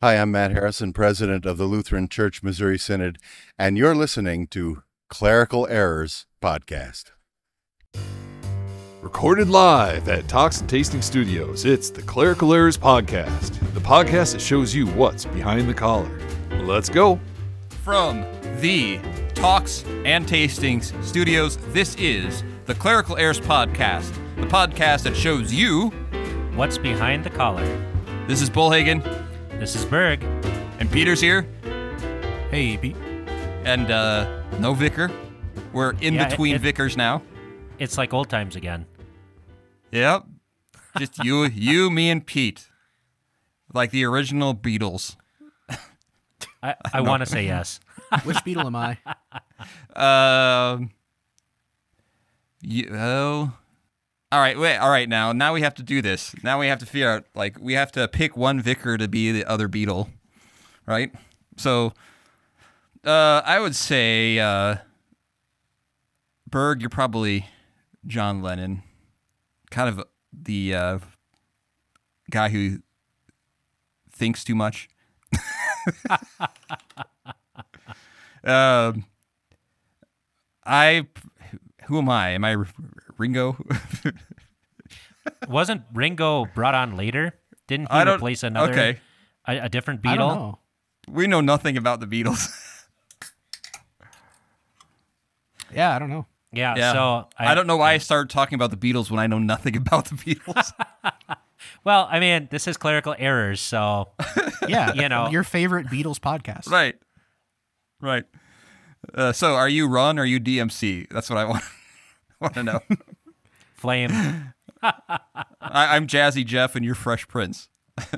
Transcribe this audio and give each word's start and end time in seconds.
Hi, 0.00 0.14
I'm 0.14 0.30
Matt 0.30 0.52
Harrison, 0.52 0.92
president 0.92 1.44
of 1.44 1.58
the 1.58 1.64
Lutheran 1.64 2.08
Church 2.08 2.40
Missouri 2.40 2.78
Synod, 2.78 3.18
and 3.58 3.76
you're 3.76 3.96
listening 3.96 4.46
to 4.46 4.84
Clerical 5.10 5.66
Errors 5.66 6.26
Podcast. 6.40 7.06
Recorded 9.02 9.48
live 9.48 10.08
at 10.08 10.28
Talks 10.28 10.60
and 10.60 10.70
Tasting 10.70 11.02
Studios, 11.02 11.64
it's 11.64 11.90
the 11.90 12.02
Clerical 12.02 12.54
Errors 12.54 12.78
Podcast, 12.78 13.58
the 13.74 13.80
podcast 13.80 14.34
that 14.34 14.40
shows 14.40 14.72
you 14.72 14.86
what's 14.86 15.24
behind 15.24 15.68
the 15.68 15.74
collar. 15.74 16.20
Let's 16.60 16.88
go. 16.88 17.18
From 17.82 18.24
the 18.60 19.00
Talks 19.34 19.84
and 20.04 20.28
Tastings 20.28 20.92
Studios, 21.02 21.56
this 21.72 21.96
is 21.96 22.44
the 22.66 22.74
Clerical 22.76 23.16
Errors 23.16 23.40
Podcast, 23.40 24.14
the 24.36 24.46
podcast 24.46 25.02
that 25.02 25.16
shows 25.16 25.52
you. 25.52 25.88
What's 26.54 26.78
behind 26.78 27.24
the 27.24 27.30
collar? 27.30 27.66
This 28.28 28.42
is 28.42 28.48
Bollhagen, 28.48 29.27
This 29.58 29.74
is 29.74 29.84
Berg. 29.84 30.22
and 30.78 30.90
Peter's 30.90 31.20
here, 31.20 31.42
Hey, 32.50 32.76
Pete. 32.76 32.96
and 33.64 33.90
uh, 33.90 34.42
no 34.58 34.72
Vicar. 34.74 35.10
We're 35.72 35.92
in 36.00 36.14
Yeah, 36.14 36.28
between 36.28 36.54
it- 36.54 36.60
Vicars 36.60 36.96
now. 36.96 37.22
It's 37.78 37.96
like 37.98 38.12
old 38.12 38.28
times 38.28 38.56
again. 38.56 38.86
Yep. 39.92 40.24
Just 40.98 41.22
you, 41.24 41.44
you, 41.54 41.90
me, 41.90 42.10
and 42.10 42.24
Pete. 42.26 42.68
Like 43.72 43.90
the 43.90 44.04
original 44.04 44.54
Beatles. 44.54 45.16
I, 46.62 46.74
I 46.92 47.00
want 47.02 47.20
to 47.22 47.26
say 47.26 47.44
yes. 47.46 47.78
Which 48.24 48.42
beetle 48.44 48.66
am 48.66 48.74
I? 48.76 48.98
Um. 49.94 50.90
You, 52.62 52.88
oh. 52.92 53.52
All 54.30 54.40
right. 54.40 54.58
Wait. 54.58 54.76
All 54.76 54.90
right. 54.90 55.08
Now, 55.08 55.32
now 55.32 55.54
we 55.54 55.62
have 55.62 55.74
to 55.76 55.82
do 55.82 56.02
this. 56.02 56.34
Now 56.42 56.60
we 56.60 56.66
have 56.66 56.78
to 56.80 56.86
figure 56.86 57.08
out. 57.08 57.24
Like, 57.34 57.58
we 57.60 57.72
have 57.74 57.90
to 57.92 58.06
pick 58.08 58.36
one 58.36 58.60
vicar 58.60 58.98
to 58.98 59.08
be 59.08 59.32
the 59.32 59.44
other 59.46 59.68
beetle, 59.68 60.10
right? 60.86 61.10
So, 61.56 61.92
uh, 63.04 63.42
I 63.44 63.58
would 63.58 63.74
say, 63.74 64.38
uh, 64.38 64.76
Berg, 66.48 66.80
you're 66.82 66.90
probably 66.90 67.46
John 68.06 68.42
Lennon, 68.42 68.82
kind 69.70 69.88
of 69.88 70.04
the 70.32 70.74
uh, 70.74 70.98
guy 72.30 72.50
who 72.50 72.80
thinks 74.12 74.44
too 74.44 74.54
much. 74.54 74.88
um. 78.44 79.04
I 80.68 81.06
who 81.86 81.98
am 81.98 82.10
I? 82.10 82.30
Am 82.30 82.44
I 82.44 82.56
Ringo? 83.16 83.56
Wasn't 85.48 85.82
Ringo 85.94 86.44
brought 86.54 86.74
on 86.74 86.96
later? 86.96 87.34
Didn't 87.66 87.86
he 87.92 87.98
I 87.98 88.04
don't- 88.04 88.16
replace 88.16 88.42
another 88.42 88.72
okay. 88.72 89.00
a, 89.46 89.58
a 89.64 89.68
different 89.68 90.00
I 90.04 90.08
Beatle? 90.14 90.16
don't 90.18 90.38
know. 90.38 90.58
we 91.10 91.26
know 91.26 91.40
nothing 91.40 91.76
about 91.76 92.00
the 92.00 92.06
Beatles. 92.06 92.48
Yeah, 95.74 95.94
I 95.94 95.98
don't 95.98 96.08
know. 96.08 96.26
Yeah, 96.50 96.74
yeah. 96.76 96.92
So 96.94 97.28
I, 97.38 97.54
don't 97.54 97.66
know 97.66 97.76
why 97.76 97.92
I 97.92 97.98
started 97.98 98.30
talking 98.30 98.54
about 98.56 98.70
the 98.70 98.76
Beatles 98.78 99.10
when 99.10 99.20
I 99.20 99.26
know 99.26 99.38
nothing 99.38 99.76
about 99.76 100.06
the 100.06 100.14
Beatles. 100.14 100.72
Well, 101.84 102.08
I 102.10 102.20
mean, 102.20 102.48
this 102.50 102.66
is 102.68 102.76
clerical 102.76 103.14
errors, 103.18 103.60
so 103.60 104.08
Yeah, 104.68 104.94
You 104.94 105.08
know. 105.08 105.28
your 105.28 105.42
favorite 105.42 105.88
Beatles 105.88 106.18
podcast. 106.18 106.70
right. 106.70 106.96
Right. 108.00 108.24
Uh, 109.12 109.32
so 109.32 109.54
are 109.54 109.68
you 109.68 109.88
Run 109.88 110.18
or 110.18 110.22
are 110.22 110.24
you 110.24 110.38
DMC? 110.40 111.08
That's 111.10 111.28
what 111.28 111.36
I 111.38 111.44
want 111.44 111.64
want 112.40 112.54
to 112.54 112.62
know. 112.62 112.80
flame. 113.74 114.54
I, 114.82 115.20
I'm 115.60 116.06
Jazzy 116.06 116.44
Jeff 116.44 116.76
and 116.76 116.84
you're 116.84 116.94
Fresh 116.94 117.28
Prince. 117.28 117.68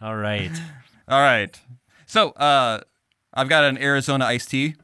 All 0.00 0.16
right. 0.16 0.50
All 1.08 1.20
right. 1.20 1.58
So, 2.06 2.30
uh, 2.30 2.80
I've 3.34 3.48
got 3.48 3.64
an 3.64 3.78
Arizona 3.78 4.24
iced 4.26 4.50
tea. 4.50 4.74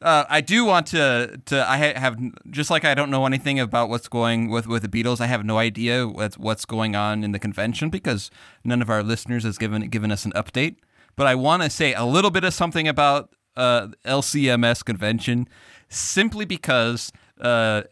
Uh, 0.00 0.24
I 0.30 0.40
do 0.40 0.64
want 0.64 0.86
to 0.88 1.38
to 1.46 1.68
I 1.68 1.76
have 1.76 2.16
just 2.48 2.70
like 2.70 2.86
I 2.86 2.94
don't 2.94 3.10
know 3.10 3.26
anything 3.26 3.60
about 3.60 3.90
what's 3.90 4.08
going 4.08 4.48
with 4.48 4.66
with 4.66 4.82
the 4.82 4.88
Beatles. 4.88 5.20
I 5.20 5.26
have 5.26 5.44
no 5.44 5.58
idea 5.58 6.08
what's 6.08 6.38
what's 6.38 6.64
going 6.64 6.96
on 6.96 7.22
in 7.22 7.32
the 7.32 7.38
convention 7.38 7.90
because 7.90 8.30
none 8.64 8.80
of 8.80 8.88
our 8.88 9.02
listeners 9.02 9.44
has 9.44 9.58
given 9.58 9.88
given 9.90 10.10
us 10.10 10.24
an 10.24 10.32
update. 10.32 10.76
But 11.16 11.26
I 11.26 11.34
want 11.34 11.64
to 11.64 11.68
say 11.68 11.92
a 11.92 12.04
little 12.04 12.30
bit 12.30 12.44
of 12.44 12.54
something 12.54 12.88
about 12.88 13.34
uh, 13.56 13.88
LCMS 14.06 14.82
convention, 14.82 15.46
simply 15.90 16.46
because 16.46 17.12
uh, 17.40 17.82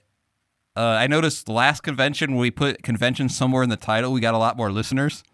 uh, 0.76 0.80
I 0.80 1.06
noticed 1.06 1.46
the 1.46 1.52
last 1.52 1.82
convention 1.82 2.30
when 2.30 2.40
we 2.40 2.50
put 2.50 2.82
convention 2.82 3.28
somewhere 3.28 3.62
in 3.62 3.68
the 3.68 3.76
title, 3.76 4.12
we 4.12 4.20
got 4.20 4.34
a 4.34 4.38
lot 4.38 4.56
more 4.56 4.70
listeners. 4.70 5.24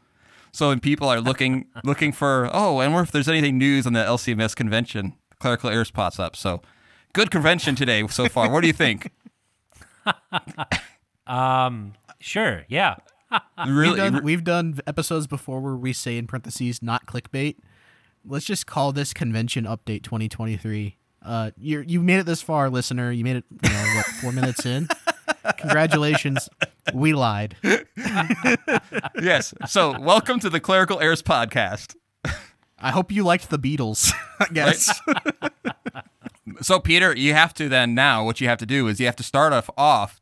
So 0.52 0.68
when 0.68 0.80
people 0.80 1.08
are 1.08 1.20
looking 1.20 1.66
looking 1.84 2.12
for, 2.12 2.48
oh, 2.52 2.80
and 2.80 2.94
if 2.94 3.10
there's 3.10 3.28
anything 3.28 3.58
news 3.58 3.86
on 3.86 3.92
the 3.92 4.00
LCMS 4.00 4.54
convention, 4.56 5.14
clerical 5.40 5.68
errors 5.68 5.90
pops 5.90 6.18
up. 6.18 6.36
So 6.36 6.62
good 7.12 7.30
convention 7.30 7.74
today 7.74 8.06
so 8.08 8.28
far. 8.28 8.50
What 8.50 8.62
do 8.62 8.66
you 8.66 8.72
think? 8.72 9.10
Um. 11.26 11.94
Sure. 12.20 12.64
Yeah. 12.68 12.96
We've 13.64 13.74
really? 13.74 13.96
done, 13.96 14.22
we've 14.22 14.44
done 14.44 14.78
episodes 14.86 15.26
before 15.26 15.60
where 15.60 15.74
we 15.74 15.92
say 15.92 16.18
in 16.18 16.26
parentheses 16.26 16.82
not 16.82 17.06
clickbait. 17.06 17.56
Let's 18.24 18.44
just 18.44 18.66
call 18.66 18.92
this 18.92 19.12
convention 19.12 19.64
update 19.64 20.02
2023. 20.02 20.98
Uh, 21.24 21.50
you 21.56 21.80
you 21.80 22.00
made 22.00 22.18
it 22.18 22.26
this 22.26 22.42
far, 22.42 22.68
listener. 22.68 23.10
You 23.10 23.24
made 23.24 23.36
it. 23.36 23.44
You 23.62 23.70
know 23.70 23.92
what? 23.96 24.06
Four 24.06 24.32
minutes 24.32 24.66
in. 24.66 24.88
Congratulations. 25.58 26.48
We 26.92 27.14
lied. 27.14 27.56
yes. 29.20 29.54
So 29.66 29.98
welcome 29.98 30.38
to 30.40 30.50
the 30.50 30.60
clerical 30.60 31.00
errors 31.00 31.22
podcast. 31.22 31.96
I 32.78 32.90
hope 32.90 33.10
you 33.10 33.24
liked 33.24 33.48
the 33.48 33.58
Beatles. 33.58 34.12
I 34.40 34.46
guess. 34.52 35.00
So 36.60 36.78
Peter, 36.78 37.16
you 37.16 37.32
have 37.32 37.54
to 37.54 37.68
then 37.70 37.94
now 37.94 38.24
what 38.24 38.40
you 38.40 38.48
have 38.48 38.58
to 38.58 38.66
do 38.66 38.86
is 38.88 39.00
you 39.00 39.06
have 39.06 39.16
to 39.16 39.22
start 39.22 39.52
off 39.52 39.70
off. 39.78 40.20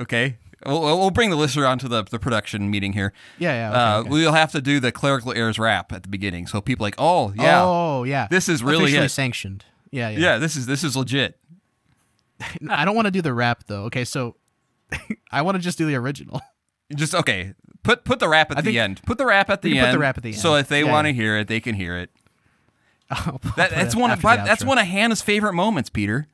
Okay. 0.00 0.38
We'll, 0.64 0.80
we'll 0.82 1.10
bring 1.10 1.30
the 1.30 1.36
listener 1.36 1.66
onto 1.66 1.86
the, 1.86 2.02
the 2.02 2.18
production 2.18 2.70
meeting 2.70 2.92
here. 2.92 3.12
Yeah, 3.38 3.52
yeah. 3.52 3.70
okay, 3.70 3.78
uh, 3.78 4.00
okay. 4.00 4.08
We'll 4.10 4.32
have 4.32 4.50
to 4.52 4.60
do 4.60 4.80
the 4.80 4.90
clerical 4.90 5.32
errors 5.32 5.58
rap 5.58 5.92
at 5.92 6.02
the 6.02 6.08
beginning, 6.08 6.46
so 6.48 6.60
people 6.60 6.82
like, 6.82 6.96
oh 6.98 7.32
yeah, 7.36 7.62
Oh 7.62 8.02
yeah. 8.02 8.26
This 8.28 8.48
is 8.48 8.64
really 8.64 8.84
Officially 8.84 9.06
it. 9.06 9.10
sanctioned. 9.10 9.64
Yeah, 9.90 10.08
yeah. 10.10 10.18
yeah, 10.18 10.38
this 10.38 10.56
is 10.56 10.66
this 10.66 10.84
is 10.84 10.96
legit. 10.96 11.38
I 12.70 12.84
don't 12.84 12.94
want 12.94 13.06
to 13.06 13.10
do 13.10 13.22
the 13.22 13.32
rap 13.34 13.64
though. 13.66 13.84
Okay, 13.84 14.04
so 14.04 14.36
I 15.32 15.42
want 15.42 15.56
to 15.56 15.62
just 15.62 15.78
do 15.78 15.86
the 15.86 15.94
original. 15.96 16.40
Just 16.94 17.14
okay. 17.14 17.54
Put 17.82 18.04
put 18.04 18.18
the 18.18 18.28
rap 18.28 18.50
at 18.50 18.58
I 18.58 18.60
the 18.62 18.78
end. 18.78 19.00
Put 19.06 19.18
the 19.18 19.26
rap 19.26 19.48
at 19.50 19.62
the 19.62 19.78
end. 19.78 19.86
put 19.88 19.92
the 19.92 19.98
rap 19.98 20.16
at 20.16 20.22
the 20.22 20.30
end. 20.30 20.38
So 20.38 20.54
if 20.56 20.68
they 20.68 20.84
Yeah, 20.84 20.90
want 20.92 21.06
to 21.06 21.10
yeah. 21.10 21.14
hear 21.14 21.38
it, 21.38 21.48
they 21.48 21.60
can 21.60 21.74
hear 21.74 21.96
it. 21.98 22.10
I'll 23.10 23.40
That, 23.56 23.72
it 23.72 23.74
that's 23.76 23.94
one 23.96 24.10
of 24.10 24.20
that's 24.22 24.64
one 24.64 24.78
of 24.78 24.86
Hannah's 24.86 25.22
favorite 25.22 25.52
moments, 25.54 25.90
Peter. 25.90 26.26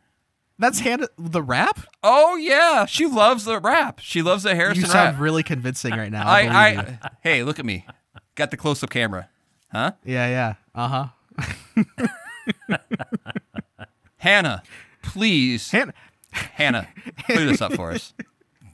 That's 0.58 0.80
Hannah. 0.80 1.08
The 1.18 1.42
rap. 1.42 1.80
Oh 2.02 2.36
yeah, 2.36 2.86
she 2.86 3.06
loves 3.06 3.44
the 3.44 3.58
rap. 3.60 3.98
She 4.00 4.22
loves 4.22 4.42
the 4.44 4.54
Harrison 4.54 4.84
You 4.84 4.88
sound 4.90 5.14
rap. 5.14 5.20
really 5.20 5.42
convincing 5.42 5.92
right 5.92 6.10
now. 6.12 6.26
I, 6.26 6.40
I. 6.42 6.66
I 6.68 6.98
hey, 7.22 7.42
look 7.42 7.58
at 7.58 7.64
me. 7.66 7.86
Got 8.34 8.50
the 8.50 8.56
close 8.56 8.82
up 8.82 8.90
camera. 8.90 9.28
Huh? 9.72 9.92
Yeah, 10.04 10.28
yeah. 10.28 10.54
Uh 10.74 11.10
huh. 11.76 12.06
Hannah, 14.18 14.62
please. 15.02 15.70
Hannah. 15.70 15.94
Hannah, 16.32 16.88
clear 17.26 17.44
this 17.44 17.60
up 17.60 17.74
for 17.74 17.90
us. 17.92 18.14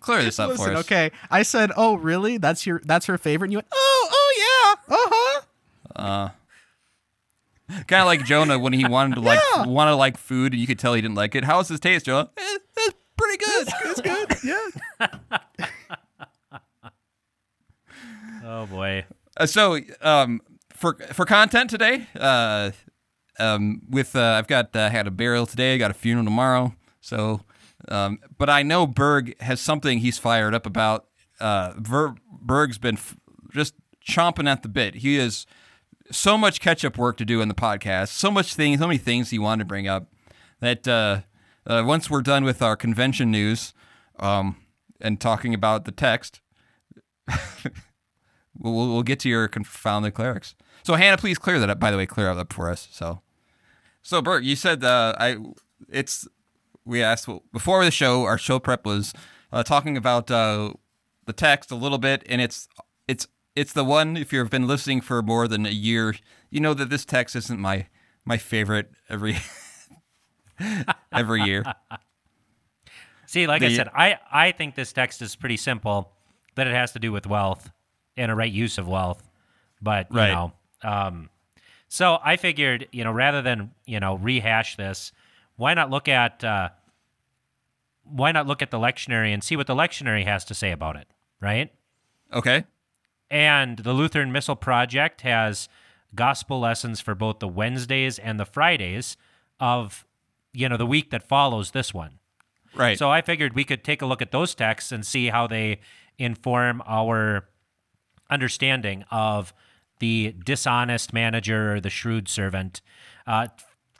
Clear 0.00 0.22
this 0.22 0.38
up 0.38 0.52
for 0.56 0.70
us. 0.72 0.78
okay. 0.84 1.10
I 1.30 1.42
said, 1.42 1.72
"Oh, 1.76 1.96
really? 1.96 2.38
That's 2.38 2.66
your 2.66 2.80
that's 2.84 3.06
her 3.06 3.18
favorite." 3.18 3.46
And 3.46 3.52
you 3.52 3.58
went, 3.58 3.66
"Oh, 3.72 4.08
oh 4.12 4.76
yeah, 4.88 4.94
uh 4.94 5.08
huh." 5.10 5.40
Uh 5.96 6.28
Kind 7.86 8.00
of 8.00 8.06
like 8.06 8.24
Jonah 8.24 8.58
when 8.58 8.72
he 8.72 8.86
wanted 8.86 9.16
to 9.16 9.20
like 9.20 9.40
Yeah. 9.56 9.66
wanted 9.66 9.90
to 9.90 9.96
like 9.96 10.16
food 10.16 10.52
and 10.52 10.60
you 10.60 10.66
could 10.66 10.78
tell 10.78 10.94
he 10.94 11.02
didn't 11.02 11.16
like 11.16 11.34
it. 11.34 11.44
How's 11.44 11.68
his 11.68 11.80
taste, 11.80 12.06
Jonah? 12.06 12.30
Eh, 12.36 12.58
it's 12.78 12.94
pretty 13.16 13.36
good. 13.44 13.68
It's 13.84 14.00
good. 14.00 14.36
Yeah. 15.00 15.68
Oh 18.44 18.66
boy. 18.66 19.04
Uh, 19.36 19.46
so 19.46 19.78
um, 20.00 20.40
for 20.72 20.94
for 21.12 21.26
content 21.26 21.68
today, 21.70 22.06
uh, 22.18 22.70
um, 23.38 23.82
with 23.88 24.16
uh, 24.16 24.36
I've 24.38 24.46
got 24.46 24.74
uh, 24.74 24.90
had 24.90 25.06
a 25.06 25.10
burial 25.10 25.46
today, 25.46 25.74
I 25.74 25.78
got 25.78 25.90
a 25.90 25.94
funeral 25.94 26.24
tomorrow. 26.24 26.74
So, 27.00 27.42
um, 27.88 28.18
but 28.36 28.50
I 28.50 28.62
know 28.62 28.86
Berg 28.86 29.40
has 29.40 29.60
something 29.60 29.98
he's 29.98 30.18
fired 30.18 30.54
up 30.54 30.66
about. 30.66 31.06
Uh, 31.40 31.74
Ver- 31.76 32.16
Berg's 32.30 32.78
been 32.78 32.96
f- 32.96 33.16
just 33.52 33.74
chomping 34.06 34.48
at 34.48 34.62
the 34.62 34.68
bit. 34.68 34.96
He 34.96 35.16
has 35.16 35.46
so 36.10 36.36
much 36.36 36.60
catch 36.60 36.84
up 36.84 36.98
work 36.98 37.16
to 37.18 37.24
do 37.24 37.40
in 37.40 37.48
the 37.48 37.54
podcast, 37.54 38.08
so 38.08 38.30
much 38.30 38.54
things, 38.54 38.80
so 38.80 38.86
many 38.86 38.98
things 38.98 39.30
he 39.30 39.38
wanted 39.38 39.64
to 39.64 39.66
bring 39.66 39.86
up 39.86 40.08
that 40.60 40.88
uh, 40.88 41.20
uh, 41.66 41.82
once 41.86 42.10
we're 42.10 42.22
done 42.22 42.44
with 42.44 42.62
our 42.62 42.76
convention 42.76 43.30
news 43.30 43.72
um, 44.18 44.56
and 45.00 45.20
talking 45.20 45.54
about 45.54 45.84
the 45.84 45.92
text, 45.92 46.40
we'll, 48.58 48.74
we'll, 48.74 48.88
we'll 48.88 49.02
get 49.02 49.20
to 49.20 49.28
your 49.28 49.48
confounded 49.48 50.14
clerics. 50.14 50.54
So 50.82 50.94
Hannah, 50.94 51.18
please 51.18 51.38
clear 51.38 51.58
that 51.60 51.70
up. 51.70 51.78
By 51.78 51.90
the 51.90 51.96
way, 51.96 52.06
clear 52.06 52.34
that 52.34 52.40
up 52.40 52.52
for 52.52 52.70
us. 52.70 52.88
So, 52.90 53.20
so 54.08 54.22
Bert, 54.22 54.42
you 54.42 54.56
said 54.56 54.82
uh, 54.82 55.14
I 55.18 55.36
it's 55.90 56.26
we 56.86 57.02
asked 57.02 57.28
well, 57.28 57.42
before 57.52 57.84
the 57.84 57.90
show. 57.90 58.24
Our 58.24 58.38
show 58.38 58.58
prep 58.58 58.86
was 58.86 59.12
uh, 59.52 59.62
talking 59.62 59.98
about 59.98 60.30
uh, 60.30 60.72
the 61.26 61.34
text 61.34 61.70
a 61.70 61.74
little 61.74 61.98
bit, 61.98 62.22
and 62.26 62.40
it's 62.40 62.68
it's 63.06 63.26
it's 63.54 63.74
the 63.74 63.84
one. 63.84 64.16
If 64.16 64.32
you've 64.32 64.48
been 64.48 64.66
listening 64.66 65.02
for 65.02 65.20
more 65.20 65.46
than 65.46 65.66
a 65.66 65.70
year, 65.70 66.14
you 66.48 66.58
know 66.58 66.72
that 66.72 66.88
this 66.88 67.04
text 67.04 67.36
isn't 67.36 67.60
my 67.60 67.86
my 68.24 68.38
favorite 68.38 68.90
every 69.10 69.36
every 71.12 71.42
year. 71.42 71.64
See, 73.26 73.46
like 73.46 73.60
I 73.60 73.74
said, 73.76 73.90
I, 73.94 74.18
I 74.32 74.52
think 74.52 74.74
this 74.74 74.90
text 74.94 75.20
is 75.20 75.36
pretty 75.36 75.58
simple, 75.58 76.12
that 76.54 76.66
it 76.66 76.72
has 76.72 76.92
to 76.92 76.98
do 76.98 77.12
with 77.12 77.26
wealth 77.26 77.70
and 78.16 78.32
a 78.32 78.34
right 78.34 78.50
use 78.50 78.78
of 78.78 78.88
wealth. 78.88 79.22
But, 79.82 80.06
you 80.10 80.16
Right. 80.16 80.32
know, 80.32 80.52
um, 80.82 81.28
so 81.88 82.18
I 82.22 82.36
figured, 82.36 82.86
you 82.92 83.02
know, 83.02 83.12
rather 83.12 83.42
than, 83.42 83.72
you 83.86 83.98
know, 83.98 84.16
rehash 84.16 84.76
this, 84.76 85.12
why 85.56 85.74
not 85.74 85.90
look 85.90 86.06
at, 86.06 86.44
uh, 86.44 86.68
why 88.04 88.30
not 88.32 88.46
look 88.46 88.62
at 88.62 88.70
the 88.70 88.78
lectionary 88.78 89.32
and 89.32 89.42
see 89.42 89.56
what 89.56 89.66
the 89.66 89.74
lectionary 89.74 90.24
has 90.24 90.44
to 90.46 90.54
say 90.54 90.70
about 90.70 90.96
it, 90.96 91.08
right? 91.40 91.72
Okay. 92.32 92.64
And 93.30 93.78
the 93.78 93.92
Lutheran 93.92 94.32
Missal 94.32 94.56
Project 94.56 95.22
has 95.22 95.68
gospel 96.14 96.60
lessons 96.60 97.00
for 97.00 97.14
both 97.14 97.38
the 97.38 97.48
Wednesdays 97.48 98.18
and 98.18 98.38
the 98.38 98.46
Fridays 98.46 99.16
of, 99.60 100.06
you 100.52 100.68
know, 100.68 100.76
the 100.76 100.86
week 100.86 101.10
that 101.10 101.26
follows 101.26 101.72
this 101.72 101.92
one. 101.92 102.18
Right. 102.74 102.98
So 102.98 103.10
I 103.10 103.22
figured 103.22 103.54
we 103.54 103.64
could 103.64 103.82
take 103.82 104.02
a 104.02 104.06
look 104.06 104.22
at 104.22 104.30
those 104.30 104.54
texts 104.54 104.92
and 104.92 105.04
see 105.04 105.28
how 105.28 105.46
they 105.46 105.80
inform 106.18 106.82
our 106.86 107.48
understanding 108.30 109.04
of 109.10 109.52
the 109.98 110.34
dishonest 110.44 111.12
manager 111.12 111.74
or 111.74 111.80
the 111.80 111.90
shrewd 111.90 112.28
servant. 112.28 112.80
Uh, 113.26 113.48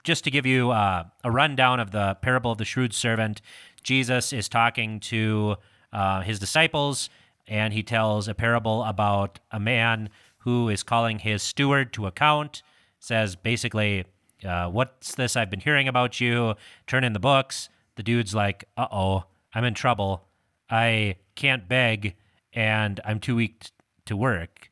just 0.03 0.23
to 0.23 0.31
give 0.31 0.45
you 0.45 0.71
uh, 0.71 1.03
a 1.23 1.31
rundown 1.31 1.79
of 1.79 1.91
the 1.91 2.15
parable 2.21 2.51
of 2.51 2.57
the 2.57 2.65
shrewd 2.65 2.93
servant, 2.93 3.41
Jesus 3.83 4.33
is 4.33 4.49
talking 4.49 4.99
to 5.01 5.57
uh, 5.91 6.21
his 6.21 6.39
disciples 6.39 7.09
and 7.47 7.73
he 7.73 7.83
tells 7.83 8.27
a 8.27 8.33
parable 8.33 8.83
about 8.83 9.39
a 9.51 9.59
man 9.59 10.09
who 10.39 10.69
is 10.69 10.83
calling 10.83 11.19
his 11.19 11.41
steward 11.43 11.91
to 11.93 12.05
account. 12.05 12.61
Says 12.99 13.35
basically, 13.35 14.05
uh, 14.45 14.69
What's 14.69 15.15
this 15.15 15.35
I've 15.35 15.49
been 15.49 15.59
hearing 15.59 15.87
about 15.87 16.21
you? 16.21 16.55
Turn 16.87 17.03
in 17.03 17.13
the 17.13 17.19
books. 17.19 17.69
The 17.95 18.03
dude's 18.03 18.35
like, 18.35 18.65
Uh 18.77 18.87
oh, 18.91 19.23
I'm 19.53 19.63
in 19.63 19.73
trouble. 19.73 20.25
I 20.69 21.15
can't 21.35 21.67
beg 21.67 22.15
and 22.53 22.99
I'm 23.03 23.19
too 23.19 23.35
weak 23.35 23.59
t- 23.61 23.69
to 24.05 24.15
work. 24.15 24.69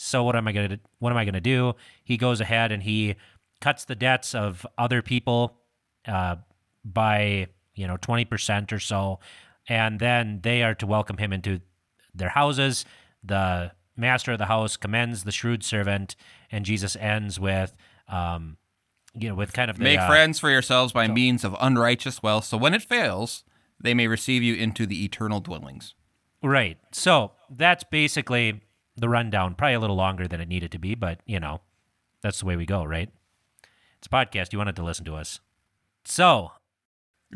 So 0.00 0.22
what 0.22 0.36
am 0.36 0.46
I 0.46 0.52
gonna 0.52 0.78
what 1.00 1.10
am 1.10 1.18
I 1.18 1.24
gonna 1.24 1.40
do? 1.40 1.74
He 2.04 2.16
goes 2.16 2.40
ahead 2.40 2.70
and 2.70 2.82
he 2.84 3.16
cuts 3.60 3.84
the 3.84 3.96
debts 3.96 4.32
of 4.34 4.64
other 4.78 5.02
people 5.02 5.58
uh, 6.06 6.36
by 6.84 7.48
you 7.74 7.86
know 7.86 7.96
twenty 7.96 8.24
percent 8.24 8.72
or 8.72 8.78
so, 8.78 9.18
and 9.68 9.98
then 9.98 10.40
they 10.42 10.62
are 10.62 10.74
to 10.76 10.86
welcome 10.86 11.18
him 11.18 11.32
into 11.32 11.60
their 12.14 12.28
houses. 12.28 12.84
The 13.24 13.72
master 13.96 14.32
of 14.32 14.38
the 14.38 14.46
house 14.46 14.76
commends 14.76 15.24
the 15.24 15.32
shrewd 15.32 15.64
servant, 15.64 16.14
and 16.50 16.64
Jesus 16.64 16.94
ends 16.94 17.40
with 17.40 17.74
um, 18.06 18.56
you 19.14 19.28
know 19.28 19.34
with 19.34 19.52
kind 19.52 19.68
of 19.68 19.78
the, 19.78 19.84
Make 19.84 19.98
uh, 19.98 20.06
friends 20.06 20.38
for 20.38 20.48
yourselves 20.48 20.92
by 20.92 21.08
means 21.08 21.42
of 21.42 21.56
unrighteous 21.60 22.22
wealth, 22.22 22.44
so 22.44 22.56
when 22.56 22.72
it 22.72 22.82
fails, 22.82 23.42
they 23.80 23.94
may 23.94 24.06
receive 24.06 24.44
you 24.44 24.54
into 24.54 24.86
the 24.86 25.04
eternal 25.04 25.40
dwellings. 25.40 25.94
Right. 26.40 26.78
So 26.92 27.32
that's 27.50 27.82
basically 27.82 28.62
the 29.00 29.08
rundown. 29.08 29.54
Probably 29.54 29.74
a 29.74 29.80
little 29.80 29.96
longer 29.96 30.26
than 30.28 30.40
it 30.40 30.48
needed 30.48 30.70
to 30.72 30.78
be, 30.78 30.94
but 30.94 31.20
you 31.26 31.40
know, 31.40 31.60
that's 32.22 32.40
the 32.40 32.46
way 32.46 32.56
we 32.56 32.66
go, 32.66 32.84
right? 32.84 33.10
It's 33.98 34.06
a 34.06 34.10
podcast. 34.10 34.52
You 34.52 34.58
wanted 34.58 34.76
to 34.76 34.84
listen 34.84 35.04
to 35.06 35.14
us. 35.16 35.40
So 36.04 36.52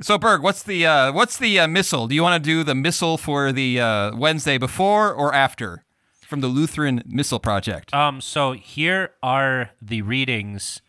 So, 0.00 0.16
Berg, 0.18 0.42
what's 0.42 0.62
the 0.62 0.86
uh, 0.86 1.12
what's 1.12 1.36
the 1.38 1.60
uh, 1.60 1.68
missal? 1.68 2.06
Do 2.08 2.14
you 2.14 2.22
want 2.22 2.42
to 2.42 2.46
do 2.50 2.64
the 2.64 2.74
missal 2.74 3.18
for 3.18 3.52
the 3.52 3.80
uh, 3.80 4.16
Wednesday 4.16 4.58
before 4.58 5.12
or 5.12 5.34
after 5.34 5.84
from 6.20 6.40
the 6.40 6.46
Lutheran 6.48 7.02
Missal 7.06 7.38
Project? 7.40 7.92
um 7.92 8.20
so 8.20 8.52
here 8.52 9.10
are 9.22 9.70
the 9.82 10.00
readings 10.02 10.80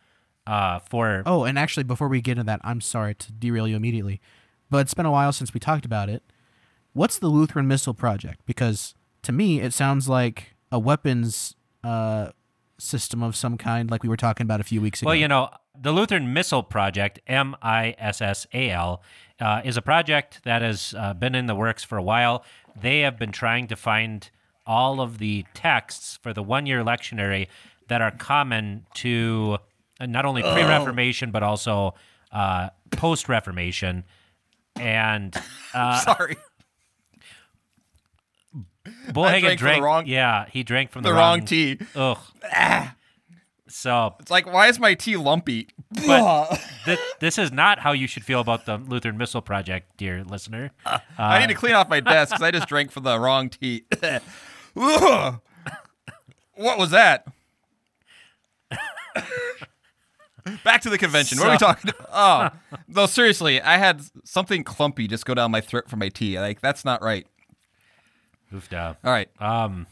uh 0.48 0.80
for 0.80 1.24
Oh, 1.26 1.44
and 1.44 1.60
actually, 1.60 1.84
before 1.84 2.08
we 2.08 2.22
get 2.22 2.34
into 2.34 2.44
that, 2.46 2.62
I'm 2.64 2.80
sorry 2.82 3.16
to 3.16 3.32
derail 3.34 3.68
you 3.68 3.76
immediately, 3.76 4.22
but 4.70 4.78
it's 4.80 4.94
been 4.94 5.06
a 5.06 5.12
while 5.12 5.34
since 5.34 5.54
we 5.54 5.60
talked 5.60 5.86
about 5.86 6.08
it. 6.10 6.24
What's 6.94 7.18
the 7.20 7.28
Lutheran 7.28 7.68
Missal 7.68 7.94
Project? 7.94 8.42
Because 8.46 8.94
to 9.24 9.32
me, 9.32 9.60
it 9.60 9.74
sounds 9.74 10.08
like 10.08 10.53
a 10.74 10.80
weapons 10.80 11.56
uh, 11.84 12.30
system 12.80 13.22
of 13.22 13.36
some 13.36 13.58
kind, 13.58 13.92
like 13.92 14.02
we 14.02 14.10
were 14.10 14.18
talking 14.18 14.44
about 14.44 14.60
a 14.60 14.64
few 14.64 14.82
weeks 14.82 15.02
ago. 15.02 15.08
Well, 15.10 15.16
you 15.16 15.28
know, 15.28 15.50
the 15.80 15.92
Lutheran 15.92 16.34
Missal 16.34 16.64
Project, 16.64 17.20
M 17.28 17.56
I 17.62 17.96
S 18.00 18.22
S 18.22 18.48
A 18.54 18.72
L, 18.72 19.02
uh, 19.40 19.62
is 19.64 19.78
a 19.78 19.82
project 19.84 20.42
that 20.46 20.64
has 20.64 20.96
uh, 20.98 21.14
been 21.14 21.36
in 21.36 21.46
the 21.46 21.56
works 21.56 21.84
for 21.84 21.98
a 21.98 22.04
while. 22.04 22.44
They 22.80 23.02
have 23.02 23.20
been 23.20 23.32
trying 23.32 23.68
to 23.68 23.76
find 23.76 24.30
all 24.66 25.00
of 25.00 25.20
the 25.20 25.46
texts 25.54 26.18
for 26.22 26.34
the 26.34 26.42
one 26.42 26.66
year 26.66 26.84
lectionary 26.84 27.48
that 27.88 28.02
are 28.02 28.12
common 28.12 28.88
to 28.96 29.60
uh, 30.00 30.08
not 30.08 30.26
only 30.26 30.42
pre 30.42 30.64
Reformation, 30.64 31.30
but 31.30 31.44
also 31.44 31.94
uh, 32.32 32.70
post 32.92 33.30
Reformation. 33.30 34.06
And 34.76 35.36
uh, 35.76 36.00
Sorry, 36.00 36.36
Bollhagen 39.10 39.58
drank 39.58 39.78
the 39.78 39.82
wrong- 39.84 40.06
yeah, 40.08 40.46
he 40.52 40.64
drank 40.64 40.92
from 40.92 41.04
the, 41.04 41.10
the 41.10 41.16
wrong 41.16 41.46
tea. 41.46 41.80
Ugh. 41.96 42.18
So 43.70 44.16
It's 44.20 44.30
like, 44.30 44.46
why 44.46 44.68
is 44.68 44.80
my 44.80 44.94
tea 44.94 45.16
lumpy? 45.18 45.68
But 46.06 46.62
th- 46.86 47.00
this 47.20 47.38
is 47.40 47.52
not 47.52 47.80
how 47.80 47.92
you 47.94 48.06
should 48.08 48.24
feel 48.24 48.40
about 48.40 48.66
the 48.66 48.78
Lutheran 48.78 49.18
Missal 49.18 49.42
Project, 49.42 49.98
dear 49.98 50.24
listener. 50.24 50.72
Uh, 50.86 51.00
I 51.18 51.40
need 51.40 51.48
to 51.48 51.56
clean 51.56 51.74
off 51.74 51.90
my 51.90 52.00
desk 52.00 52.32
because 52.32 52.44
I 52.44 52.52
just 52.52 52.68
drank 52.68 52.92
from 52.92 53.04
the 53.04 53.20
wrong 53.20 53.50
tea. 53.50 53.86
What 56.56 56.78
was 56.78 56.92
that? 56.92 57.26
Back 60.64 60.82
to 60.82 60.90
the 60.90 60.98
convention. 60.98 61.40
what 61.40 61.48
are 61.48 61.52
we 61.52 61.58
talking 61.58 61.90
about? 61.98 62.10
Oh, 62.14 62.50
no, 62.88 63.06
seriously. 63.06 63.62
I 63.62 63.78
had 63.78 64.02
something 64.26 64.64
clumpy 64.64 65.08
just 65.08 65.26
go 65.26 65.34
down 65.34 65.52
my 65.52 65.62
throat 65.62 65.90
from 65.90 66.00
my 66.00 66.10
tea. 66.10 66.40
Like, 66.40 66.60
that's 66.62 66.84
not 66.84 67.02
right. 67.02 67.26
All 69.04 69.12
right. 69.12 69.30
Um, 69.40 69.88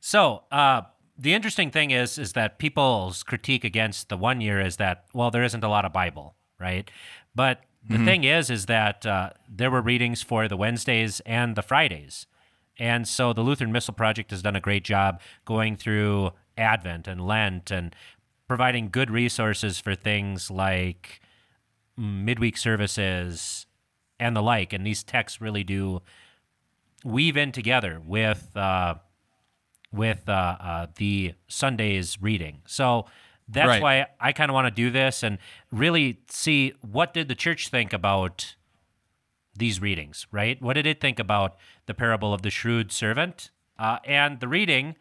so 0.00 0.42
uh, 0.52 0.82
the 1.18 1.34
interesting 1.34 1.70
thing 1.70 1.90
is, 1.90 2.18
is 2.18 2.32
that 2.34 2.58
people's 2.58 3.22
critique 3.22 3.64
against 3.64 4.08
the 4.08 4.16
one 4.16 4.40
year 4.40 4.60
is 4.60 4.76
that 4.76 5.06
well, 5.12 5.30
there 5.30 5.42
isn't 5.44 5.64
a 5.64 5.68
lot 5.68 5.84
of 5.84 5.92
Bible, 5.92 6.34
right? 6.60 6.90
But 7.34 7.62
the 7.88 8.04
thing 8.04 8.24
is, 8.24 8.50
is 8.50 8.66
that 8.66 9.06
uh, 9.06 9.30
there 9.48 9.70
were 9.70 9.80
readings 9.80 10.20
for 10.20 10.48
the 10.48 10.56
Wednesdays 10.56 11.20
and 11.20 11.54
the 11.54 11.62
Fridays, 11.62 12.26
and 12.78 13.06
so 13.06 13.32
the 13.32 13.42
Lutheran 13.42 13.70
Missal 13.70 13.94
Project 13.94 14.30
has 14.32 14.42
done 14.42 14.56
a 14.56 14.60
great 14.60 14.84
job 14.84 15.20
going 15.44 15.76
through 15.76 16.32
Advent 16.58 17.06
and 17.06 17.26
Lent 17.26 17.70
and 17.70 17.94
providing 18.48 18.88
good 18.90 19.10
resources 19.10 19.78
for 19.78 19.94
things 19.94 20.50
like 20.50 21.20
midweek 21.96 22.56
services 22.56 23.66
and 24.18 24.36
the 24.36 24.42
like. 24.42 24.72
And 24.72 24.86
these 24.86 25.02
texts 25.02 25.40
really 25.40 25.64
do 25.64 26.02
weave 27.06 27.36
in 27.36 27.52
together 27.52 28.00
with 28.04 28.54
uh, 28.56 28.96
with 29.92 30.28
uh, 30.28 30.32
uh, 30.60 30.86
the 30.96 31.34
Sunday's 31.48 32.20
reading. 32.20 32.60
So 32.66 33.06
that's 33.48 33.68
Right. 33.68 33.82
why 33.82 34.06
I 34.20 34.32
kind 34.32 34.50
of 34.50 34.54
want 34.54 34.66
to 34.66 34.70
do 34.72 34.90
this 34.90 35.22
and 35.22 35.38
really 35.70 36.18
see 36.28 36.72
what 36.82 37.14
did 37.14 37.28
the 37.28 37.34
church 37.36 37.68
think 37.68 37.92
about 37.92 38.56
these 39.56 39.80
readings, 39.80 40.26
right? 40.32 40.60
What 40.60 40.74
did 40.74 40.86
it 40.86 41.00
think 41.00 41.18
about 41.18 41.56
the 41.86 41.94
parable 41.94 42.34
of 42.34 42.42
the 42.42 42.50
shrewd 42.50 42.92
servant 42.92 43.50
uh, 43.78 43.98
and 44.04 44.40
the 44.40 44.48
reading 44.48 44.96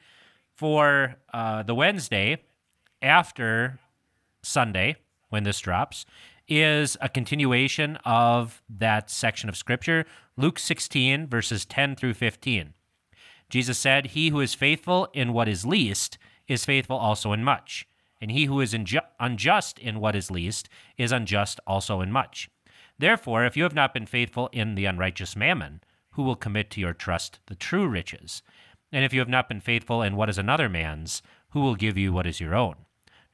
for 0.56 1.16
uh, 1.34 1.64
the 1.64 1.76
Wednesday 1.76 2.38
after 3.02 3.80
Sunday 4.44 4.96
when 5.30 5.44
this 5.44 5.60
drops 5.60 6.06
is 6.48 6.98
a 7.02 7.10
continuation 7.10 7.98
of 8.06 8.62
that 8.70 9.10
section 9.10 9.50
of 9.50 9.58
scripture, 9.58 10.06
Luke 10.38 10.60
16 10.60 11.28
verses 11.28 11.66
10 11.66 11.96
through 11.96 12.14
15. 12.14 12.74
Jesus 13.50 13.78
said, 13.78 14.08
He 14.08 14.30
who 14.30 14.40
is 14.40 14.54
faithful 14.54 15.08
in 15.14 15.34
what 15.34 15.48
is 15.48 15.66
least 15.66 16.18
is 16.48 16.66
faithful 16.66 16.98
also 16.98 17.32
in 17.32 17.44
much, 17.44 17.88
and 18.22 18.32
he 18.32 18.46
who 18.46 18.60
is 18.62 18.74
inju- 18.74 19.02
unjust 19.20 19.80
in 19.80 20.00
what 20.00 20.16
is 20.16 20.32
least 20.32 20.70
is 20.98 21.12
unjust 21.12 21.60
also 21.68 22.02
in 22.02 22.12
much. 22.12 22.50
Therefore, 22.98 23.46
if 23.46 23.58
you 23.58 23.64
have 23.64 23.76
not 23.76 23.94
been 23.94 24.06
faithful 24.06 24.50
in 24.52 24.76
the 24.76 24.86
unrighteous 24.86 25.36
mammon, 25.36 25.82
who 26.12 26.24
will 26.24 26.36
commit 26.36 26.70
to 26.72 26.80
your 26.80 26.94
trust 26.94 27.40
the 27.48 27.56
true 27.56 27.88
riches? 27.88 28.42
And 28.92 29.04
if 29.04 29.14
you 29.14 29.20
have 29.20 29.30
not 29.30 29.50
been 29.50 29.60
faithful 29.60 30.02
in 30.02 30.16
what 30.16 30.30
is 30.30 30.38
another 30.38 30.70
man's, 30.70 31.22
who 31.50 31.60
will 31.62 31.76
give 31.76 31.98
you 31.98 32.14
what 32.14 32.26
is 32.26 32.40
your 32.40 32.56
own? 32.56 32.85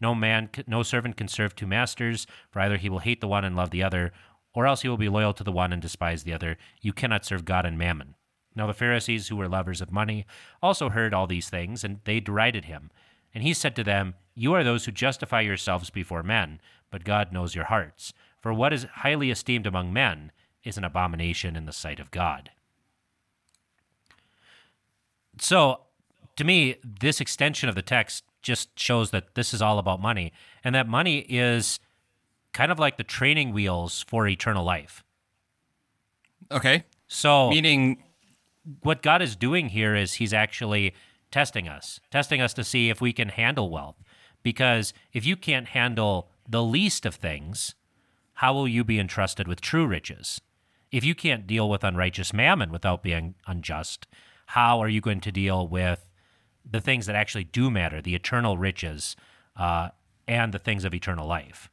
No 0.02 0.16
man, 0.16 0.50
no 0.68 0.82
servant 0.82 1.16
can 1.16 1.28
serve 1.28 1.56
two 1.56 1.68
masters, 1.68 2.26
for 2.50 2.60
either 2.60 2.78
he 2.78 2.90
will 2.90 3.00
hate 3.00 3.22
the 3.22 3.28
one 3.28 3.46
and 3.46 3.56
love 3.56 3.70
the 3.70 3.84
other, 3.84 4.12
or 4.54 4.66
else 4.66 4.82
he 4.82 4.90
will 4.90 4.98
be 4.98 5.08
loyal 5.08 5.34
to 5.34 5.44
the 5.44 5.52
one 5.52 5.72
and 5.72 5.82
despise 5.82 6.24
the 6.24 6.34
other. 6.34 6.58
You 6.82 6.92
cannot 6.92 7.24
serve 7.24 7.46
God 7.46 7.66
and 7.66 7.78
mammon. 7.78 8.16
Now 8.56 8.68
the 8.68 8.74
Pharisees, 8.74 9.28
who 9.28 9.38
were 9.38 9.48
lovers 9.48 9.80
of 9.80 9.92
money, 9.92 10.26
also 10.62 10.90
heard 10.90 11.14
all 11.14 11.28
these 11.28 11.50
things, 11.50 11.84
and 11.84 12.00
they 12.04 12.20
derided 12.20 12.66
him. 12.66 12.90
And 13.34 13.44
he 13.44 13.54
said 13.54 13.76
to 13.78 13.84
them, 13.84 14.16
You 14.36 14.54
are 14.54 14.64
those 14.64 14.86
who 14.86 14.92
justify 14.92 15.42
yourselves 15.42 15.90
before 15.90 16.24
men, 16.24 16.60
but 16.90 17.06
God 17.06 17.32
knows 17.32 17.56
your 17.56 17.66
hearts. 17.66 18.14
For 18.42 18.54
what 18.54 18.74
is 18.74 18.88
highly 18.96 19.32
esteemed 19.32 19.68
among 19.68 19.94
men 19.94 20.32
is 20.64 20.78
an 20.78 20.84
abomination 20.84 21.56
in 21.56 21.66
the 21.66 21.72
sight 21.72 22.00
of 22.00 22.12
God. 22.12 22.50
So, 25.40 25.82
to 26.36 26.44
me, 26.44 26.76
this 26.84 27.22
extension 27.22 27.70
of 27.70 27.76
the 27.76 27.82
text 27.82 28.24
just 28.42 28.78
shows 28.80 29.12
that 29.12 29.36
this 29.36 29.54
is 29.54 29.62
all 29.62 29.80
about 29.80 30.02
money 30.02 30.32
and 30.64 30.74
that 30.76 30.88
money 30.88 31.20
is 31.30 31.80
kind 32.54 32.72
of 32.72 32.80
like 32.80 32.98
the 32.98 33.04
training 33.04 33.54
wheels 33.54 34.04
for 34.08 34.28
eternal 34.28 34.64
life. 34.64 35.04
Okay. 36.52 36.84
So, 37.08 37.50
Meaning, 37.50 38.04
what 38.82 39.02
God 39.02 39.22
is 39.22 39.36
doing 39.36 39.70
here 39.70 39.96
is 39.96 40.14
He's 40.14 40.34
actually 40.34 40.94
testing 41.32 41.68
us, 41.68 42.00
testing 42.10 42.42
us 42.42 42.54
to 42.54 42.64
see 42.64 42.90
if 42.90 43.02
we 43.02 43.14
can 43.14 43.30
handle 43.30 43.70
wealth. 43.70 44.04
Because 44.44 44.94
if 45.14 45.26
you 45.26 45.36
can't 45.36 45.68
handle 45.68 46.30
the 46.48 46.64
least 46.64 47.06
of 47.06 47.16
things, 47.16 47.76
how 48.36 48.54
will 48.54 48.68
you 48.68 48.84
be 48.84 49.00
entrusted 49.00 49.48
with 49.48 49.62
true 49.62 49.86
riches? 49.86 50.42
If 50.92 51.06
you 51.06 51.16
can't 51.16 51.48
deal 51.48 51.70
with 51.70 51.84
unrighteous 51.84 52.34
mammon 52.34 52.72
without 52.72 53.04
being 53.04 53.36
unjust, 53.48 54.08
how 54.48 54.82
are 54.82 54.90
you 54.90 55.00
going 55.00 55.22
to 55.22 55.32
deal 55.32 55.68
with 55.68 56.06
the 56.70 56.82
things 56.82 57.06
that 57.06 57.16
actually 57.16 57.44
do 57.46 57.70
matter, 57.72 58.02
the 58.02 58.16
eternal 58.16 58.58
riches 58.58 59.16
uh, 59.56 59.90
and 60.28 60.54
the 60.54 60.60
things 60.60 60.86
of 60.86 60.94
eternal 60.94 61.28
life? 61.28 61.70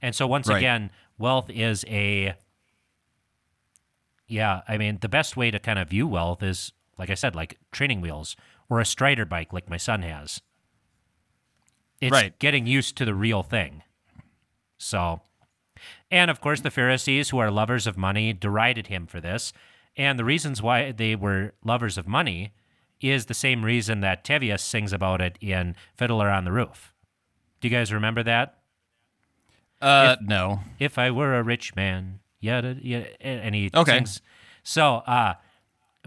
And 0.00 0.14
so, 0.14 0.26
once 0.26 0.48
Right. 0.48 0.58
again, 0.58 0.90
wealth 1.18 1.48
is 1.50 1.84
a 1.88 2.34
yeah, 4.26 4.62
I 4.66 4.78
mean, 4.78 4.98
the 5.00 5.08
best 5.08 5.36
way 5.36 5.50
to 5.50 5.58
kind 5.58 5.78
of 5.78 5.90
view 5.90 6.06
wealth 6.06 6.42
is, 6.42 6.72
like 6.96 7.10
I 7.10 7.14
said, 7.14 7.34
like 7.34 7.58
training 7.70 8.00
wheels 8.00 8.34
or 8.70 8.80
a 8.80 8.84
strider 8.84 9.26
bike, 9.26 9.52
like 9.52 9.68
my 9.68 9.76
son 9.76 10.02
has. 10.02 10.40
It's 12.00 12.12
Right. 12.12 12.38
getting 12.38 12.66
used 12.66 12.96
to 12.96 13.04
the 13.04 13.14
real 13.14 13.42
thing. 13.42 13.82
So, 14.78 15.20
and 16.10 16.30
of 16.30 16.40
course, 16.40 16.62
the 16.62 16.70
Pharisees, 16.70 17.30
who 17.30 17.38
are 17.38 17.50
lovers 17.50 17.86
of 17.86 17.96
money, 17.98 18.32
derided 18.32 18.86
him 18.86 19.06
for 19.06 19.20
this. 19.20 19.52
And 19.96 20.18
the 20.18 20.24
reasons 20.24 20.62
why 20.62 20.92
they 20.92 21.14
were 21.14 21.52
lovers 21.62 21.98
of 21.98 22.08
money 22.08 22.52
is 23.10 23.26
the 23.26 23.34
same 23.34 23.64
reason 23.64 24.00
that 24.00 24.24
Tevye 24.24 24.58
sings 24.60 24.92
about 24.92 25.20
it 25.20 25.36
in 25.40 25.74
Fiddler 25.96 26.28
on 26.30 26.44
the 26.44 26.52
Roof. 26.52 26.92
Do 27.60 27.68
you 27.68 27.74
guys 27.74 27.92
remember 27.92 28.22
that? 28.22 28.58
uh, 29.80 30.16
no. 30.22 30.60
if 30.78 30.98
I 30.98 31.10
were 31.10 31.34
a 31.36 31.42
rich 31.42 31.74
man, 31.74 32.20
yeah, 32.40 32.60
yada 32.60 33.06
and 33.20 33.54
he 33.54 33.70
Okay. 33.74 33.96
sings. 33.98 34.20
So, 34.62 34.96
uh, 35.06 35.34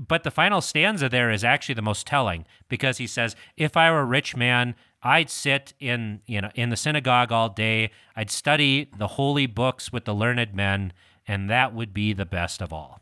but 0.08 0.24
the 0.24 0.32
final 0.32 0.62
stanza 0.62 1.10
there 1.10 1.30
is 1.32 1.44
actually 1.44 1.76
the 1.76 1.82
most 1.82 2.06
telling 2.08 2.46
because 2.70 2.98
he 2.98 3.08
says, 3.08 3.36
"If 3.58 3.76
I 3.78 3.92
were 3.92 4.02
a 4.02 4.06
rich 4.06 4.36
man, 4.36 4.76
I'd 5.04 5.30
sit 5.30 5.74
in 5.80 6.22
you 6.26 6.42
know 6.42 6.52
in 6.56 6.70
the 6.70 6.76
synagogue 6.78 7.32
all 7.32 7.50
day. 7.50 7.92
I'd 8.16 8.30
study 8.32 8.90
the 8.98 9.08
holy 9.08 9.46
books 9.46 9.92
with 9.94 10.06
the 10.06 10.14
learned 10.14 10.54
men, 10.54 10.94
and 11.28 11.50
that 11.50 11.74
would 11.74 11.94
be 11.94 12.14
the 12.14 12.26
best 12.26 12.62
of 12.62 12.72
all." 12.74 13.00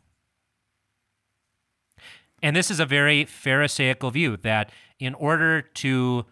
And 2.44 2.54
this 2.54 2.70
is 2.70 2.78
a 2.78 2.84
very 2.84 3.24
Pharisaical 3.24 4.10
view 4.10 4.36
that 4.36 4.70
in 4.98 5.14
order 5.14 5.62
to 5.62 6.26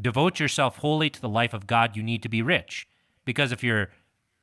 devote 0.00 0.38
yourself 0.38 0.76
wholly 0.76 1.10
to 1.10 1.20
the 1.20 1.28
life 1.28 1.52
of 1.52 1.66
God, 1.66 1.96
you 1.96 2.02
need 2.04 2.22
to 2.22 2.28
be 2.28 2.42
rich. 2.42 2.86
Because 3.24 3.50
if 3.50 3.64
you're 3.64 3.90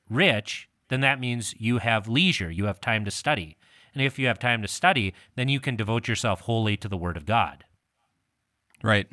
rich, 0.09 0.67
then 0.89 0.99
that 0.99 1.21
means 1.21 1.55
you 1.57 1.77
have 1.77 2.09
leisure, 2.09 2.51
you 2.51 2.65
have 2.65 2.81
time 2.81 3.05
to 3.05 3.11
study. 3.11 3.55
And 3.93 4.03
if 4.03 4.19
you 4.19 4.27
have 4.27 4.39
time 4.39 4.61
to 4.61 4.67
study, 4.67 5.13
then 5.37 5.47
you 5.47 5.61
can 5.61 5.77
devote 5.77 6.09
yourself 6.09 6.41
wholly 6.41 6.75
to 6.75 6.89
the 6.89 6.97
Word 6.97 7.15
of 7.15 7.25
God. 7.25 7.63
Right. 8.83 9.07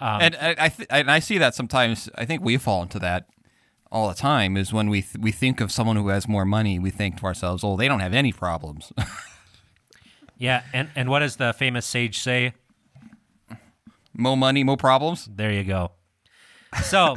Um, 0.00 0.20
and 0.20 0.36
I, 0.40 0.56
I 0.58 0.68
th- 0.68 0.88
and 0.90 1.10
I 1.12 1.20
see 1.20 1.38
that 1.38 1.54
sometimes. 1.54 2.10
I 2.16 2.24
think 2.24 2.42
we 2.42 2.56
fall 2.56 2.82
into 2.82 2.98
that 2.98 3.28
all 3.92 4.08
the 4.08 4.14
time. 4.14 4.56
Is 4.56 4.72
when 4.72 4.90
we 4.90 5.02
th- 5.02 5.18
we 5.20 5.30
think 5.30 5.60
of 5.60 5.70
someone 5.70 5.94
who 5.94 6.08
has 6.08 6.26
more 6.26 6.44
money, 6.44 6.80
we 6.80 6.90
think 6.90 7.18
to 7.18 7.24
ourselves, 7.24 7.62
"Oh, 7.62 7.76
they 7.76 7.86
don't 7.86 8.00
have 8.00 8.14
any 8.14 8.32
problems." 8.32 8.92
Yeah, 10.38 10.62
and, 10.72 10.88
and 10.94 11.08
what 11.10 11.18
does 11.18 11.36
the 11.36 11.52
famous 11.52 11.84
sage 11.86 12.18
say? 12.20 12.54
more 14.14 14.36
money, 14.36 14.64
more 14.64 14.76
problems. 14.76 15.28
There 15.32 15.52
you 15.52 15.62
go. 15.64 15.92
So, 16.82 17.16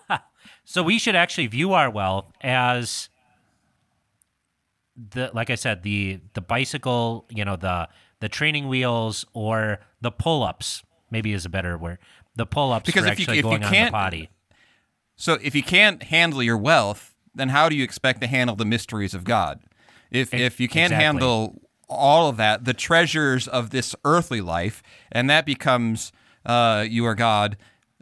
so 0.64 0.82
we 0.82 0.98
should 0.98 1.14
actually 1.14 1.46
view 1.46 1.72
our 1.74 1.88
wealth 1.90 2.26
as 2.40 3.08
the, 4.96 5.30
like 5.32 5.50
I 5.50 5.54
said, 5.54 5.82
the 5.82 6.20
the 6.34 6.40
bicycle, 6.40 7.26
you 7.30 7.44
know, 7.44 7.56
the 7.56 7.88
the 8.20 8.28
training 8.28 8.68
wheels 8.68 9.24
or 9.32 9.78
the 10.00 10.10
pull 10.10 10.42
ups. 10.42 10.82
Maybe 11.10 11.32
is 11.32 11.44
a 11.46 11.48
better 11.48 11.78
word. 11.78 11.98
The 12.36 12.46
pull 12.46 12.72
ups 12.72 12.86
Because 12.86 13.06
if 13.06 13.20
you- 13.20 13.26
if 13.28 13.36
you 13.36 13.42
going 13.42 13.62
on 13.64 13.70
the 13.70 13.76
can't-. 13.76 14.28
So 15.16 15.38
if 15.40 15.54
you 15.54 15.62
can't 15.62 16.02
handle 16.02 16.42
your 16.42 16.56
wealth, 16.58 17.14
then 17.34 17.50
how 17.50 17.68
do 17.68 17.76
you 17.76 17.84
expect 17.84 18.20
to 18.22 18.26
handle 18.26 18.56
the 18.56 18.64
mysteries 18.64 19.14
of 19.14 19.22
God? 19.22 19.60
If 20.10 20.34
if 20.34 20.58
you 20.58 20.68
can't 20.68 20.92
exactly. 20.92 21.04
handle 21.04 21.62
all 21.88 22.28
of 22.28 22.36
that, 22.36 22.64
the 22.64 22.74
treasures 22.74 23.48
of 23.48 23.70
this 23.70 23.94
earthly 24.04 24.40
life, 24.40 24.82
and 25.12 25.28
that 25.30 25.46
becomes 25.46 26.12
uh, 26.46 26.84
you 26.88 27.04
are 27.06 27.14
God. 27.14 27.56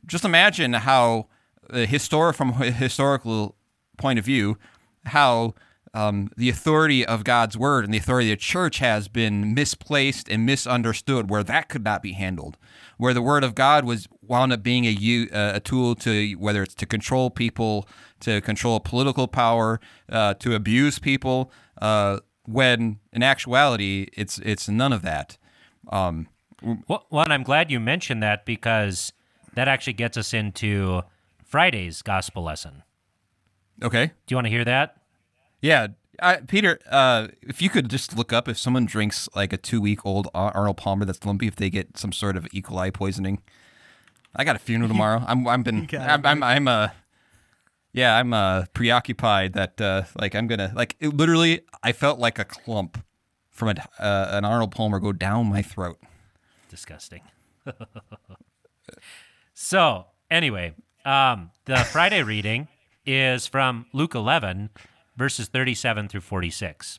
Just 0.06 0.24
imagine 0.24 0.72
how 0.72 1.28
uh, 1.70 1.86
historic 1.86 2.36
from 2.36 2.50
a 2.60 2.70
historical 2.70 3.56
point 3.96 4.18
of 4.18 4.24
view, 4.24 4.58
how 5.06 5.54
um, 5.94 6.30
the 6.36 6.48
authority 6.48 7.04
of 7.04 7.22
God's 7.24 7.56
word 7.56 7.84
and 7.84 7.92
the 7.92 7.98
authority 7.98 8.32
of 8.32 8.38
the 8.38 8.42
church 8.42 8.78
has 8.78 9.08
been 9.08 9.54
misplaced 9.54 10.28
and 10.28 10.46
misunderstood, 10.46 11.28
where 11.28 11.42
that 11.44 11.68
could 11.68 11.84
not 11.84 12.02
be 12.02 12.12
handled, 12.12 12.56
where 12.96 13.12
the 13.12 13.22
word 13.22 13.44
of 13.44 13.54
God 13.54 13.84
was 13.84 14.08
wound 14.22 14.52
up 14.52 14.62
being 14.62 14.84
a 14.86 15.28
uh, 15.32 15.56
a 15.56 15.60
tool 15.60 15.94
to 15.96 16.32
whether 16.34 16.62
it's 16.62 16.74
to 16.76 16.86
control 16.86 17.30
people, 17.30 17.86
to 18.20 18.40
control 18.40 18.80
political 18.80 19.28
power, 19.28 19.80
uh, 20.08 20.34
to 20.34 20.54
abuse 20.54 20.98
people, 20.98 21.52
uh, 21.80 22.18
when 22.46 22.98
in 23.12 23.22
actuality 23.22 24.08
it's 24.14 24.38
it's 24.38 24.68
none 24.68 24.92
of 24.92 25.02
that. 25.02 25.36
Um, 25.88 26.28
Well, 26.62 27.06
well, 27.10 27.24
and 27.24 27.32
I'm 27.32 27.42
glad 27.42 27.70
you 27.70 27.80
mentioned 27.80 28.22
that 28.22 28.44
because 28.46 29.12
that 29.54 29.68
actually 29.68 29.94
gets 29.94 30.16
us 30.16 30.32
into 30.32 31.02
Friday's 31.44 32.02
gospel 32.02 32.42
lesson. 32.44 32.82
okay. 33.82 34.06
Do 34.26 34.32
you 34.32 34.36
want 34.36 34.46
to 34.46 34.50
hear 34.50 34.64
that? 34.64 34.96
Yeah, 35.60 35.88
I, 36.20 36.36
Peter, 36.36 36.78
uh, 36.90 37.28
if 37.42 37.60
you 37.62 37.68
could 37.68 37.88
just 37.90 38.16
look 38.16 38.32
up 38.32 38.48
if 38.48 38.58
someone 38.58 38.86
drinks 38.86 39.28
like 39.34 39.52
a 39.52 39.56
two-week-old 39.56 40.28
Arnold 40.34 40.76
Palmer 40.76 41.04
that's 41.04 41.24
lumpy, 41.24 41.46
if 41.46 41.56
they 41.56 41.70
get 41.70 41.96
some 41.98 42.12
sort 42.12 42.36
of 42.36 42.46
E. 42.52 42.62
coli 42.62 42.92
poisoning. 42.92 43.42
I 44.34 44.44
got 44.44 44.56
a 44.56 44.58
funeral 44.58 44.88
tomorrow. 44.94 45.22
I'm 45.26 45.46
I'm 45.46 45.62
been 45.62 45.86
got 45.86 46.08
I'm 46.08 46.24
I'm, 46.24 46.42
I'm 46.42 46.68
uh 46.68 46.88
yeah 47.92 48.16
I'm 48.16 48.32
uh 48.32 48.66
preoccupied 48.74 49.52
that 49.54 49.80
uh 49.80 50.02
like 50.18 50.34
I'm 50.34 50.46
gonna 50.46 50.72
like 50.74 50.96
it, 51.00 51.16
literally 51.16 51.62
I 51.82 51.92
felt 51.92 52.18
like 52.18 52.38
a 52.38 52.44
clump 52.44 53.02
from 53.52 53.68
a, 53.68 54.02
uh, 54.02 54.28
an 54.32 54.44
Arnold 54.44 54.72
Palmer 54.72 54.98
go 54.98 55.12
down 55.12 55.46
my 55.46 55.62
throat. 55.62 55.98
disgusting. 56.68 57.20
so, 59.54 60.06
anyway, 60.30 60.74
um, 61.04 61.50
the 61.66 61.76
Friday 61.76 62.22
reading 62.22 62.66
is 63.06 63.46
from 63.46 63.86
Luke 63.92 64.14
11, 64.14 64.70
verses 65.16 65.48
37 65.48 66.08
through 66.08 66.22
46. 66.22 66.98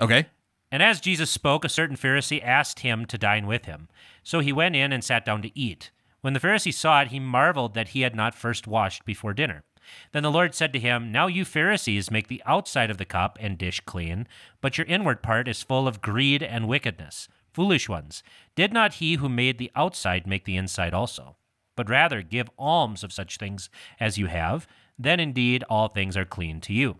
Okay. 0.00 0.26
And 0.72 0.82
as 0.82 1.00
Jesus 1.00 1.30
spoke, 1.30 1.64
a 1.64 1.68
certain 1.68 1.96
Pharisee 1.96 2.42
asked 2.42 2.80
him 2.80 3.04
to 3.06 3.18
dine 3.18 3.46
with 3.46 3.66
him. 3.66 3.88
So 4.24 4.40
he 4.40 4.52
went 4.52 4.74
in 4.74 4.92
and 4.92 5.04
sat 5.04 5.24
down 5.24 5.42
to 5.42 5.56
eat. 5.56 5.90
When 6.22 6.32
the 6.32 6.40
Pharisee 6.40 6.74
saw 6.74 7.02
it, 7.02 7.08
he 7.08 7.20
marveled 7.20 7.74
that 7.74 7.88
he 7.88 8.00
had 8.00 8.16
not 8.16 8.34
first 8.34 8.66
washed 8.66 9.04
before 9.04 9.34
dinner. 9.34 9.62
Then 10.12 10.22
the 10.22 10.30
Lord 10.30 10.54
said 10.54 10.72
to 10.72 10.78
him, 10.78 11.12
Now 11.12 11.26
you 11.26 11.44
Pharisees 11.44 12.10
make 12.10 12.28
the 12.28 12.42
outside 12.46 12.90
of 12.90 12.98
the 12.98 13.04
cup 13.04 13.38
and 13.40 13.58
dish 13.58 13.80
clean, 13.80 14.26
but 14.60 14.78
your 14.78 14.86
inward 14.86 15.22
part 15.22 15.48
is 15.48 15.62
full 15.62 15.88
of 15.88 16.02
greed 16.02 16.42
and 16.42 16.68
wickedness. 16.68 17.28
Foolish 17.52 17.88
ones, 17.88 18.22
did 18.56 18.72
not 18.72 18.94
he 18.94 19.14
who 19.14 19.28
made 19.28 19.58
the 19.58 19.70
outside 19.76 20.26
make 20.26 20.44
the 20.44 20.56
inside 20.56 20.92
also? 20.92 21.36
But 21.76 21.88
rather 21.88 22.22
give 22.22 22.50
alms 22.58 23.04
of 23.04 23.12
such 23.12 23.36
things 23.36 23.70
as 24.00 24.18
you 24.18 24.26
have, 24.26 24.66
then 24.98 25.20
indeed 25.20 25.64
all 25.68 25.88
things 25.88 26.16
are 26.16 26.24
clean 26.24 26.60
to 26.62 26.72
you. 26.72 26.96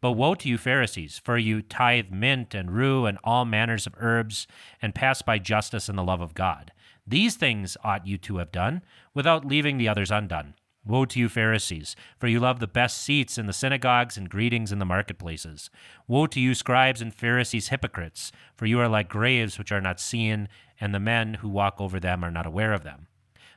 But 0.00 0.12
woe 0.12 0.34
to 0.36 0.48
you, 0.48 0.58
Pharisees, 0.58 1.18
for 1.18 1.36
you 1.38 1.60
tithe 1.60 2.10
mint 2.10 2.54
and 2.54 2.70
rue 2.70 3.06
and 3.06 3.18
all 3.24 3.44
manners 3.44 3.86
of 3.86 3.94
herbs, 3.98 4.46
and 4.80 4.94
pass 4.94 5.22
by 5.22 5.38
justice 5.38 5.88
and 5.88 5.98
the 5.98 6.04
love 6.04 6.20
of 6.20 6.34
God. 6.34 6.72
These 7.06 7.36
things 7.36 7.76
ought 7.82 8.06
you 8.06 8.18
to 8.18 8.36
have 8.38 8.52
done, 8.52 8.82
without 9.14 9.44
leaving 9.44 9.78
the 9.78 9.88
others 9.88 10.10
undone. 10.10 10.54
Woe 10.88 11.04
to 11.04 11.20
you, 11.20 11.28
Pharisees, 11.28 11.94
for 12.18 12.28
you 12.28 12.40
love 12.40 12.60
the 12.60 12.66
best 12.66 13.02
seats 13.02 13.36
in 13.36 13.46
the 13.46 13.52
synagogues 13.52 14.16
and 14.16 14.30
greetings 14.30 14.72
in 14.72 14.78
the 14.78 14.86
marketplaces. 14.86 15.68
Woe 16.06 16.26
to 16.28 16.40
you, 16.40 16.54
scribes 16.54 17.02
and 17.02 17.14
Pharisees, 17.14 17.68
hypocrites, 17.68 18.32
for 18.56 18.64
you 18.64 18.80
are 18.80 18.88
like 18.88 19.10
graves 19.10 19.58
which 19.58 19.70
are 19.70 19.82
not 19.82 20.00
seen, 20.00 20.48
and 20.80 20.94
the 20.94 20.98
men 20.98 21.34
who 21.34 21.48
walk 21.48 21.78
over 21.78 22.00
them 22.00 22.24
are 22.24 22.30
not 22.30 22.46
aware 22.46 22.72
of 22.72 22.84
them. 22.84 23.06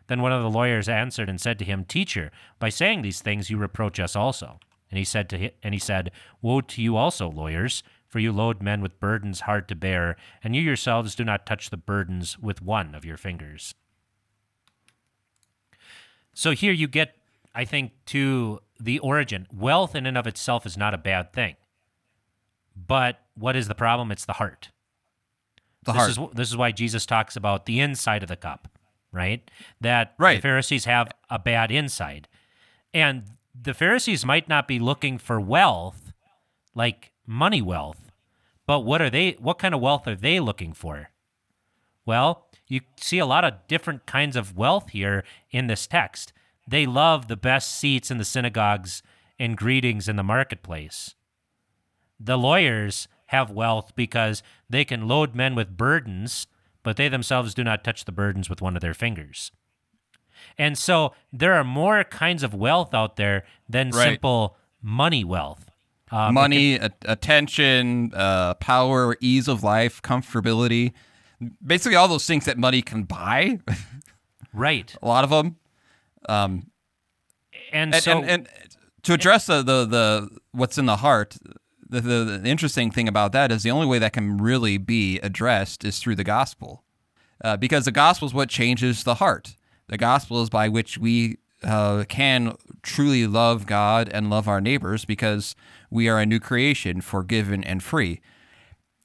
Then 0.08 0.22
one 0.22 0.34
of 0.34 0.44
the 0.44 0.50
lawyers 0.50 0.90
answered 0.90 1.30
and 1.30 1.40
said 1.40 1.58
to 1.60 1.66
him, 1.66 1.86
Teacher, 1.86 2.32
by 2.60 2.68
saying 2.68 3.02
these 3.02 3.22
things 3.22 3.50
you 3.50 3.58
reproach 3.58 3.98
us 3.98 4.14
also. 4.14 4.60
And 4.90 4.98
he 4.98 5.06
said 5.06 5.30
to 5.30 5.40
hi- 5.40 5.54
and 5.64 5.74
he 5.74 5.80
said, 5.80 6.12
Woe 6.42 6.60
to 6.60 6.82
you 6.82 6.98
also, 6.98 7.30
lawyers, 7.30 7.82
for 8.10 8.20
you 8.20 8.34
load 8.34 8.62
men 8.62 8.82
with 8.82 9.00
burdens 9.00 9.42
hard 9.42 9.70
to 9.70 9.76
bear, 9.76 10.18
and 10.44 10.54
you 10.54 10.62
yourselves 10.62 11.16
do 11.16 11.24
not 11.24 11.46
touch 11.46 11.70
the 11.70 11.78
burdens 11.78 12.38
with 12.38 12.62
one 12.62 12.94
of 12.94 13.06
your 13.06 13.16
fingers. 13.16 13.74
So 16.34 16.52
here 16.52 16.74
you 16.74 16.88
get, 16.88 17.16
I 17.54 17.66
think, 17.66 17.92
to 18.08 18.60
the 18.80 19.00
origin. 19.00 19.48
Wealth 19.54 19.96
in 19.96 20.06
and 20.06 20.18
of 20.18 20.26
itself 20.28 20.66
is 20.66 20.78
not 20.78 20.94
a 20.94 20.98
bad 20.98 21.34
thing. 21.34 21.56
But 22.76 23.20
what 23.36 23.56
is 23.56 23.68
the 23.68 23.76
problem? 23.76 24.12
It's 24.12 24.26
the 24.26 24.34
heart. 24.34 24.70
The 25.84 25.94
this 25.94 26.00
heart. 26.00 26.10
is 26.12 26.36
this 26.36 26.50
is 26.50 26.58
why 26.58 26.72
Jesus 26.72 27.06
talks 27.06 27.36
about 27.36 27.66
the 27.66 27.80
inside 27.80 28.24
of 28.24 28.30
the 28.30 28.36
cup, 28.36 28.68
right? 29.12 29.50
That 29.82 30.14
Right. 30.18 30.36
the 30.36 30.42
Pharisees 30.42 30.86
have 30.86 31.10
a 31.30 31.40
bad 31.40 31.72
inside, 31.72 32.28
and 32.94 33.24
the 33.60 33.74
Pharisees 33.74 34.24
might 34.26 34.48
not 34.48 34.68
be 34.68 34.80
looking 34.80 35.18
for 35.18 35.40
wealth, 35.42 36.14
like 36.76 37.12
money 37.26 37.62
wealth, 37.62 38.12
but 38.68 38.82
what 38.82 39.02
are 39.02 39.10
they? 39.10 39.32
What 39.40 39.60
kind 39.60 39.74
of 39.74 39.82
wealth 39.82 40.08
are 40.08 40.16
they 40.16 40.40
looking 40.40 40.74
for? 40.74 41.10
Well, 42.06 42.48
you 42.68 42.82
see 42.98 43.20
a 43.20 43.26
lot 43.26 43.44
of 43.44 43.68
different 43.68 44.06
kinds 44.06 44.36
of 44.36 44.56
wealth 44.56 44.92
here 44.92 45.24
in 45.50 45.68
this 45.68 45.88
text. 45.88 46.32
They 46.72 46.86
love 46.86 47.28
the 47.28 47.36
best 47.38 47.76
seats 47.78 48.10
in 48.10 48.18
the 48.18 48.24
synagogues 48.26 49.04
and 49.38 49.58
greetings 49.58 50.08
in 50.08 50.16
the 50.16 50.24
marketplace. 50.24 51.16
The 52.18 52.38
lawyers 52.38 53.10
have 53.28 53.52
wealth 53.52 53.92
because 53.96 54.42
they 54.70 54.86
can 54.86 55.06
load 55.08 55.36
men 55.36 55.54
with 55.54 55.76
burdens, 55.76 56.48
but 56.82 56.96
they 56.96 57.10
themselves 57.10 57.54
do 57.54 57.64
not 57.66 57.84
touch 57.84 58.06
the 58.06 58.12
burdens 58.14 58.50
with 58.50 58.62
one 58.62 58.76
of 58.78 58.82
their 58.82 58.94
fingers. 58.94 59.52
And 60.58 60.78
so 60.78 61.14
there 61.34 61.54
are 61.56 61.64
more 61.66 62.06
kinds 62.06 62.42
of 62.42 62.54
wealth 62.54 62.94
out 62.94 63.18
there 63.18 63.44
than 63.68 63.90
Right. 63.90 64.04
simple 64.06 64.56
money 64.82 65.26
wealth. 65.26 65.70
Um, 66.10 66.34
Money, 66.36 66.76
a- 66.76 66.92
attention, 67.06 68.12
uh, 68.14 68.54
power, 68.56 69.18
ease 69.20 69.48
of 69.50 69.62
life, 69.64 70.02
comfortability. 70.02 70.94
Basically, 71.66 71.96
all 71.98 72.08
those 72.08 72.26
things 72.26 72.46
that 72.46 72.58
money 72.58 72.82
can 72.82 73.04
buy. 73.04 73.60
right. 74.54 74.96
a 75.02 75.08
lot 75.08 75.24
of 75.26 75.30
them. 75.30 75.58
Um, 76.28 76.72
And, 77.74 77.94
and, 77.94 78.04
so 78.04 78.20
and, 78.20 78.30
and 78.30 78.50
to 79.04 79.14
address 79.14 79.46
the, 79.46 79.62
the 79.64 79.86
the 79.86 80.30
what's 80.52 80.78
in 80.78 80.86
the 80.86 80.98
heart, 80.98 81.38
the, 81.90 82.02
the 82.02 82.40
the 82.40 82.50
interesting 82.50 82.92
thing 82.92 83.08
about 83.08 83.32
that 83.32 83.52
is 83.52 83.64
the 83.64 83.72
only 83.72 83.88
way 83.88 84.00
that 84.00 84.14
can 84.14 84.38
really 84.38 84.78
be 84.78 85.20
addressed 85.20 85.86
is 85.86 86.00
through 86.00 86.16
the 86.16 86.24
gospel, 86.24 86.84
uh, 87.44 87.58
because 87.58 87.86
the 87.86 87.92
gospel 87.92 88.28
is 88.28 88.34
what 88.34 88.50
changes 88.50 89.04
the 89.04 89.16
heart. 89.16 89.56
The 89.88 89.98
gospel 89.98 90.42
is 90.44 90.50
by 90.50 90.70
which 90.70 90.98
we 90.98 91.38
uh, 91.64 92.04
can 92.08 92.56
truly 92.82 93.28
love 93.28 93.66
God 93.66 94.10
and 94.10 94.30
love 94.30 94.48
our 94.48 94.62
neighbors 94.62 95.06
because 95.06 95.56
we 95.90 96.10
are 96.10 96.20
a 96.20 96.26
new 96.26 96.40
creation, 96.40 97.02
forgiven 97.02 97.64
and 97.64 97.82
free. 97.84 98.22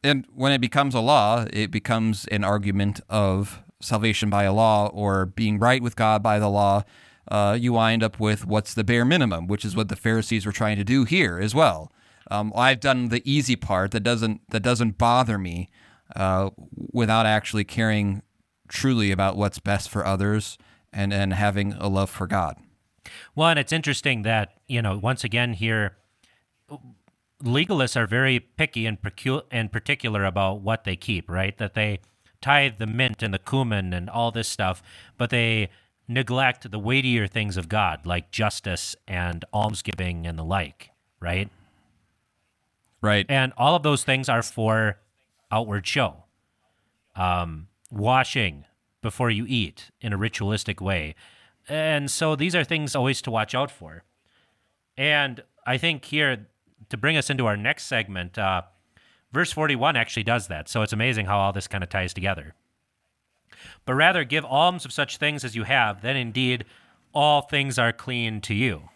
And 0.02 0.26
when 0.34 0.52
it 0.52 0.60
becomes 0.60 0.94
a 0.94 1.00
law, 1.00 1.46
it 1.52 1.70
becomes 1.70 2.26
an 2.30 2.44
argument 2.44 3.00
of 3.08 3.62
salvation 3.80 4.30
by 4.30 4.44
a 4.44 4.52
law 4.52 4.88
or 4.88 5.26
being 5.26 5.58
right 5.58 5.82
with 5.82 5.96
God 5.96 6.22
by 6.22 6.38
the 6.38 6.48
law. 6.48 6.84
Uh, 7.28 7.56
you 7.60 7.72
wind 7.72 8.02
up 8.02 8.20
with 8.20 8.46
what's 8.46 8.74
the 8.74 8.84
bare 8.84 9.04
minimum, 9.04 9.46
which 9.46 9.64
is 9.64 9.74
what 9.74 9.88
the 9.88 9.96
Pharisees 9.96 10.46
were 10.46 10.52
trying 10.52 10.76
to 10.76 10.84
do 10.84 11.04
here 11.04 11.38
as 11.38 11.54
well. 11.54 11.92
Um, 12.30 12.52
I've 12.56 12.80
done 12.80 13.08
the 13.08 13.22
easy 13.24 13.56
part 13.56 13.90
that 13.92 14.00
doesn't 14.00 14.40
that 14.50 14.62
doesn't 14.62 14.98
bother 14.98 15.38
me, 15.38 15.68
uh, 16.14 16.50
without 16.92 17.26
actually 17.26 17.64
caring 17.64 18.22
truly 18.68 19.10
about 19.10 19.36
what's 19.36 19.58
best 19.58 19.88
for 19.88 20.04
others 20.04 20.58
and 20.92 21.12
and 21.12 21.32
having 21.32 21.72
a 21.74 21.88
love 21.88 22.10
for 22.10 22.26
God. 22.26 22.56
Well, 23.34 23.48
and 23.48 23.58
it's 23.58 23.72
interesting 23.72 24.22
that, 24.22 24.54
you 24.66 24.82
know, 24.82 24.98
once 24.98 25.22
again 25.24 25.52
here, 25.52 25.96
legalists 27.42 27.96
are 27.96 28.06
very 28.06 28.40
picky 28.40 28.86
and, 28.86 29.00
pecu- 29.00 29.42
and 29.50 29.70
particular 29.70 30.24
about 30.24 30.60
what 30.60 30.84
they 30.84 30.96
keep, 30.96 31.30
right? 31.30 31.56
That 31.58 31.74
they 31.74 32.00
tithe 32.40 32.78
the 32.78 32.86
mint 32.86 33.22
and 33.22 33.32
the 33.32 33.38
cumin 33.38 33.92
and 33.92 34.10
all 34.10 34.32
this 34.32 34.48
stuff, 34.48 34.82
but 35.16 35.30
they 35.30 35.68
neglect 36.08 36.70
the 36.70 36.78
weightier 36.78 37.26
things 37.26 37.56
of 37.56 37.68
God, 37.68 38.06
like 38.06 38.30
justice 38.30 38.96
and 39.06 39.44
almsgiving 39.52 40.26
and 40.26 40.38
the 40.38 40.44
like, 40.44 40.90
right? 41.20 41.50
Right. 43.00 43.26
And 43.28 43.52
all 43.56 43.76
of 43.76 43.82
those 43.82 44.04
things 44.04 44.28
are 44.28 44.42
for 44.42 44.98
outward 45.50 45.86
show. 45.86 46.24
Um, 47.14 47.68
washing 47.90 48.64
before 49.02 49.30
you 49.30 49.46
eat 49.48 49.90
in 50.00 50.12
a 50.12 50.16
ritualistic 50.16 50.80
way. 50.80 51.14
And 51.68 52.10
so 52.10 52.36
these 52.36 52.54
are 52.54 52.64
things 52.64 52.94
always 52.94 53.22
to 53.22 53.30
watch 53.30 53.54
out 53.54 53.70
for. 53.70 54.04
And 54.96 55.42
I 55.66 55.78
think 55.78 56.04
here, 56.06 56.48
to 56.88 56.96
bring 56.96 57.16
us 57.16 57.30
into 57.30 57.46
our 57.46 57.56
next 57.56 57.86
segment, 57.86 58.38
uh, 58.38 58.62
verse 59.32 59.52
41 59.52 59.96
actually 59.96 60.22
does 60.22 60.48
that. 60.48 60.68
So 60.68 60.82
it's 60.82 60.92
amazing 60.92 61.26
how 61.26 61.38
all 61.38 61.52
this 61.52 61.68
kind 61.68 61.82
of 61.82 61.90
ties 61.90 62.14
together. 62.14 62.54
But 63.84 63.94
rather 63.94 64.24
give 64.24 64.44
alms 64.44 64.84
of 64.84 64.92
such 64.92 65.16
things 65.16 65.44
as 65.44 65.54
you 65.56 65.64
have, 65.64 66.02
then 66.02 66.16
indeed 66.16 66.64
all 67.14 67.42
things 67.42 67.78
are 67.78 67.92
clean 67.92 68.40
to 68.42 68.54
you. 68.54 68.88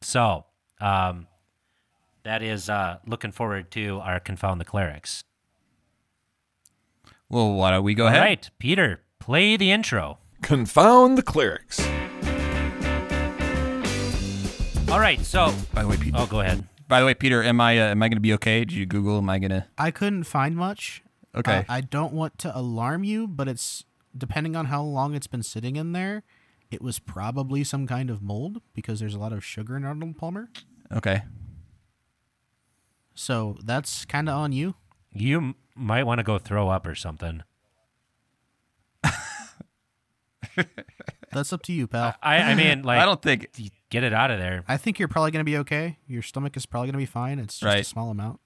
So, 0.00 0.46
um, 0.80 1.26
that 2.24 2.42
is 2.42 2.68
uh, 2.68 2.98
looking 3.06 3.32
forward 3.32 3.70
to 3.72 4.00
our 4.00 4.18
Confound 4.20 4.60
the 4.60 4.64
Clerics. 4.64 5.22
Well, 7.28 7.52
why 7.54 7.70
don't 7.70 7.84
we 7.84 7.94
go 7.94 8.04
All 8.04 8.08
ahead? 8.10 8.20
right, 8.20 8.50
Peter, 8.58 9.00
play 9.18 9.56
the 9.56 9.70
intro. 9.70 10.18
Confound 10.42 11.16
the 11.16 11.22
clerics. 11.22 11.80
All 14.90 15.00
right, 15.00 15.20
so. 15.24 15.54
By 15.72 15.82
the 15.82 15.88
way, 15.88 15.96
Peter. 15.96 16.16
Oh, 16.18 16.26
go 16.26 16.40
ahead. 16.40 16.66
By 16.88 17.00
the 17.00 17.06
way, 17.06 17.14
Peter, 17.14 17.42
am 17.42 17.58
I 17.60 17.78
uh, 17.78 17.84
am 17.86 18.02
I 18.02 18.08
going 18.08 18.16
to 18.16 18.20
be 18.20 18.34
okay? 18.34 18.60
Did 18.66 18.72
you 18.72 18.84
Google? 18.84 19.16
Am 19.16 19.30
I 19.30 19.38
going 19.38 19.50
to? 19.50 19.64
I 19.78 19.90
couldn't 19.90 20.24
find 20.24 20.54
much. 20.54 21.02
Okay. 21.34 21.58
Uh, 21.58 21.64
I 21.68 21.80
don't 21.80 22.12
want 22.12 22.38
to 22.38 22.56
alarm 22.56 23.04
you, 23.04 23.26
but 23.26 23.48
it's 23.48 23.84
depending 24.16 24.54
on 24.56 24.66
how 24.66 24.82
long 24.82 25.14
it's 25.14 25.26
been 25.26 25.42
sitting 25.42 25.76
in 25.76 25.92
there. 25.92 26.22
It 26.70 26.82
was 26.82 26.98
probably 26.98 27.64
some 27.64 27.86
kind 27.86 28.10
of 28.10 28.22
mold 28.22 28.62
because 28.74 29.00
there's 29.00 29.14
a 29.14 29.18
lot 29.18 29.32
of 29.32 29.44
sugar 29.44 29.76
in 29.76 29.84
Arnold 29.84 30.16
Palmer. 30.16 30.48
Okay. 30.90 31.22
So 33.14 33.56
that's 33.64 34.04
kind 34.04 34.28
of 34.28 34.34
on 34.36 34.52
you. 34.52 34.74
You 35.12 35.36
m- 35.38 35.54
might 35.74 36.04
want 36.04 36.18
to 36.18 36.22
go 36.22 36.38
throw 36.38 36.68
up 36.68 36.86
or 36.86 36.94
something. 36.94 37.42
That's 41.32 41.52
up 41.52 41.62
to 41.62 41.72
you, 41.72 41.86
pal. 41.86 42.14
I, 42.22 42.36
I 42.38 42.54
mean, 42.54 42.82
like, 42.84 43.00
I 43.00 43.06
don't 43.06 43.22
think. 43.22 43.48
get 43.90 44.04
it 44.04 44.12
out 44.12 44.30
of 44.30 44.38
there. 44.38 44.64
I 44.68 44.76
think 44.76 44.98
you're 44.98 45.08
probably 45.08 45.30
going 45.30 45.40
to 45.44 45.50
be 45.50 45.56
okay. 45.58 45.98
Your 46.06 46.22
stomach 46.22 46.56
is 46.56 46.66
probably 46.66 46.88
going 46.88 46.94
to 46.94 46.98
be 46.98 47.06
fine. 47.06 47.38
It's 47.38 47.58
just 47.58 47.76
a 47.78 47.84
small 47.84 48.10
amount. 48.10 48.38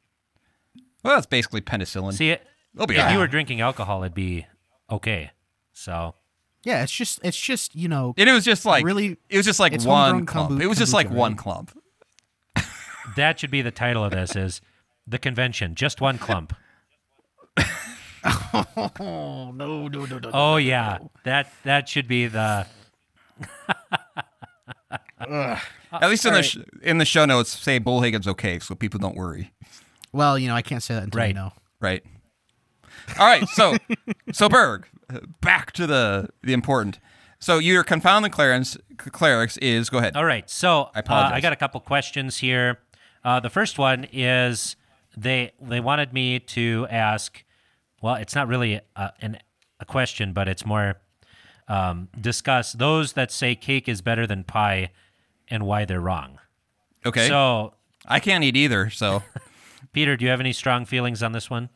Well, 1.03 1.17
that's 1.17 1.27
basically 1.27 1.61
penicillin. 1.61 2.15
See, 2.15 2.31
it, 2.31 2.47
It'll 2.77 2.87
be 2.87 2.97
if 2.97 3.11
you 3.11 3.19
were 3.19 3.27
drinking 3.27 3.61
alcohol, 3.61 4.03
it'd 4.05 4.15
be 4.15 4.47
okay. 4.91 5.31
So, 5.73 6.15
Yeah, 6.63 6.83
it's 6.83 6.93
just 6.93 7.19
it's 7.25 7.37
just 7.41 7.75
you 7.75 7.89
know 7.89 8.15
And 8.17 8.29
it 8.29 8.33
was 8.33 8.45
just 8.45 8.65
like 8.65 8.85
Really- 8.85 9.17
It 9.29 9.37
was 9.37 9.47
just 9.47 9.59
like 9.59 9.73
one 9.83 10.27
clump. 10.27 10.53
kombu- 10.53 10.63
it 10.63 10.67
was 10.67 10.79
just 10.79 10.93
like 10.93 11.09
kombucha, 11.09 11.15
one 11.15 11.35
clump. 11.37 11.79
that 13.17 13.41
should 13.41 13.51
be 13.51 13.63
the 13.63 13.71
title 13.71 14.05
of 14.05 14.13
this 14.13 14.37
is 14.37 14.61
The 15.07 15.19
Convention, 15.19 15.75
Just 15.75 16.01
One 16.01 16.19
Clump. 16.19 16.55
oh 18.25 19.53
no 19.55 19.89
no 19.89 20.05
no 20.05 20.19
no. 20.19 20.31
Oh, 20.35 20.57
yeah. 20.57 20.99
That, 21.25 21.53
that 21.65 21.89
should 21.89 22.09
be 22.09 22.27
the. 22.27 22.67
At 25.21 26.09
least 26.11 26.25
in 26.27 26.33
the 26.35 26.43
sh- 26.43 26.59
in 26.83 26.99
the 26.99 27.05
show 27.05 27.25
notes, 27.25 27.51
say 27.51 27.81
Bollhagen's 27.81 28.27
okay, 28.29 28.59
so 28.59 28.75
people 28.75 28.99
don't 29.01 29.17
worry. 29.17 29.53
Well, 30.13 30.39
you 30.39 30.49
know 30.49 30.55
I 30.55 30.63
can't 30.63 30.83
say 30.83 30.95
that 30.95 31.05
until 31.05 31.21
I 31.21 31.25
Right. 31.27 31.35
know. 31.35 31.53
Right. 31.81 32.05
All 33.19 33.27
right. 33.27 33.49
So, 33.49 33.77
so 34.33 34.49
Berg, 34.49 34.87
back 35.41 35.73
to 35.73 35.87
the 35.87 36.29
the 36.43 36.53
important. 36.53 36.99
So 37.39 37.59
your 37.59 37.85
confounding 37.85 38.33
clerics, 38.33 38.77
clerics 38.97 39.57
is 39.59 39.91
go 39.91 39.99
ahead. 39.99 40.17
All 40.17 40.25
right. 40.25 40.49
So 40.49 40.91
I 40.95 40.99
uh, 40.99 41.01
apologize. 41.01 41.33
I 41.33 41.41
got 41.41 41.53
a 41.53 41.57
couple 41.57 41.81
questions 41.81 42.39
here. 42.39 42.79
Uh, 43.25 43.41
the 43.41 43.51
first 43.51 43.79
one 43.79 44.07
is 44.13 44.77
they 45.17 45.53
they 45.61 45.81
wanted 45.81 46.13
me 46.13 46.39
to 46.41 46.87
ask. 46.91 47.45
Well, 48.03 48.17
it's 48.17 48.35
not 48.35 48.47
really 48.47 48.81
a, 48.95 49.13
an, 49.21 49.39
a 49.81 49.85
question, 49.85 50.33
but 50.33 50.49
it's 50.49 50.67
more 50.67 50.97
um, 51.69 52.09
discuss 52.21 52.73
those 52.73 53.15
that 53.15 53.33
say 53.33 53.55
cake 53.55 53.89
is 53.89 54.01
better 54.03 54.27
than 54.27 54.45
pie 54.45 54.91
and 55.49 55.67
why 55.67 55.85
they're 55.85 56.01
wrong. 56.01 56.39
Okay. 57.05 57.29
So, 57.29 57.75
I 58.07 58.21
can't 58.21 58.45
eat 58.45 58.57
either. 58.57 58.91
So 58.91 59.23
Peter, 59.93 60.17
do 60.17 60.25
you 60.25 60.31
have 60.31 60.41
any 60.41 60.53
strong 60.53 60.85
feelings 60.85 61.23
on 61.23 61.33
this 61.33 61.49
one? 61.51 61.71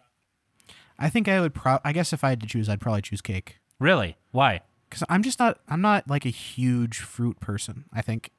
I 1.01 1.09
think 1.09 1.27
I 1.27 1.41
would. 1.41 1.55
Pro- 1.55 1.81
I 1.85 1.93
guess 1.93 2.13
if 2.13 2.23
I 2.23 2.29
had 2.31 2.41
to 2.43 2.47
choose, 2.47 2.69
I'd 2.69 2.81
probably 2.81 3.03
choose 3.03 3.21
cake 3.23 3.59
Really? 3.79 4.17
Why? 4.31 4.61
because 4.89 5.05
I'm 5.09 5.23
just 5.23 5.39
not. 5.39 5.59
I'm 5.69 5.81
not 5.81 6.09
like 6.09 6.27
a 6.27 6.31
huge 6.31 6.99
fruit 6.99 7.41
person. 7.41 7.85
I 7.93 8.03
think 8.03 8.31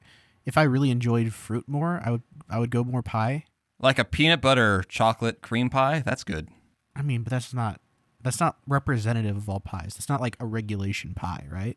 if 0.44 0.56
I 0.58 0.62
really 0.62 0.90
enjoyed 0.90 1.32
fruit 1.32 1.66
more, 1.66 2.00
I 2.04 2.10
would. 2.10 2.22
I 2.48 2.58
would 2.58 2.70
go 2.70 2.84
more 2.84 3.02
pie. 3.02 3.44
like 3.80 3.98
a 3.98 4.04
peanut 4.04 4.40
butter 4.40 4.84
chocolate 4.88 5.40
cream 5.42 5.68
pie, 5.70 6.02
that's 6.04 6.24
good. 6.24 6.48
I 6.94 7.02
mean, 7.02 7.22
but 7.22 7.30
that's 7.30 7.52
not. 7.52 7.80
That's 8.22 8.38
not 8.38 8.58
representative 8.68 9.36
of 9.36 9.48
all 9.48 9.60
pies. 9.60 9.94
That's 9.94 10.08
not 10.08 10.20
like 10.20 10.36
a 10.38 10.46
regulation 10.46 11.12
pie, 11.14 11.46
right? 11.50 11.76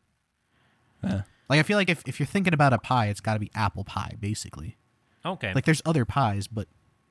Yeah. 1.04 1.22
Like 1.50 1.60
I 1.60 1.64
feel 1.64 1.78
like 1.78 1.90
if, 1.90 2.04
if 2.06 2.20
you're 2.20 2.28
thinking 2.28 2.54
about 2.54 2.74
a 2.74 2.78
pie, 2.78 3.08
it's 3.08 3.20
got 3.22 3.34
to 3.34 3.40
be 3.40 3.50
apple 3.56 3.84
pie, 3.84 4.16
basically. 4.20 4.78
Okay. 5.26 5.54
Like 5.56 5.66
there's 5.66 5.82
other 5.86 6.06
pies, 6.06 6.48
but 6.48 6.68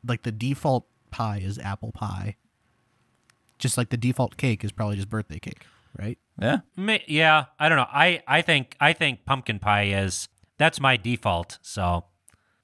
like 0.07 0.23
the 0.23 0.31
default 0.33 0.87
pie 1.11 1.41
is 1.43 1.59
apple 1.59 1.91
pie. 1.93 2.37
Just 3.65 3.79
like 3.79 3.89
the 3.89 3.97
default 3.97 4.37
cake 4.37 4.63
is 4.63 4.73
probably 4.73 4.97
just 4.97 5.09
birthday 5.09 5.39
cake, 5.39 5.65
right? 5.99 6.19
Yeah. 6.39 6.59
Ma- 6.77 6.99
yeah, 7.09 7.47
I 7.59 7.71
don't 7.71 7.79
know. 7.79 7.87
I, 7.91 8.23
I 8.29 8.43
think 8.43 8.77
I 8.79 8.93
think 8.93 9.25
pumpkin 9.25 9.59
pie 9.59 9.85
is 9.85 10.29
that's 10.59 10.83
my 10.83 10.99
default. 10.99 11.57
So, 11.63 12.05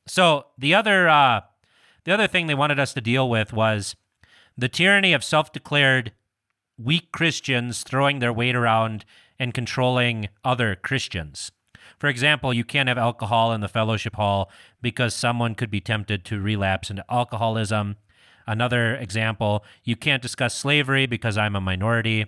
so 0.07 0.45
the 0.59 0.75
other 0.75 1.09
uh, 1.09 1.41
the 2.05 2.13
other 2.13 2.27
thing 2.27 2.49
they 2.49 2.55
wanted 2.55 2.79
us 2.79 2.93
to 2.93 3.01
deal 3.01 3.31
with 3.31 3.55
was 3.55 3.97
the 4.59 4.69
tyranny 4.69 5.15
of 5.15 5.25
self 5.25 5.55
declared 5.55 6.13
weak 6.77 7.13
Christians 7.13 7.83
throwing 7.83 8.19
their 8.19 8.31
weight 8.31 8.55
around 8.55 9.07
and 9.39 9.55
controlling 9.55 10.29
other 10.45 10.77
Christians. 10.77 11.51
For 11.99 12.09
example, 12.09 12.53
you 12.53 12.65
can't 12.65 12.91
have 12.91 12.99
alcohol 12.99 13.55
in 13.55 13.63
the 13.63 13.69
fellowship 13.69 14.17
hall 14.17 14.51
because 14.83 15.15
someone 15.15 15.55
could 15.55 15.71
be 15.71 15.81
tempted 15.81 16.27
to 16.27 16.43
relapse 16.43 16.91
into 16.91 17.07
alcoholism. 17.11 17.97
Another 18.47 18.95
example, 18.95 19.65
you 19.85 19.97
can't 19.97 20.23
discuss 20.23 20.55
slavery 20.55 21.07
because 21.07 21.37
I'm 21.39 21.55
a 21.55 21.61
minority. 21.61 22.27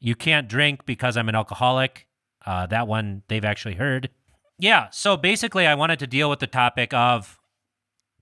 You 0.00 0.14
can't 0.14 0.48
drink 0.48 0.86
because 0.86 1.16
I'm 1.16 1.28
an 1.28 1.34
alcoholic. 1.34 2.06
Uh, 2.46 2.66
that 2.66 2.86
one 2.86 3.22
they've 3.28 3.44
actually 3.44 3.74
heard. 3.74 4.10
Yeah, 4.58 4.88
so 4.90 5.16
basically, 5.16 5.66
I 5.66 5.74
wanted 5.74 5.98
to 6.00 6.06
deal 6.06 6.30
with 6.30 6.40
the 6.40 6.46
topic 6.46 6.92
of 6.92 7.38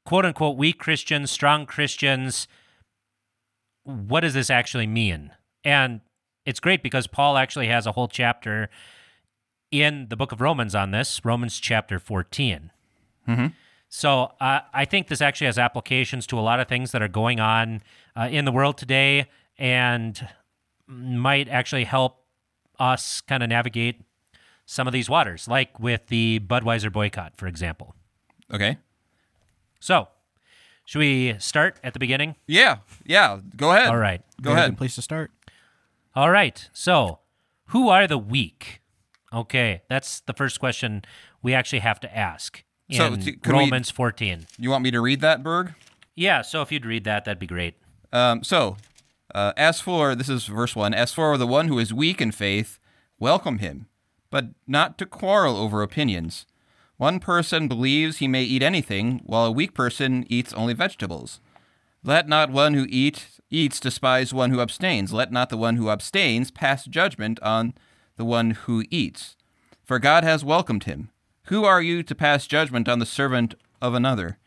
quote 0.04 0.24
unquote 0.24 0.56
weak 0.56 0.78
Christians, 0.78 1.30
strong 1.30 1.66
Christians. 1.66 2.48
What 3.84 4.20
does 4.20 4.34
this 4.34 4.50
actually 4.50 4.86
mean? 4.86 5.32
And 5.64 6.00
it's 6.44 6.60
great 6.60 6.82
because 6.82 7.06
Paul 7.06 7.36
actually 7.36 7.68
has 7.68 7.86
a 7.86 7.92
whole 7.92 8.08
chapter 8.08 8.68
in 9.70 10.06
the 10.08 10.16
book 10.16 10.32
of 10.32 10.40
Romans 10.40 10.74
on 10.74 10.90
this, 10.90 11.24
Romans 11.24 11.58
chapter 11.58 11.98
14. 11.98 12.70
So 13.88 14.32
uh, 14.40 14.60
I 14.72 14.84
think 14.84 15.08
this 15.08 15.20
actually 15.20 15.46
has 15.46 15.58
applications 15.58 16.26
to 16.28 16.38
a 16.38 16.40
lot 16.40 16.60
of 16.60 16.68
things 16.68 16.92
that 16.92 17.02
are 17.02 17.08
going 17.08 17.40
on 17.40 17.82
uh, 18.16 18.28
in 18.30 18.44
the 18.44 18.52
world 18.52 18.76
today 18.76 19.26
and 19.58 20.28
might 20.86 21.48
actually 21.48 21.84
help 21.84 22.22
us 22.78 23.20
kind 23.20 23.42
of 23.42 23.48
navigate 23.48 24.02
some 24.66 24.86
of 24.86 24.92
these 24.92 25.08
waters, 25.08 25.46
like 25.48 25.78
with 25.78 26.08
the 26.08 26.40
Budweiser 26.40 26.92
boycott, 26.92 27.34
for 27.36 27.46
example. 27.46 27.94
Okay. 28.52 28.78
So, 29.80 30.08
should 30.84 30.98
we 30.98 31.36
start 31.38 31.78
at 31.82 31.92
the 31.92 31.98
beginning? 31.98 32.34
Yeah. 32.46 32.78
Yeah. 33.04 33.40
Go 33.56 33.72
ahead. 33.72 33.88
All 33.88 33.96
right. 33.96 34.22
Go 34.42 34.50
Very 34.50 34.58
ahead. 34.58 34.70
Good 34.72 34.78
place 34.78 34.94
to 34.96 35.02
start. 35.02 35.30
All 36.14 36.30
right. 36.30 36.68
So, 36.72 37.20
who 37.66 37.88
are 37.88 38.06
the 38.06 38.18
weak? 38.18 38.80
Okay, 39.32 39.82
that's 39.88 40.20
the 40.20 40.32
first 40.32 40.60
question 40.60 41.02
we 41.42 41.52
actually 41.52 41.80
have 41.80 42.00
to 42.00 42.16
ask 42.16 42.58
in 42.58 42.65
So, 42.90 43.16
t- 43.16 43.32
could 43.32 43.52
we- 43.54 43.60
Romans 43.60 43.90
14. 43.90 44.46
You 44.58 44.70
want 44.70 44.84
me 44.84 44.90
to 44.92 45.00
read 45.00 45.20
that, 45.20 45.42
Berg? 45.42 45.74
Yeah, 46.14 46.42
so 46.42 46.62
if 46.62 46.70
you'd 46.70 46.86
read 46.86 47.04
that, 47.04 47.24
that'd 47.24 47.38
be 47.38 47.46
great. 47.46 47.74
Um, 48.12 48.42
so, 48.44 48.76
uh, 49.34 49.52
as 49.56 49.80
for 49.80 50.14
this 50.14 50.28
is 50.28 50.46
verse 50.46 50.74
one. 50.76 50.94
As 50.94 51.12
for 51.12 51.36
the 51.36 51.46
one 51.46 51.68
who 51.68 51.78
is 51.78 51.92
weak 51.92 52.20
in 52.20 52.30
faith, 52.32 52.78
welcome 53.18 53.58
him, 53.58 53.88
but 54.30 54.46
not 54.66 54.96
to 54.98 55.06
quarrel 55.06 55.56
over 55.56 55.82
opinions. 55.82 56.46
One 56.96 57.20
person 57.20 57.68
believes 57.68 58.18
he 58.18 58.28
may 58.28 58.44
eat 58.44 58.62
anything, 58.62 59.20
while 59.26 59.44
a 59.44 59.52
weak 59.52 59.74
person 59.74 60.24
eats 60.30 60.54
only 60.54 60.72
vegetables. 60.72 61.40
Let 62.02 62.28
not 62.28 62.50
one 62.50 62.72
who 62.74 62.86
eat, 62.88 63.26
eats 63.50 63.80
despise 63.80 64.32
one 64.32 64.50
who 64.50 64.60
abstains. 64.60 65.12
Let 65.12 65.32
not 65.32 65.50
the 65.50 65.56
one 65.58 65.76
who 65.76 65.90
abstains 65.90 66.50
pass 66.50 66.84
judgment 66.86 67.38
on 67.42 67.74
the 68.16 68.24
one 68.24 68.52
who 68.52 68.84
eats. 68.90 69.36
For 69.84 69.98
God 69.98 70.24
has 70.24 70.44
welcomed 70.44 70.84
him. 70.84 71.10
Who 71.46 71.64
are 71.64 71.80
you 71.80 72.02
to 72.02 72.14
pass 72.14 72.46
judgment 72.46 72.88
on 72.88 72.98
the 72.98 73.06
servant 73.06 73.54
of 73.80 73.94
another? 73.94 74.38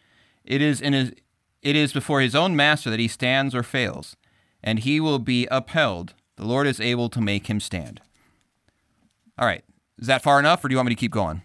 It 0.44 0.62
is 0.62 0.82
in 0.82 0.94
his, 0.94 1.14
it 1.62 1.76
is 1.76 1.94
before 1.94 2.20
his 2.20 2.36
own 2.36 2.56
master 2.56 2.90
that 2.90 3.00
he 3.00 3.08
stands 3.08 3.56
or 3.56 3.64
fails, 3.64 4.18
and 4.62 4.80
he 4.80 5.00
will 5.00 5.20
be 5.20 5.48
upheld. 5.50 6.14
The 6.36 6.46
Lord 6.46 6.68
is 6.68 6.82
able 6.82 7.08
to 7.10 7.22
make 7.22 7.48
him 7.48 7.62
stand. 7.62 8.02
All 9.38 9.48
right. 9.48 9.64
Is 9.98 10.08
that 10.08 10.24
far 10.24 10.40
enough, 10.40 10.64
or 10.64 10.68
do 10.68 10.74
you 10.74 10.78
want 10.78 10.90
me 10.90 10.96
to 10.96 11.00
keep 11.00 11.12
going? 11.12 11.42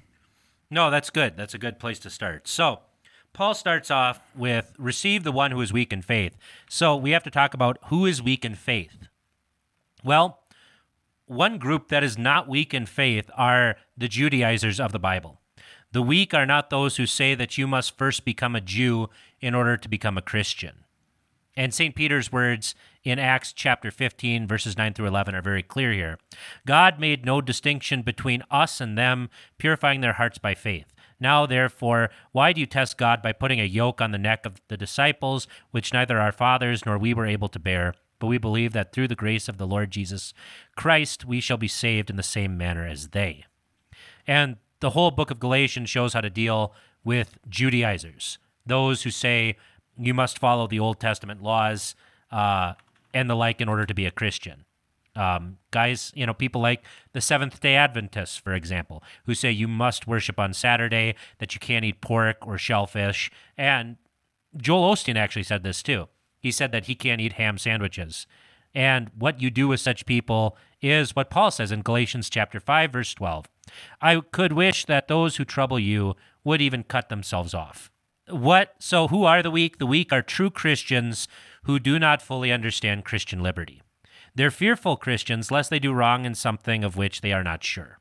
No, 0.71 0.91
that's 0.91 1.11
good. 1.11 1.37
That's 1.37 1.55
a 1.55 1.59
good 1.59 1.79
place 1.79 2.01
to 2.01 2.11
start. 2.11 2.49
So, 2.49 2.81
Paul 3.33 3.55
starts 3.55 3.91
off 3.91 4.21
with 4.35 4.73
receive 4.79 5.23
the 5.23 5.33
one 5.33 5.51
who 5.51 5.61
is 5.61 5.73
weak 5.73 5.93
in 5.93 6.03
faith. 6.03 6.37
So, 6.69 6.97
we 6.97 7.11
have 7.11 7.25
to 7.25 7.31
talk 7.31 7.55
about 7.55 7.79
who 7.87 8.07
is 8.07 8.23
weak 8.23 8.45
in 8.45 8.57
faith. 8.57 9.07
Well, 10.03 10.41
one 11.27 11.59
group 11.59 11.89
that 11.89 12.05
is 12.05 12.19
not 12.19 12.49
weak 12.49 12.75
in 12.75 12.87
faith 12.87 13.31
are 13.37 13.77
the 13.97 14.09
Judaizers 14.09 14.81
of 14.81 14.93
the 14.93 14.99
Bible. 14.99 15.41
The 15.95 16.03
weak 16.03 16.35
are 16.35 16.45
not 16.45 16.71
those 16.71 16.97
who 16.97 17.07
say 17.07 17.37
that 17.37 17.57
you 17.57 17.69
must 17.69 17.97
first 17.97 18.25
become 18.25 18.57
a 18.57 18.61
Jew 18.61 19.11
in 19.41 19.55
order 19.55 19.77
to 19.77 19.89
become 19.89 20.19
a 20.19 20.23
Christian. 20.23 20.83
And 21.57 21.73
St. 21.73 21.95
Peter's 21.95 22.33
words 22.33 22.75
in 23.05 23.21
Acts 23.21 23.53
chapter 23.53 23.93
15, 23.93 24.49
verses 24.49 24.77
9 24.77 24.93
through 24.95 25.07
11 25.07 25.37
are 25.37 25.41
very 25.41 25.63
clear 25.63 25.93
here. 25.93 26.19
God 26.67 26.99
made 26.99 27.25
no 27.25 27.41
distinction 27.41 28.03
between 28.03 28.43
us 28.51 28.81
and 28.81 28.99
them, 28.99 29.31
purifying 29.57 30.01
their 30.01 30.15
hearts 30.15 30.39
by 30.39 30.57
faith. 30.57 30.93
Now, 31.21 31.47
therefore, 31.47 32.11
why 32.33 32.53
do 32.53 32.61
you 32.61 32.67
test 32.67 32.99
God 32.99 33.23
by 33.23 33.31
putting 33.31 33.61
a 33.61 33.65
yoke 33.65 34.01
on 34.01 34.11
the 34.11 34.19
neck 34.19 34.45
of 34.45 34.61
the 34.67 34.77
disciples, 34.77 35.47
which 35.71 35.95
neither 35.95 36.19
our 36.19 36.33
fathers 36.33 36.85
nor 36.85 36.99
we 36.99 37.15
were 37.15 37.25
able 37.25 37.49
to 37.51 37.61
bear? 37.61 37.95
But 38.19 38.27
we 38.27 38.39
believe 38.39 38.73
that 38.73 38.93
through 38.93 39.07
the 39.07 39.15
grace 39.15 39.49
of 39.49 39.59
the 39.59 39.67
Lord 39.67 39.93
Jesus 39.93 40.35
Christ, 40.75 41.25
we 41.25 41.39
shall 41.39 41.57
be 41.57 41.69
saved 41.69 42.11
in 42.11 42.17
the 42.17 42.25
same 42.25 42.59
manner 42.59 42.85
as 42.85 43.11
they. 43.11 43.45
And 44.27 44.57
the 44.85 44.91
whole 44.91 45.11
book 45.11 45.31
of 45.31 45.41
Galatians 45.41 45.89
shows 45.89 46.13
how 46.13 46.21
to 46.21 46.29
deal 46.29 46.75
with 47.05 47.39
Judaizers, 47.49 48.37
those 48.67 49.03
who 49.03 49.11
say 49.11 49.57
you 49.97 50.13
must 50.13 50.39
follow 50.39 50.67
the 50.67 50.79
Old 50.79 51.01
Testament 51.01 51.43
laws 51.43 51.95
uh, 52.31 52.75
and 53.15 53.31
the 53.31 53.35
like 53.35 53.63
in 53.63 53.69
order 53.71 53.87
to 53.87 53.95
be 53.95 54.05
a 54.05 54.11
Christian. 54.11 54.67
Um, 55.17 55.57
guys, 55.71 56.13
you 56.15 56.27
know, 56.27 56.35
people 56.35 56.61
like 56.61 56.85
the 57.15 57.23
Seventh 57.23 57.61
day 57.63 57.77
Adventists, 57.77 58.37
for 58.37 58.53
example, 58.53 59.03
who 59.25 59.35
say 59.35 59.51
you 59.51 59.69
must 59.69 60.07
worship 60.07 60.39
on 60.39 60.53
Saturday, 60.53 61.15
that 61.39 61.55
you 61.55 61.61
can't 61.61 61.87
eat 61.87 62.03
pork 62.03 62.47
or 62.47 62.59
shellfish. 62.59 63.31
And 63.57 63.97
Joel 64.55 64.93
Osteen 64.93 65.17
actually 65.17 65.45
said 65.45 65.63
this 65.63 65.83
too. 65.83 66.09
He 66.39 66.51
said 66.51 66.73
that 66.73 66.85
he 66.85 66.95
can't 66.95 67.23
eat 67.23 67.35
ham 67.35 67.57
sandwiches. 67.57 68.27
And 68.75 69.11
what 69.17 69.41
you 69.41 69.49
do 69.49 69.67
with 69.67 69.81
such 69.81 70.05
people 70.05 70.59
is 70.85 71.17
what 71.17 71.31
Paul 71.31 71.51
says 71.51 71.73
in 71.73 71.83
Galatians 71.83 72.29
chapter 72.29 72.61
5 72.61 72.93
verse 72.93 73.15
12. 73.15 73.47
I 74.01 74.21
could 74.21 74.53
wish 74.53 74.85
that 74.85 75.09
those 75.09 75.37
who 75.37 75.45
trouble 75.45 75.79
you 75.79 76.15
would 76.45 76.61
even 76.61 76.85
cut 76.85 77.09
themselves 77.09 77.55
off. 77.55 77.91
What 78.29 78.75
so 78.79 79.09
who 79.09 79.25
are 79.25 79.43
the 79.43 79.51
weak? 79.51 79.79
The 79.79 79.87
weak 79.87 80.13
are 80.13 80.23
true 80.23 80.51
Christians 80.51 81.27
who 81.65 81.79
do 81.79 81.99
not 81.99 82.23
fully 82.23 82.53
understand 82.53 83.05
Christian 83.05 83.43
liberty. 83.43 83.83
They're 84.35 84.51
fearful 84.51 84.97
Christians 84.97 85.51
lest 85.51 85.71
they 85.71 85.79
do 85.79 85.93
wrong 85.93 86.25
in 86.25 86.35
something 86.35 86.85
of 86.85 86.97
which 86.97 87.21
they 87.21 87.33
are 87.33 87.45
not 87.45 87.65
sure. 87.65 87.99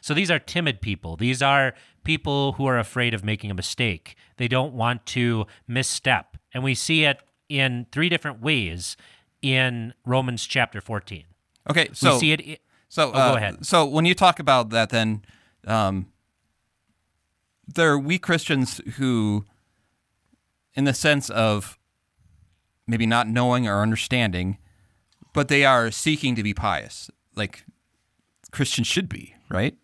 So 0.00 0.14
these 0.14 0.30
are 0.30 0.38
timid 0.38 0.80
people. 0.80 1.16
These 1.16 1.42
are 1.42 1.74
people 2.04 2.52
who 2.52 2.66
are 2.66 2.78
afraid 2.78 3.14
of 3.14 3.24
making 3.24 3.50
a 3.50 3.54
mistake. 3.54 4.16
They 4.36 4.48
don't 4.48 4.74
want 4.74 5.06
to 5.06 5.46
misstep. 5.66 6.36
And 6.52 6.62
we 6.62 6.74
see 6.74 7.04
it 7.04 7.20
in 7.48 7.86
three 7.90 8.08
different 8.08 8.40
ways 8.40 8.96
in 9.42 9.94
Romans 10.04 10.46
chapter 10.46 10.80
14. 10.80 11.24
Okay. 11.68 11.88
So 11.92 12.14
we 12.14 12.20
see 12.20 12.32
it. 12.32 12.40
i- 12.40 12.58
So 12.88 13.08
Oh, 13.08 13.12
go 13.12 13.18
uh, 13.18 13.36
ahead. 13.36 13.66
So 13.66 13.84
when 13.84 14.04
you 14.04 14.14
talk 14.14 14.38
about 14.40 14.70
that, 14.70 14.90
then 14.90 15.22
um, 15.66 16.06
there 17.66 17.90
are 17.92 17.98
weak 17.98 18.22
Christians 18.22 18.80
who, 18.96 19.44
in 20.74 20.84
the 20.84 20.94
sense 20.94 21.30
of 21.30 21.78
maybe 22.86 23.06
not 23.06 23.28
knowing 23.28 23.68
or 23.68 23.80
understanding, 23.82 24.58
but 25.32 25.48
they 25.48 25.64
are 25.64 25.90
seeking 25.90 26.34
to 26.34 26.42
be 26.42 26.52
pious, 26.54 27.10
like 27.36 27.64
Christians 28.50 28.88
should 28.88 29.08
be, 29.08 29.34
right? 29.48 29.76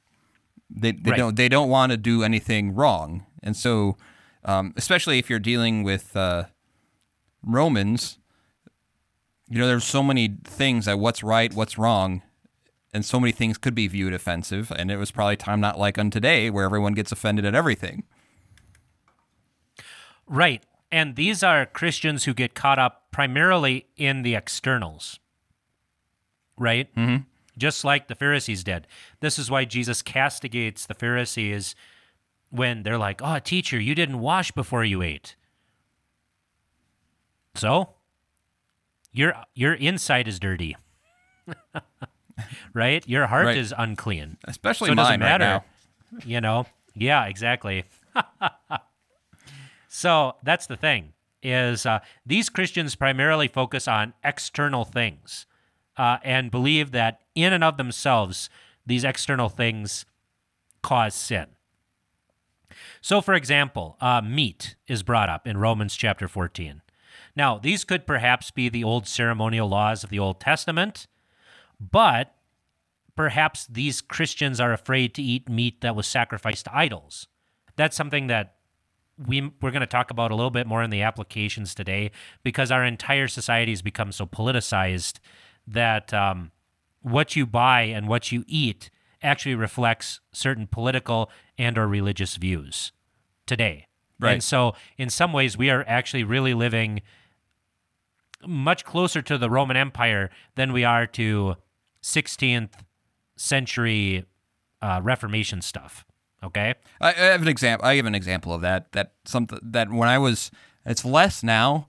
They 0.69 0.91
they 0.93 1.13
Right. 1.13 1.17
don't 1.19 1.37
they 1.37 1.49
don't 1.49 1.69
want 1.69 1.93
to 1.93 1.97
do 1.97 2.25
anything 2.25 2.75
wrong, 2.75 3.25
and 3.43 3.57
so 3.57 3.97
um, 4.45 4.73
especially 4.77 5.19
if 5.21 5.31
you're 5.31 5.39
dealing 5.39 5.85
with 5.85 6.17
uh, 6.17 6.47
Romans, 7.45 8.19
you 9.49 9.59
know, 9.59 9.67
there's 9.67 9.85
so 9.85 10.03
many 10.03 10.37
things 10.45 10.87
that 10.87 10.99
what's 10.99 11.23
right, 11.23 11.53
what's 11.55 11.79
wrong, 11.79 12.23
and 12.93 13.05
so 13.05 13.21
many 13.21 13.33
things 13.33 13.59
could 13.59 13.75
be 13.75 13.87
viewed 13.87 14.15
offensive. 14.15 14.73
And 14.75 14.91
it 14.91 14.97
was 14.97 15.11
probably 15.11 15.37
time 15.37 15.61
not 15.61 15.79
like 15.79 15.99
on 15.99 16.11
today 16.11 16.51
where 16.51 16.65
everyone 16.65 16.95
gets 16.95 17.13
offended 17.13 17.45
at 17.45 17.55
everything. 17.55 18.05
Right. 20.27 20.63
And 20.91 21.15
these 21.15 21.43
are 21.43 21.67
Christians 21.67 22.25
who 22.25 22.35
get 22.35 22.55
caught 22.55 22.79
up 22.79 23.11
primarily 23.11 23.87
in 23.97 24.23
the 24.23 24.35
externals. 24.35 25.21
Right? 26.59 26.95
Mm-hmm. 26.95 27.25
Just 27.59 27.85
like 27.85 28.09
the 28.09 28.15
Pharisees 28.15 28.65
did. 28.65 28.87
This 29.21 29.39
is 29.39 29.51
why 29.51 29.65
Jesus 29.65 30.03
castigates 30.03 30.87
the 30.87 30.95
Pharisees 30.95 31.75
when 32.51 32.83
they're 32.83 32.99
like, 32.99 33.21
oh, 33.23 33.39
teacher, 33.39 33.79
you 33.79 33.95
didn't 33.95 34.21
wash 34.21 34.51
before 34.53 34.85
you 34.85 35.03
ate. 35.03 35.37
So, 37.55 37.96
your 39.17 39.35
your 39.55 39.73
inside 39.75 40.29
is 40.29 40.39
dirty. 40.39 40.77
right? 42.75 43.07
Your 43.09 43.27
heart 43.27 43.47
Right. 43.47 43.57
is 43.57 43.73
unclean. 43.77 44.37
Especially 44.45 44.89
so 44.89 44.93
it 44.93 44.97
doesn't 44.97 45.21
right 45.21 45.39
matter. 45.41 45.45
now. 45.45 45.65
You 46.25 46.41
know? 46.41 46.67
Yeah, 46.95 47.25
exactly. 47.27 47.85
so 49.89 50.35
that's 50.43 50.67
the 50.67 50.77
thing 50.77 51.13
is 51.43 51.87
uh, 51.87 52.01
these 52.25 52.49
Christians 52.49 52.95
primarily 52.95 53.49
focus 53.49 53.87
on 53.87 54.15
external 54.25 54.85
things 54.85 55.47
uh, 55.97 56.19
and 56.25 56.51
believe 56.51 56.91
that 56.93 57.21
in 57.35 57.53
and 57.53 57.63
of 57.63 57.77
themselves, 57.77 58.51
these 58.85 59.05
external 59.05 59.49
things 59.49 60.05
cause 60.83 61.15
sin. 61.15 61.47
So, 63.01 63.21
for 63.21 63.35
example, 63.35 63.97
uh, 64.01 64.21
meat 64.23 64.75
is 64.89 65.03
brought 65.03 65.29
up 65.29 65.47
in 65.47 65.57
Romans 65.57 65.95
chapter 65.97 66.29
14. 66.29 66.83
Now, 67.37 67.59
these 67.59 67.85
could 67.85 68.07
perhaps 68.07 68.51
be 68.51 68.69
the 68.69 68.83
old 68.83 69.07
ceremonial 69.07 69.69
laws 69.69 70.03
of 70.03 70.11
the 70.11 70.19
Old 70.19 70.41
Testament, 70.41 71.07
but 71.79 72.35
perhaps 73.15 73.67
these 73.67 74.01
Christians 74.01 74.59
are 74.59 74.73
afraid 74.73 75.15
to 75.15 75.23
eat 75.23 75.49
meat 75.49 75.83
that 75.83 75.95
was 75.95 76.07
sacrificed 76.07 76.65
to 76.65 76.77
idols. 76.77 77.29
That's 77.77 77.97
something 77.97 78.29
that 78.29 78.55
we 79.19 79.51
we're 79.63 79.71
going 79.71 79.81
to 79.81 79.87
talk 79.87 80.11
about 80.11 80.31
a 80.31 80.35
little 80.35 80.51
bit 80.51 80.67
more 80.67 80.83
in 80.83 80.91
the 80.91 81.03
applications 81.03 81.75
today 81.75 82.11
because 82.43 82.71
our 82.71 82.85
entire 82.85 83.29
society 83.29 83.73
has 83.73 83.83
become 83.83 84.13
so 84.13 84.27
politicized 84.27 85.21
that 85.67 86.13
um, 86.13 86.53
what 87.01 87.35
you 87.35 87.47
buy 87.47 87.83
and 87.83 88.09
what 88.09 88.31
you 88.31 88.45
eat 88.47 88.91
actually 89.23 89.55
reflects 89.55 90.21
certain 90.33 90.67
political 90.67 91.31
and 91.57 91.79
or 91.79 91.89
religious 91.89 92.37
views 92.37 92.93
today. 93.47 93.87
Right. 94.19 94.33
And 94.33 94.43
so 94.43 94.75
in 94.99 95.09
some 95.11 95.33
ways 95.33 95.57
we 95.57 95.71
are 95.71 95.85
actually 95.87 96.25
really 96.25 96.55
living 96.55 97.01
much 98.47 98.85
closer 98.85 99.23
to 99.23 99.39
the 99.39 99.51
Roman 99.51 99.77
Empire 99.77 100.31
than 100.55 100.73
we 100.73 100.85
are 100.85 101.07
to 101.07 101.57
16th 102.03 102.71
century 103.37 104.25
uh, 104.83 105.01
Reformation 105.03 105.63
stuff. 105.63 106.05
Okay. 106.43 106.75
I, 107.01 107.11
I 107.11 107.13
have 107.13 107.43
an 107.43 107.49
example. 107.49 107.87
I 107.87 107.97
have 107.97 108.07
an 108.07 108.15
example 108.15 108.53
of 108.53 108.61
that. 108.61 108.93
That 108.93 109.13
something 109.25 109.59
that 109.63 109.91
when 109.91 110.09
I 110.09 110.19
was, 110.19 110.51
it's 110.85 111.05
less 111.05 111.43
now, 111.43 111.89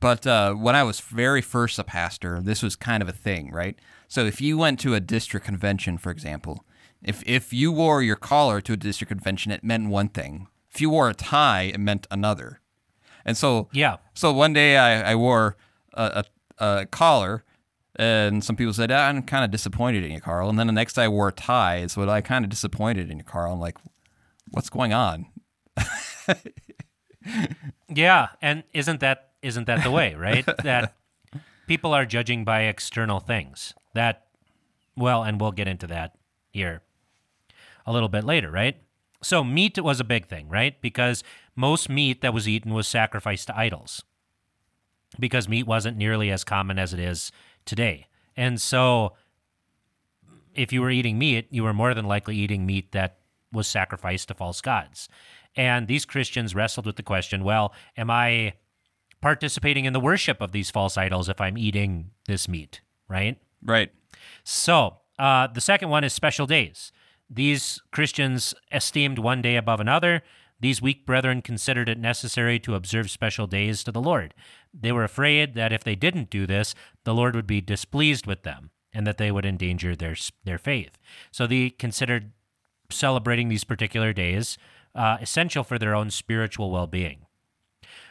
but 0.00 0.26
uh, 0.26 0.54
when 0.54 0.76
I 0.76 0.82
was 0.82 1.00
very 1.00 1.40
first 1.40 1.78
a 1.78 1.84
pastor, 1.84 2.40
this 2.40 2.62
was 2.62 2.76
kind 2.76 3.02
of 3.02 3.08
a 3.08 3.12
thing, 3.12 3.50
right? 3.50 3.78
So 4.08 4.24
if 4.24 4.40
you 4.40 4.58
went 4.58 4.78
to 4.80 4.94
a 4.94 5.00
district 5.00 5.46
convention, 5.46 5.98
for 5.98 6.10
example, 6.10 6.64
if 7.02 7.22
if 7.26 7.52
you 7.52 7.72
wore 7.72 8.02
your 8.02 8.16
collar 8.16 8.60
to 8.60 8.74
a 8.74 8.76
district 8.76 9.08
convention, 9.08 9.50
it 9.52 9.64
meant 9.64 9.88
one 9.88 10.08
thing. 10.08 10.48
If 10.70 10.80
you 10.80 10.90
wore 10.90 11.08
a 11.08 11.14
tie, 11.14 11.70
it 11.74 11.80
meant 11.80 12.06
another. 12.10 12.60
And 13.24 13.36
so 13.36 13.68
Yeah. 13.72 13.96
So 14.14 14.32
one 14.32 14.52
day 14.52 14.76
I, 14.76 15.12
I 15.12 15.14
wore 15.14 15.56
a, 15.96 16.24
a, 16.58 16.80
a 16.80 16.86
collar, 16.86 17.44
and 17.96 18.44
some 18.44 18.56
people 18.56 18.72
said, 18.72 18.92
ah, 18.92 19.08
"I'm 19.08 19.22
kind 19.22 19.44
of 19.44 19.50
disappointed 19.50 20.04
in 20.04 20.12
you, 20.12 20.20
Carl." 20.20 20.48
And 20.48 20.58
then 20.58 20.66
the 20.66 20.72
next 20.72 20.94
day 20.94 21.04
I 21.04 21.08
wore 21.08 21.28
a 21.28 21.32
tie, 21.32 21.86
so 21.86 22.08
I 22.08 22.20
kind 22.20 22.44
of 22.44 22.50
disappointed 22.50 23.10
in 23.10 23.18
you, 23.18 23.24
Carl. 23.24 23.52
I'm 23.52 23.60
like, 23.60 23.78
"What's 24.50 24.70
going 24.70 24.92
on?" 24.92 25.26
Yeah, 27.88 28.28
and 28.42 28.64
isn't 28.72 29.00
that 29.00 29.30
isn't 29.42 29.66
that 29.66 29.82
the 29.82 29.90
way, 29.90 30.14
right? 30.14 30.44
that 30.62 30.94
people 31.66 31.94
are 31.94 32.04
judging 32.04 32.44
by 32.44 32.62
external 32.62 33.20
things. 33.20 33.74
That 33.94 34.26
well, 34.96 35.22
and 35.22 35.40
we'll 35.40 35.52
get 35.52 35.68
into 35.68 35.86
that 35.88 36.16
here 36.50 36.82
a 37.86 37.92
little 37.92 38.08
bit 38.08 38.24
later, 38.24 38.50
right? 38.50 38.76
So 39.22 39.44
meat 39.44 39.82
was 39.82 40.00
a 40.00 40.04
big 40.04 40.26
thing, 40.26 40.48
right? 40.48 40.80
Because 40.80 41.22
most 41.54 41.88
meat 41.88 42.20
that 42.20 42.34
was 42.34 42.48
eaten 42.48 42.74
was 42.74 42.88
sacrificed 42.88 43.46
to 43.48 43.56
idols. 43.56 44.04
Because 45.18 45.48
meat 45.48 45.66
wasn't 45.66 45.96
nearly 45.96 46.30
as 46.30 46.44
common 46.44 46.78
as 46.78 46.92
it 46.92 47.00
is 47.00 47.32
today. 47.64 48.06
And 48.36 48.60
so 48.60 49.14
if 50.54 50.72
you 50.72 50.80
were 50.80 50.90
eating 50.90 51.18
meat, 51.18 51.46
you 51.50 51.62
were 51.62 51.74
more 51.74 51.94
than 51.94 52.06
likely 52.06 52.36
eating 52.36 52.66
meat 52.66 52.92
that 52.92 53.18
was 53.52 53.66
sacrificed 53.66 54.28
to 54.28 54.34
false 54.34 54.60
gods. 54.60 55.08
And 55.54 55.88
these 55.88 56.04
Christians 56.04 56.54
wrestled 56.54 56.86
with 56.86 56.96
the 56.96 57.02
question 57.02 57.44
well, 57.44 57.72
am 57.96 58.10
I 58.10 58.54
participating 59.20 59.84
in 59.86 59.92
the 59.92 60.00
worship 60.00 60.40
of 60.40 60.52
these 60.52 60.70
false 60.70 60.96
idols 60.96 61.28
if 61.28 61.40
I'm 61.40 61.56
eating 61.56 62.10
this 62.26 62.48
meat, 62.48 62.80
right? 63.08 63.38
Right. 63.62 63.90
So 64.44 64.98
uh, 65.18 65.48
the 65.48 65.60
second 65.60 65.88
one 65.88 66.04
is 66.04 66.12
special 66.12 66.46
days. 66.46 66.92
These 67.28 67.80
Christians 67.90 68.54
esteemed 68.70 69.18
one 69.18 69.42
day 69.42 69.56
above 69.56 69.80
another. 69.80 70.22
These 70.58 70.80
weak 70.80 71.04
brethren 71.04 71.42
considered 71.42 71.88
it 71.88 71.98
necessary 71.98 72.58
to 72.60 72.74
observe 72.74 73.10
special 73.10 73.46
days 73.46 73.84
to 73.84 73.92
the 73.92 74.00
Lord. 74.00 74.34
They 74.72 74.92
were 74.92 75.04
afraid 75.04 75.54
that 75.54 75.72
if 75.72 75.84
they 75.84 75.94
didn't 75.94 76.30
do 76.30 76.46
this, 76.46 76.74
the 77.04 77.14
Lord 77.14 77.34
would 77.34 77.46
be 77.46 77.60
displeased 77.60 78.26
with 78.26 78.42
them 78.42 78.70
and 78.92 79.06
that 79.06 79.18
they 79.18 79.30
would 79.30 79.44
endanger 79.44 79.94
their 79.94 80.16
their 80.44 80.58
faith. 80.58 80.98
So 81.30 81.46
they 81.46 81.70
considered 81.70 82.32
celebrating 82.90 83.48
these 83.48 83.64
particular 83.64 84.12
days 84.12 84.56
uh, 84.94 85.18
essential 85.20 85.62
for 85.62 85.78
their 85.78 85.94
own 85.94 86.10
spiritual 86.10 86.70
well-being. 86.70 87.26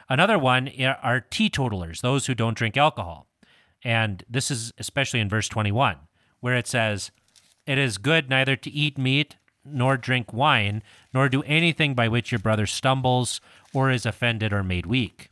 Another 0.07 0.37
one 0.37 0.69
are 1.01 1.21
teetotalers, 1.21 2.01
those 2.01 2.27
who 2.27 2.35
don't 2.35 2.57
drink 2.57 2.77
alcohol. 2.77 3.27
And 3.83 4.23
this 4.29 4.51
is 4.51 4.71
especially 4.77 5.19
in 5.19 5.29
verse 5.29 5.47
21, 5.47 5.97
where 6.39 6.55
it 6.55 6.67
says, 6.67 7.11
It 7.65 7.79
is 7.79 7.97
good 7.97 8.29
neither 8.29 8.55
to 8.55 8.69
eat 8.69 8.97
meat 8.97 9.37
nor 9.65 9.97
drink 9.97 10.31
wine, 10.31 10.83
nor 11.13 11.27
do 11.29 11.43
anything 11.43 11.93
by 11.93 12.07
which 12.07 12.31
your 12.31 12.39
brother 12.39 12.65
stumbles 12.65 13.41
or 13.73 13.91
is 13.91 14.05
offended 14.05 14.53
or 14.53 14.63
made 14.63 14.85
weak. 14.85 15.29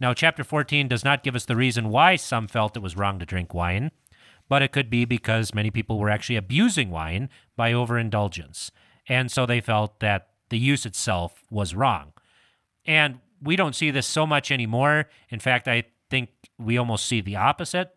Now, 0.00 0.14
chapter 0.14 0.42
14 0.42 0.88
does 0.88 1.04
not 1.04 1.22
give 1.22 1.36
us 1.36 1.44
the 1.44 1.56
reason 1.56 1.90
why 1.90 2.16
some 2.16 2.48
felt 2.48 2.76
it 2.76 2.82
was 2.82 2.96
wrong 2.96 3.18
to 3.18 3.26
drink 3.26 3.52
wine, 3.52 3.90
but 4.48 4.62
it 4.62 4.72
could 4.72 4.88
be 4.88 5.04
because 5.04 5.54
many 5.54 5.70
people 5.70 5.98
were 5.98 6.10
actually 6.10 6.36
abusing 6.36 6.90
wine 6.90 7.28
by 7.54 7.72
overindulgence. 7.72 8.70
And 9.06 9.30
so 9.30 9.44
they 9.44 9.60
felt 9.60 10.00
that 10.00 10.28
the 10.48 10.58
use 10.58 10.86
itself 10.86 11.44
was 11.50 11.74
wrong. 11.74 12.12
And 12.86 13.20
we 13.42 13.56
don't 13.56 13.74
see 13.74 13.90
this 13.90 14.06
so 14.06 14.26
much 14.26 14.50
anymore. 14.50 15.06
In 15.28 15.38
fact, 15.38 15.68
I 15.68 15.84
think 16.08 16.30
we 16.58 16.78
almost 16.78 17.06
see 17.06 17.20
the 17.20 17.36
opposite. 17.36 17.94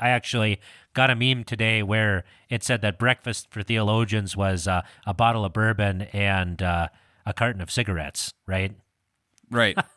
I 0.00 0.10
actually 0.10 0.60
got 0.94 1.10
a 1.10 1.16
meme 1.16 1.44
today 1.44 1.82
where 1.82 2.24
it 2.48 2.62
said 2.62 2.82
that 2.82 2.98
breakfast 2.98 3.48
for 3.50 3.62
theologians 3.62 4.36
was 4.36 4.66
uh, 4.68 4.82
a 5.06 5.14
bottle 5.14 5.44
of 5.44 5.52
bourbon 5.52 6.02
and 6.12 6.62
uh, 6.62 6.88
a 7.26 7.32
carton 7.32 7.60
of 7.60 7.70
cigarettes, 7.70 8.32
right? 8.46 8.72
Right. 9.50 9.78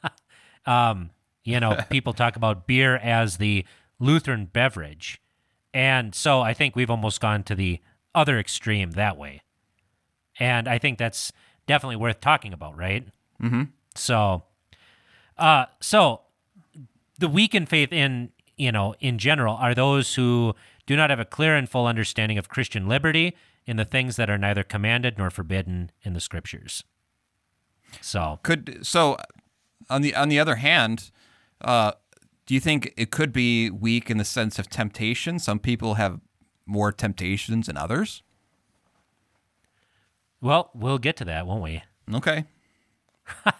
Um, 0.65 1.09
you 1.43 1.59
know, 1.59 1.75
people 1.89 2.13
talk 2.13 2.35
about 2.35 2.67
beer 2.67 2.97
as 2.97 3.37
the 3.37 3.65
Lutheran 3.99 4.45
beverage. 4.45 5.19
And 5.73 6.13
so 6.13 6.41
I 6.41 6.53
think 6.53 6.75
we've 6.75 6.91
almost 6.91 7.19
gone 7.19 7.43
to 7.45 7.55
the 7.55 7.79
other 8.13 8.37
extreme 8.37 8.91
that 8.91 9.17
way. 9.17 9.41
And 10.39 10.67
I 10.67 10.77
think 10.77 10.97
that's 10.97 11.31
definitely 11.65 11.95
worth 11.95 12.19
talking 12.19 12.53
about, 12.53 12.77
right? 12.77 13.07
mm-hmm. 13.41 13.63
So, 13.95 14.43
uh, 15.37 15.65
so 15.79 16.21
the 17.19 17.27
weak 17.27 17.55
in 17.55 17.65
faith 17.65 17.91
in 17.91 18.31
you 18.61 18.71
know 18.71 18.93
in 18.99 19.17
general 19.17 19.55
are 19.55 19.73
those 19.73 20.15
who 20.15 20.53
do 20.85 20.95
not 20.95 21.09
have 21.09 21.19
a 21.19 21.25
clear 21.25 21.55
and 21.55 21.67
full 21.67 21.87
understanding 21.87 22.37
of 22.37 22.47
Christian 22.47 22.87
liberty 22.87 23.35
in 23.65 23.77
the 23.77 23.85
things 23.85 24.15
that 24.17 24.29
are 24.29 24.37
neither 24.37 24.63
commanded 24.63 25.17
nor 25.17 25.29
forbidden 25.29 25.91
in 26.03 26.13
the 26.13 26.19
scriptures. 26.19 26.83
So, 28.01 28.39
Could 28.43 28.85
so 28.85 29.17
on 29.89 30.01
the 30.01 30.15
on 30.15 30.29
the 30.29 30.39
other 30.39 30.55
hand, 30.55 31.11
uh, 31.61 31.93
do 32.45 32.53
you 32.53 32.59
think 32.59 32.93
it 32.95 33.11
could 33.11 33.33
be 33.33 33.69
weak 33.69 34.09
in 34.09 34.17
the 34.17 34.25
sense 34.25 34.59
of 34.59 34.69
temptation? 34.69 35.39
Some 35.39 35.59
people 35.59 35.95
have 35.95 36.19
more 36.65 36.91
temptations 36.91 37.67
than 37.67 37.77
others. 37.77 38.21
well, 40.39 40.69
we'll 40.73 40.99
get 40.99 41.17
to 41.17 41.25
that, 41.25 41.45
won't 41.47 41.63
we? 41.63 41.83
Okay. 42.13 42.45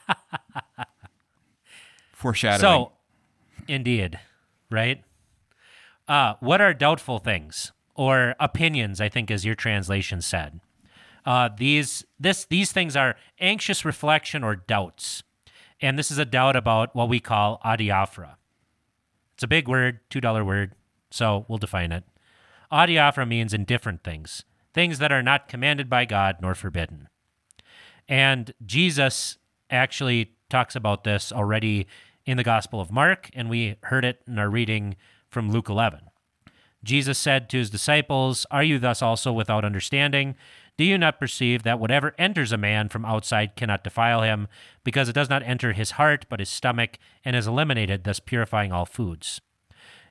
Foreshadowing. 2.13 2.61
So, 2.61 2.91
indeed, 3.67 4.19
right? 4.71 5.03
Uh, 6.07 6.35
what 6.39 6.61
are 6.61 6.73
doubtful 6.73 7.19
things 7.19 7.71
or 7.95 8.35
opinions? 8.39 8.99
I 8.99 9.09
think, 9.09 9.29
as 9.31 9.45
your 9.45 9.55
translation 9.55 10.21
said, 10.21 10.59
uh, 11.25 11.49
these 11.55 12.03
this 12.19 12.45
these 12.45 12.71
things 12.71 12.95
are 12.95 13.15
anxious 13.39 13.85
reflection 13.85 14.43
or 14.43 14.55
doubts, 14.55 15.23
and 15.79 15.97
this 15.97 16.11
is 16.11 16.17
a 16.17 16.25
doubt 16.25 16.55
about 16.55 16.95
what 16.95 17.09
we 17.09 17.19
call 17.19 17.59
adiaphora. 17.63 18.35
It's 19.35 19.43
a 19.43 19.47
big 19.47 19.67
word, 19.67 19.99
two 20.09 20.21
dollar 20.21 20.43
word, 20.43 20.73
so 21.09 21.45
we'll 21.47 21.57
define 21.57 21.91
it. 21.91 22.03
Adiaphora 22.71 23.27
means 23.27 23.53
indifferent 23.53 24.03
things, 24.03 24.45
things 24.73 24.99
that 24.99 25.11
are 25.11 25.23
not 25.23 25.47
commanded 25.47 25.89
by 25.89 26.05
God 26.05 26.37
nor 26.41 26.55
forbidden. 26.55 27.09
And 28.07 28.53
Jesus 28.65 29.37
actually 29.69 30.33
talks 30.49 30.75
about 30.75 31.03
this 31.03 31.31
already 31.31 31.87
in 32.25 32.37
the 32.37 32.43
Gospel 32.43 32.79
of 32.79 32.91
Mark, 32.91 33.29
and 33.33 33.49
we 33.49 33.77
heard 33.83 34.05
it 34.05 34.21
in 34.27 34.39
our 34.39 34.49
reading 34.49 34.95
from 35.27 35.51
Luke 35.51 35.69
11. 35.69 36.01
Jesus 36.83 37.17
said 37.17 37.49
to 37.49 37.57
his 37.57 37.69
disciples, 37.69 38.45
Are 38.49 38.63
you 38.63 38.79
thus 38.79 39.01
also 39.01 39.31
without 39.31 39.65
understanding? 39.65 40.35
Do 40.77 40.83
you 40.83 40.97
not 40.97 41.19
perceive 41.19 41.63
that 41.63 41.79
whatever 41.79 42.15
enters 42.17 42.51
a 42.51 42.57
man 42.57 42.89
from 42.89 43.05
outside 43.05 43.55
cannot 43.55 43.83
defile 43.83 44.23
him, 44.23 44.47
because 44.83 45.07
it 45.07 45.13
does 45.13 45.29
not 45.29 45.43
enter 45.43 45.73
his 45.73 45.91
heart, 45.91 46.25
but 46.29 46.39
his 46.39 46.49
stomach, 46.49 46.97
and 47.23 47.35
is 47.35 47.45
eliminated, 47.47 48.03
thus 48.03 48.19
purifying 48.19 48.71
all 48.71 48.85
foods? 48.85 49.41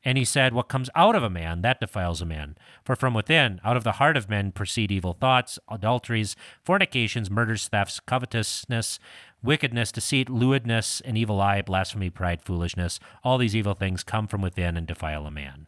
And 0.04 0.16
he 0.16 0.24
said, 0.24 0.54
What 0.54 0.68
comes 0.68 0.88
out 0.94 1.14
of 1.14 1.22
a 1.22 1.30
man, 1.30 1.62
that 1.62 1.80
defiles 1.80 2.22
a 2.22 2.26
man. 2.26 2.56
For 2.84 2.96
from 2.96 3.14
within, 3.14 3.60
out 3.64 3.76
of 3.76 3.84
the 3.84 3.92
heart 3.92 4.16
of 4.16 4.30
men, 4.30 4.52
proceed 4.52 4.90
evil 4.90 5.12
thoughts, 5.12 5.58
adulteries, 5.68 6.36
fornications, 6.64 7.30
murders, 7.30 7.68
thefts, 7.68 8.00
covetousness, 8.00 8.98
wickedness, 9.42 9.92
deceit, 9.92 10.30
lewdness, 10.30 11.00
an 11.02 11.16
evil 11.16 11.40
eye, 11.40 11.62
blasphemy, 11.62 12.10
pride, 12.10 12.42
foolishness. 12.42 12.98
All 13.22 13.38
these 13.38 13.56
evil 13.56 13.74
things 13.74 14.02
come 14.02 14.26
from 14.26 14.40
within 14.40 14.76
and 14.76 14.86
defile 14.86 15.26
a 15.26 15.30
man. 15.30 15.66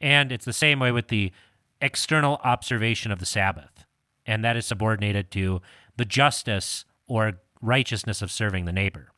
And 0.00 0.30
it's 0.30 0.44
the 0.44 0.52
same 0.52 0.78
way 0.78 0.92
with 0.92 1.08
the 1.08 1.32
external 1.80 2.40
observation 2.44 3.10
of 3.10 3.18
the 3.18 3.26
Sabbath. 3.26 3.84
And 4.24 4.44
that 4.44 4.56
is 4.56 4.66
subordinated 4.66 5.30
to 5.32 5.60
the 5.96 6.04
justice 6.04 6.84
or 7.06 7.40
righteousness 7.60 8.22
of 8.22 8.30
serving 8.30 8.66
the 8.66 8.72
neighbor. 8.72 9.10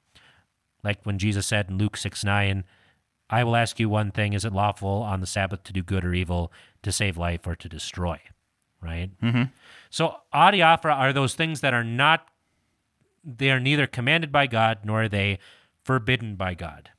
Like 0.83 1.05
when 1.05 1.19
Jesus 1.19 1.47
said 1.47 1.69
in 1.69 1.77
Luke 1.77 1.97
6 1.97 2.25
9, 2.25 2.65
I 3.31 3.45
will 3.45 3.57
ask 3.57 3.79
you 3.79 3.89
one 3.89 4.11
thing 4.11 4.33
is 4.33 4.45
it 4.45 4.53
lawful 4.53 5.03
on 5.03 5.21
the 5.21 5.27
Sabbath 5.27 5.63
to 5.65 5.73
do 5.73 5.83
good 5.83 6.05
or 6.05 6.13
evil, 6.13 6.53
to 6.83 6.91
save 6.91 7.17
life 7.17 7.47
or 7.47 7.55
to 7.55 7.69
destroy? 7.69 8.21
Right? 8.83 9.11
Mm-hmm. 9.21 9.45
So, 9.91 10.17
adiaphora 10.35 10.95
are 10.95 11.13
those 11.13 11.35
things 11.35 11.61
that 11.61 11.75
are 11.75 11.85
not, 11.85 12.27
they 13.23 13.51
are 13.51 13.61
neither 13.61 13.87
commanded 13.87 14.33
by 14.33 14.47
God 14.47 14.79
nor 14.85 15.05
are 15.05 15.09
they 15.09 15.39
forbidden 15.85 16.35
by 16.35 16.55
God. 16.55 16.91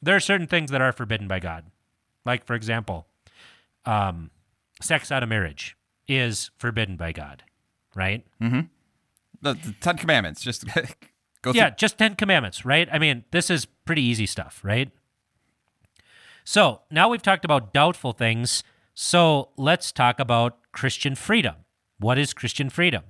There 0.00 0.16
are 0.16 0.20
certain 0.20 0.46
things 0.46 0.70
that 0.70 0.80
are 0.80 0.92
forbidden 0.92 1.28
by 1.28 1.40
God. 1.40 1.66
Like, 2.24 2.46
for 2.46 2.54
example, 2.54 3.06
um, 3.84 4.30
sex 4.80 5.10
out 5.10 5.22
of 5.22 5.28
marriage 5.28 5.76
is 6.06 6.50
forbidden 6.56 6.96
by 6.96 7.12
God, 7.12 7.42
right? 7.94 8.24
The, 9.42 9.54
the 9.54 9.74
Ten 9.80 9.98
Commandments. 9.98 10.40
Just 10.42 10.64
go 11.42 11.52
Yeah, 11.52 11.70
just 11.70 11.98
10 11.98 12.16
commandments, 12.16 12.64
right? 12.64 12.88
I 12.90 12.98
mean, 12.98 13.24
this 13.30 13.50
is 13.50 13.66
pretty 13.66 14.02
easy 14.02 14.26
stuff, 14.26 14.60
right? 14.62 14.90
So 16.44 16.82
now 16.90 17.08
we've 17.08 17.22
talked 17.22 17.44
about 17.44 17.72
doubtful 17.72 18.12
things. 18.12 18.62
So 18.92 19.48
let's 19.56 19.90
talk 19.90 20.20
about 20.20 20.58
Christian 20.72 21.14
freedom. 21.14 21.54
What 21.98 22.18
is 22.18 22.34
Christian 22.34 22.68
freedom? 22.68 23.04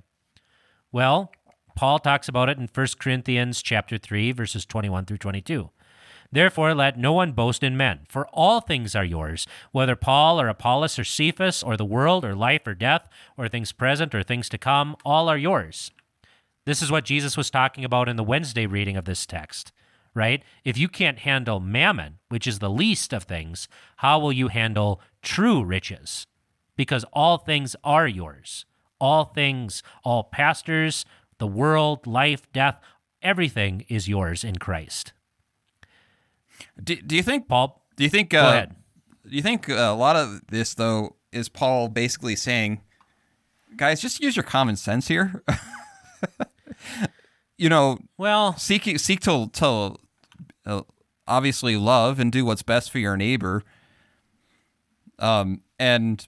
Well, 0.91 1.31
Paul 1.75 1.99
talks 1.99 2.29
about 2.29 2.47
it 2.47 2.57
in 2.57 2.69
1 2.73 2.87
Corinthians 2.97 3.61
chapter 3.61 3.97
3 3.97 4.31
verses 4.31 4.65
21 4.65 5.05
through 5.05 5.17
22. 5.17 5.69
Therefore, 6.31 6.73
let 6.73 6.97
no 6.97 7.13
one 7.13 7.33
boast 7.33 7.61
in 7.61 7.77
men, 7.77 7.99
for 8.09 8.27
all 8.27 8.59
things 8.59 8.95
are 8.95 9.05
yours, 9.05 9.47
whether 9.71 9.95
Paul 9.95 10.41
or 10.41 10.47
Apollos 10.47 10.97
or 10.97 11.03
Cephas 11.03 11.61
or 11.61 11.77
the 11.77 11.85
world 11.85 12.25
or 12.25 12.35
life 12.35 12.65
or 12.65 12.73
death 12.73 13.07
or 13.37 13.47
things 13.47 13.71
present 13.71 14.15
or 14.15 14.23
things 14.23 14.49
to 14.49 14.57
come, 14.57 14.95
all 15.05 15.29
are 15.29 15.37
yours. 15.37 15.91
This 16.65 16.81
is 16.81 16.91
what 16.91 17.05
Jesus 17.05 17.37
was 17.37 17.51
talking 17.51 17.85
about 17.85 18.09
in 18.09 18.15
the 18.15 18.23
Wednesday 18.23 18.65
reading 18.65 18.97
of 18.97 19.05
this 19.05 19.25
text, 19.25 19.71
right? 20.15 20.41
If 20.63 20.77
you 20.77 20.87
can't 20.87 21.19
handle 21.19 21.59
mammon, 21.59 22.17
which 22.29 22.47
is 22.47 22.59
the 22.59 22.69
least 22.69 23.13
of 23.13 23.23
things, 23.23 23.67
how 23.97 24.17
will 24.17 24.31
you 24.33 24.47
handle 24.47 25.01
true 25.21 25.63
riches? 25.63 26.25
Because 26.75 27.05
all 27.13 27.37
things 27.37 27.75
are 27.83 28.07
yours. 28.07 28.65
All 28.99 29.25
things, 29.25 29.83
all 30.03 30.23
pastors, 30.23 31.05
the 31.37 31.47
world, 31.47 32.07
life, 32.07 32.51
death, 32.53 32.79
everything 33.21 33.85
is 33.89 34.07
yours 34.07 34.43
in 34.43 34.55
Christ. 34.55 35.11
Do, 36.81 36.95
do 36.95 37.15
you 37.15 37.23
think 37.23 37.47
Paul, 37.47 37.81
Do 37.97 38.03
you 38.05 38.09
think? 38.09 38.29
go 38.29 38.45
Uh, 38.45 38.49
ahead. 38.49 38.75
Do 39.29 39.35
you 39.35 39.41
think 39.41 39.69
uh, 39.69 39.73
a 39.73 39.95
lot 39.95 40.15
of 40.15 40.41
this 40.49 40.73
though 40.73 41.17
is 41.31 41.49
Paul 41.49 41.89
basically 41.89 42.35
saying, 42.37 42.81
guys, 43.75 44.01
just 44.01 44.21
use 44.21 44.37
your 44.37 44.43
common 44.43 44.77
sense 44.77 45.07
here. 45.09 45.43
you 47.57 47.69
know, 47.69 47.99
Well, 48.17 48.57
seek 48.57 48.83
seek 48.99 49.19
to 49.21 49.47
to 49.53 49.95
obviously 51.27 51.75
love 51.75 52.19
and 52.19 52.31
do 52.31 52.45
what's 52.45 52.63
best 52.63 52.91
for 52.91 52.99
your 52.99 53.17
neighbor. 53.17 53.63
Um, 55.19 55.61
and 55.79 56.27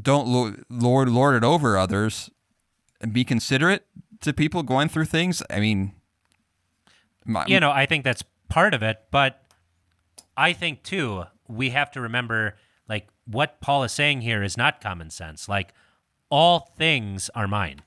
don't 0.00 0.26
lord 0.68 1.08
lord 1.08 1.36
it 1.36 1.44
over 1.44 1.76
others, 1.76 2.30
and 3.00 3.12
be 3.12 3.24
considerate 3.24 3.86
to 4.20 4.32
people 4.32 4.62
going 4.62 4.88
through 4.88 5.06
things. 5.06 5.42
I 5.50 5.60
mean, 5.60 5.92
my, 7.24 7.44
you 7.46 7.60
know, 7.60 7.70
I 7.70 7.86
think 7.86 8.04
that's 8.04 8.24
part 8.48 8.74
of 8.74 8.82
it, 8.82 8.98
but 9.10 9.42
I 10.36 10.52
think 10.52 10.82
too, 10.82 11.24
we 11.48 11.70
have 11.70 11.90
to 11.92 12.00
remember 12.00 12.56
like 12.88 13.08
what 13.26 13.60
Paul 13.60 13.84
is 13.84 13.92
saying 13.92 14.22
here 14.22 14.42
is 14.42 14.56
not 14.56 14.80
common 14.80 15.10
sense. 15.10 15.48
Like 15.48 15.72
all 16.28 16.72
things 16.76 17.30
are 17.34 17.48
mine. 17.48 17.82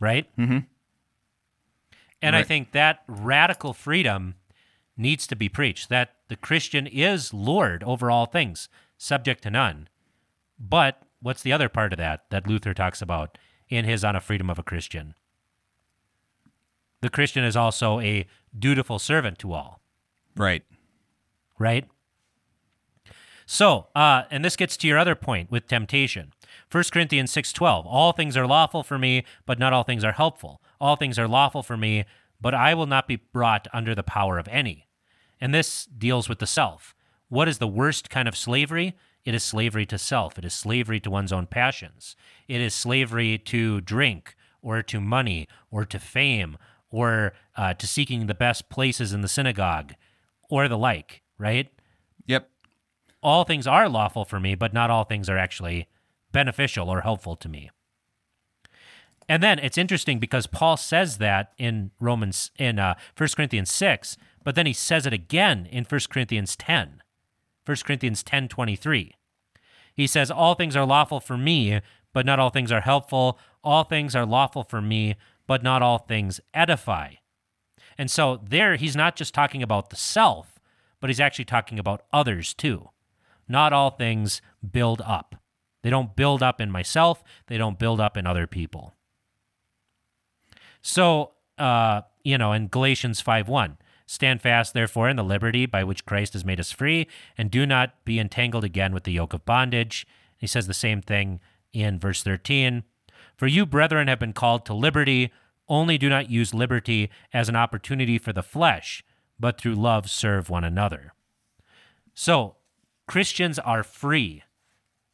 Right? 0.00 0.28
Mm-hmm. 0.36 0.58
And 2.20 2.34
I 2.34 2.42
think 2.42 2.72
that 2.72 3.02
radical 3.06 3.72
freedom 3.72 4.34
needs 4.96 5.26
to 5.28 5.36
be 5.36 5.48
preached 5.48 5.88
that 5.88 6.14
the 6.28 6.36
Christian 6.36 6.86
is 6.86 7.32
Lord 7.32 7.84
over 7.84 8.10
all 8.10 8.26
things, 8.26 8.68
subject 8.96 9.42
to 9.44 9.50
none. 9.50 9.88
But 10.58 11.02
what's 11.20 11.42
the 11.42 11.52
other 11.52 11.68
part 11.68 11.92
of 11.92 11.98
that 11.98 12.24
that 12.30 12.46
Luther 12.46 12.74
talks 12.74 13.00
about 13.00 13.38
in 13.68 13.84
his 13.84 14.04
On 14.04 14.16
a 14.16 14.20
Freedom 14.20 14.50
of 14.50 14.58
a 14.58 14.64
Christian? 14.64 15.14
The 17.00 17.10
Christian 17.10 17.44
is 17.44 17.56
also 17.56 18.00
a 18.00 18.26
dutiful 18.58 18.98
servant 18.98 19.38
to 19.38 19.52
all, 19.52 19.80
right. 20.36 20.64
right? 21.58 21.84
So, 23.46 23.86
uh, 23.94 24.24
and 24.30 24.44
this 24.44 24.56
gets 24.56 24.76
to 24.78 24.88
your 24.88 24.98
other 24.98 25.14
point 25.14 25.50
with 25.50 25.68
temptation. 25.68 26.32
1 26.70 26.84
Corinthians 26.92 27.30
6:12, 27.30 27.86
all 27.86 28.12
things 28.12 28.36
are 28.36 28.46
lawful 28.46 28.82
for 28.82 28.98
me, 28.98 29.24
but 29.46 29.58
not 29.58 29.72
all 29.72 29.84
things 29.84 30.04
are 30.04 30.12
helpful. 30.12 30.60
All 30.80 30.96
things 30.96 31.18
are 31.18 31.28
lawful 31.28 31.62
for 31.62 31.76
me, 31.76 32.04
but 32.40 32.54
I 32.54 32.74
will 32.74 32.86
not 32.86 33.08
be 33.08 33.16
brought 33.16 33.66
under 33.72 33.94
the 33.94 34.02
power 34.02 34.38
of 34.38 34.48
any. 34.48 34.86
And 35.40 35.54
this 35.54 35.86
deals 35.86 36.28
with 36.28 36.38
the 36.38 36.46
self. 36.46 36.94
What 37.28 37.48
is 37.48 37.58
the 37.58 37.68
worst 37.68 38.10
kind 38.10 38.28
of 38.28 38.36
slavery? 38.36 38.94
It 39.24 39.34
is 39.34 39.42
slavery 39.44 39.84
to 39.86 39.98
self. 39.98 40.38
It 40.38 40.44
is 40.44 40.54
slavery 40.54 41.00
to 41.00 41.10
one's 41.10 41.32
own 41.32 41.46
passions. 41.46 42.16
It 42.46 42.60
is 42.60 42.74
slavery 42.74 43.38
to 43.38 43.80
drink 43.80 44.34
or 44.62 44.82
to 44.82 45.00
money 45.00 45.46
or 45.70 45.84
to 45.84 45.98
fame 45.98 46.56
or 46.90 47.34
uh, 47.56 47.74
to 47.74 47.86
seeking 47.86 48.26
the 48.26 48.34
best 48.34 48.68
places 48.70 49.12
in 49.12 49.20
the 49.20 49.28
synagogue 49.28 49.94
or 50.48 50.68
the 50.68 50.78
like, 50.78 51.22
right? 51.38 51.70
Yep. 52.26 52.48
all 53.22 53.44
things 53.44 53.66
are 53.66 53.88
lawful 53.88 54.24
for 54.24 54.40
me, 54.40 54.54
but 54.54 54.72
not 54.72 54.90
all 54.90 55.04
things 55.04 55.28
are 55.28 55.38
actually 55.38 55.88
beneficial 56.32 56.88
or 56.88 57.00
helpful 57.02 57.36
to 57.36 57.48
me. 57.48 57.70
And 59.28 59.42
then 59.42 59.58
it's 59.58 59.76
interesting 59.76 60.18
because 60.18 60.46
Paul 60.46 60.76
says 60.76 61.18
that 61.18 61.52
in 61.58 61.90
Romans 62.00 62.50
in 62.58 62.78
uh, 62.78 62.94
1 63.16 63.28
Corinthians 63.36 63.70
6, 63.70 64.16
but 64.42 64.54
then 64.54 64.66
he 64.66 64.72
says 64.72 65.04
it 65.04 65.12
again 65.12 65.66
in 65.70 65.84
1 65.84 66.00
Corinthians 66.10 66.56
10. 66.56 67.02
1 67.68 67.76
Corinthians 67.84 68.24
10:23. 68.24 69.12
He 69.94 70.06
says 70.06 70.30
all 70.30 70.54
things 70.54 70.74
are 70.74 70.86
lawful 70.86 71.20
for 71.20 71.36
me, 71.36 71.80
but 72.14 72.24
not 72.24 72.38
all 72.38 72.48
things 72.48 72.72
are 72.72 72.80
helpful. 72.80 73.38
All 73.62 73.84
things 73.84 74.16
are 74.16 74.24
lawful 74.24 74.62
for 74.62 74.80
me, 74.80 75.16
but 75.46 75.62
not 75.62 75.82
all 75.82 75.98
things 75.98 76.40
edify. 76.54 77.14
And 77.98 78.10
so 78.10 78.40
there 78.42 78.76
he's 78.76 78.96
not 78.96 79.16
just 79.16 79.34
talking 79.34 79.62
about 79.62 79.90
the 79.90 79.96
self, 79.96 80.58
but 80.98 81.10
he's 81.10 81.20
actually 81.20 81.44
talking 81.44 81.78
about 81.78 82.04
others 82.10 82.54
too. 82.54 82.88
Not 83.46 83.74
all 83.74 83.90
things 83.90 84.40
build 84.72 85.02
up. 85.04 85.34
They 85.82 85.90
don't 85.90 86.16
build 86.16 86.42
up 86.42 86.60
in 86.60 86.70
myself, 86.70 87.22
they 87.48 87.58
don't 87.58 87.78
build 87.78 88.00
up 88.00 88.16
in 88.16 88.26
other 88.26 88.46
people. 88.46 88.94
So, 90.88 91.32
uh, 91.58 92.00
you 92.24 92.38
know, 92.38 92.54
in 92.54 92.68
Galatians 92.68 93.20
5 93.20 93.46
1, 93.46 93.76
stand 94.06 94.40
fast, 94.40 94.72
therefore, 94.72 95.10
in 95.10 95.16
the 95.16 95.22
liberty 95.22 95.66
by 95.66 95.84
which 95.84 96.06
Christ 96.06 96.32
has 96.32 96.46
made 96.46 96.58
us 96.58 96.72
free, 96.72 97.06
and 97.36 97.50
do 97.50 97.66
not 97.66 98.02
be 98.06 98.18
entangled 98.18 98.64
again 98.64 98.94
with 98.94 99.04
the 99.04 99.12
yoke 99.12 99.34
of 99.34 99.44
bondage. 99.44 100.06
He 100.38 100.46
says 100.46 100.66
the 100.66 100.72
same 100.72 101.02
thing 101.02 101.40
in 101.74 101.98
verse 101.98 102.22
13. 102.22 102.84
For 103.36 103.46
you, 103.46 103.66
brethren, 103.66 104.08
have 104.08 104.18
been 104.18 104.32
called 104.32 104.64
to 104.64 104.72
liberty. 104.72 105.30
Only 105.68 105.98
do 105.98 106.08
not 106.08 106.30
use 106.30 106.54
liberty 106.54 107.10
as 107.34 107.50
an 107.50 107.56
opportunity 107.56 108.16
for 108.16 108.32
the 108.32 108.42
flesh, 108.42 109.04
but 109.38 109.60
through 109.60 109.74
love 109.74 110.08
serve 110.08 110.48
one 110.48 110.64
another. 110.64 111.12
So, 112.14 112.56
Christians 113.06 113.58
are 113.58 113.82
free. 113.82 114.42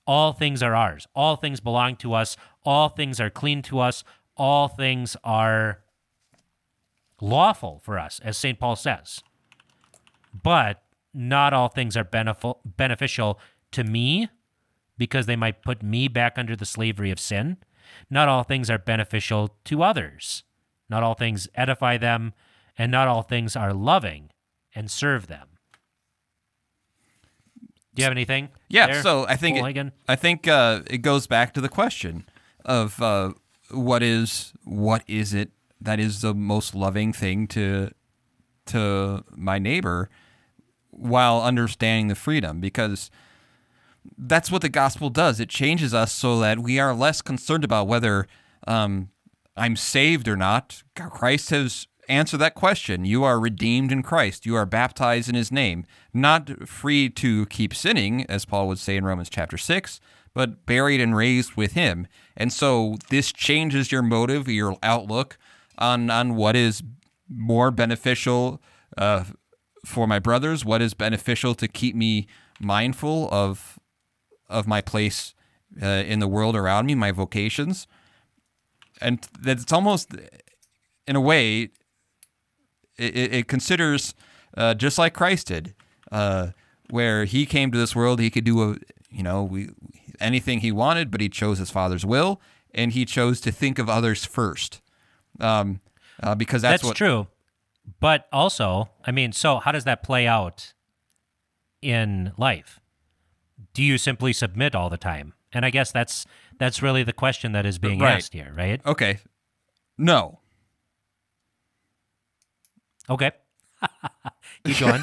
All 0.07 0.33
things 0.35 0.63
are 0.63 0.77
ours. 0.77 1.09
All 1.17 1.35
things 1.35 1.59
belong 1.59 1.97
to 1.97 2.15
us. 2.15 2.37
All 2.65 2.91
things 2.91 3.19
are 3.19 3.29
clean 3.31 3.61
to 3.63 3.81
us. 3.81 4.05
All 4.37 4.69
things 4.69 5.17
are 5.23 5.81
lawful 7.21 7.81
for 7.85 7.99
us, 7.99 8.21
as 8.23 8.37
St. 8.37 8.59
Paul 8.59 8.77
says. 8.77 9.23
But 10.33 10.83
not 11.13 11.53
all 11.53 11.69
things 11.69 11.97
are 11.97 12.05
benefit- 12.05 12.57
beneficial 12.65 13.39
to 13.73 13.85
me 13.85 14.29
because 14.99 15.27
they 15.27 15.37
might 15.37 15.63
put 15.63 15.83
me 15.83 16.09
back 16.09 16.39
under 16.39 16.57
the 16.57 16.67
slavery 16.67 17.11
of 17.11 17.21
sin. 17.21 17.59
Not 18.11 18.29
all 18.29 18.43
things 18.43 18.71
are 18.71 18.79
beneficial 18.79 19.57
to 19.65 19.83
others. 19.83 20.43
Not 20.89 21.03
all 21.03 21.15
things 21.15 21.49
edify 21.55 21.97
them, 21.97 22.35
and 22.77 22.91
not 22.91 23.09
all 23.09 23.23
things 23.23 23.57
are 23.57 23.73
loving 23.73 24.31
and 24.75 24.91
serve 24.91 25.29
them. 25.29 25.49
Do 27.95 28.01
you 28.01 28.05
have 28.05 28.13
anything? 28.13 28.49
Yeah, 28.69 28.87
there, 28.89 29.03
so 29.03 29.25
I 29.29 29.37
think 29.37 29.57
it, 29.59 29.93
I 30.09 30.17
think 30.17 30.49
uh, 30.49 30.81
it 30.89 30.99
goes 30.99 31.29
back 31.29 31.55
to 31.55 31.61
the 31.61 31.69
question 31.69 32.25
of 32.65 33.01
uh, 33.01 33.33
what 33.71 34.03
is 34.03 34.53
what 34.65 35.03
is 35.07 35.35
it 35.35 35.51
that 35.81 35.99
is 35.99 36.21
the 36.21 36.35
most 36.35 36.75
loving 36.75 37.13
thing 37.13 37.47
to 37.49 37.91
to 38.67 39.25
my 39.37 39.59
neighbor 39.59 40.09
while 40.91 41.43
understanding 41.43 42.09
the 42.09 42.15
freedom 42.15 42.61
because 42.61 43.11
that's 44.19 44.51
what 44.51 44.63
the 44.63 44.69
gospel 44.69 45.11
does. 45.11 45.41
It 45.41 45.49
changes 45.49 45.95
us 45.95 46.13
so 46.13 46.39
that 46.41 46.59
we 46.59 46.79
are 46.79 46.95
less 46.95 47.23
concerned 47.23 47.65
about 47.65 47.89
whether 47.89 48.27
um, 48.67 49.11
I'm 49.57 49.77
saved 49.77 50.29
or 50.29 50.37
not. 50.37 50.83
Christ 50.95 51.51
has 51.51 51.87
answered 52.09 52.39
that 52.39 52.55
question. 52.55 53.05
You 53.05 53.25
are 53.25 53.41
redeemed 53.41 53.91
in 53.91 54.03
Christ. 54.03 54.45
You 54.45 54.57
are 54.57 54.67
baptized 54.67 55.29
in 55.29 55.35
his 55.35 55.51
name. 55.51 55.85
Not 56.13 56.69
free 56.69 57.09
to 57.11 57.47
keep 57.47 57.75
sinning, 57.75 58.27
as 58.27 58.45
Paul 58.45 58.69
would 58.69 58.79
say 58.79 58.97
in 58.97 59.05
Romans 59.05 59.31
chapter 59.31 59.57
6, 59.57 60.01
but 60.35 60.67
buried 60.67 61.01
and 61.01 61.17
raised 61.17 61.55
with 61.55 61.73
him. 61.73 62.07
And 62.37 62.53
so 62.53 62.97
this 63.11 63.33
changes 63.33 63.93
your 63.93 64.03
motive, 64.03 64.49
your 64.49 64.77
outlook 64.83 65.39
on, 65.79 66.11
on 66.11 66.35
what 66.35 66.57
is 66.57 66.83
more 67.29 67.71
beneficial 67.71 68.61
uh, 68.97 69.25
for 69.85 70.07
my 70.07 70.19
brothers? 70.19 70.65
What 70.65 70.83
is 70.83 70.95
beneficial 70.95 71.55
to 71.57 71.69
keep 71.69 71.95
me 71.95 72.27
mindful 72.61 73.29
of 73.31 73.79
of 74.49 74.67
my 74.67 74.81
place 74.81 75.35
uh, 75.83 75.87
in 75.87 76.19
the 76.19 76.29
world 76.29 76.55
around 76.57 76.87
me, 76.87 76.95
my 76.95 77.13
vocations? 77.13 77.87
And 79.01 79.27
that 79.41 79.59
it's 79.61 79.73
almost, 79.73 80.15
in 81.07 81.17
a 81.17 81.21
way, 81.21 81.71
it, 82.97 83.17
it 83.17 83.49
considers 83.49 84.15
uh, 84.57 84.75
just 84.75 84.99
like 84.99 85.15
Christ 85.15 85.49
did, 85.49 85.75
uh, 86.13 86.49
where 86.91 87.25
he 87.25 87.45
came 87.45 87.73
to 87.73 87.79
this 87.79 87.97
world, 87.97 88.21
he 88.21 88.31
could 88.31 88.45
do 88.45 88.71
a, 88.71 88.77
you 89.11 89.23
know, 89.23 89.43
we 89.43 89.71
anything 90.25 90.61
he 90.61 90.73
wanted, 90.73 91.11
but 91.11 91.21
he 91.21 91.29
chose 91.29 91.59
his 91.59 91.71
father's 91.71 92.05
will, 92.05 92.41
and 92.75 92.93
he 92.93 93.05
chose 93.05 93.41
to 93.43 93.53
think 93.53 93.79
of 93.79 93.89
others 93.89 94.25
first, 94.25 94.81
um, 95.41 95.81
uh, 96.23 96.35
because 96.35 96.63
that's, 96.63 96.83
That's 96.83 96.85
what 96.85 96.97
true. 96.97 97.27
But 98.01 98.27
also, 98.33 98.89
I 99.05 99.11
mean, 99.13 99.33
so 99.33 99.59
how 99.59 99.71
does 99.73 99.85
that 99.85 100.03
play 100.03 100.27
out 100.27 100.73
in 101.83 102.33
life? 102.39 102.81
Do 103.75 103.83
you 103.83 103.99
simply 103.99 104.33
submit 104.33 104.75
all 104.75 104.89
the 104.89 104.97
time? 104.97 105.35
And 105.53 105.65
I 105.65 105.71
guess 105.71 105.93
that's 105.93 106.27
that's 106.59 106.83
really 106.83 107.03
the 107.05 107.13
question 107.13 107.53
that 107.53 107.67
is 107.67 107.79
being 107.79 108.01
Right. 108.01 108.17
asked 108.17 108.33
here, 108.33 108.53
right? 108.57 108.81
Okay, 108.87 109.19
no, 109.99 110.41
Okay. 113.09 113.33
Keep 114.65 114.79
going. 114.79 115.03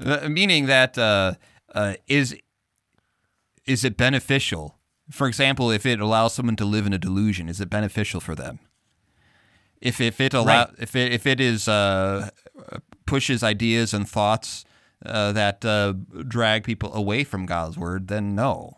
Meaning 0.32 0.66
that 0.66 0.98
uh, 0.98 1.34
uh, 1.72 1.94
is 2.06 2.36
is 3.68 3.84
it 3.84 3.96
beneficial? 3.96 4.78
For 5.10 5.26
example, 5.28 5.70
if 5.70 5.86
it 5.86 6.00
allows 6.00 6.34
someone 6.34 6.56
to 6.56 6.64
live 6.64 6.86
in 6.86 6.92
a 6.92 6.98
delusion, 6.98 7.48
is 7.48 7.60
it 7.60 7.70
beneficial 7.70 8.20
for 8.20 8.34
them? 8.34 8.58
If 9.80 10.00
if 10.00 10.20
it 10.20 10.34
allow 10.34 10.64
Right. 10.66 10.74
if 10.78 10.96
it 10.96 11.12
if 11.12 11.26
it 11.26 11.40
is 11.40 11.68
uh, 11.68 12.30
pushes 13.06 13.42
ideas 13.42 13.94
and 13.94 14.08
thoughts 14.08 14.64
uh, 15.06 15.32
that 15.32 15.64
uh, 15.64 15.94
drag 16.26 16.64
people 16.64 16.92
away 16.94 17.24
from 17.24 17.46
God's 17.46 17.78
word, 17.78 18.08
then 18.08 18.34
no. 18.34 18.76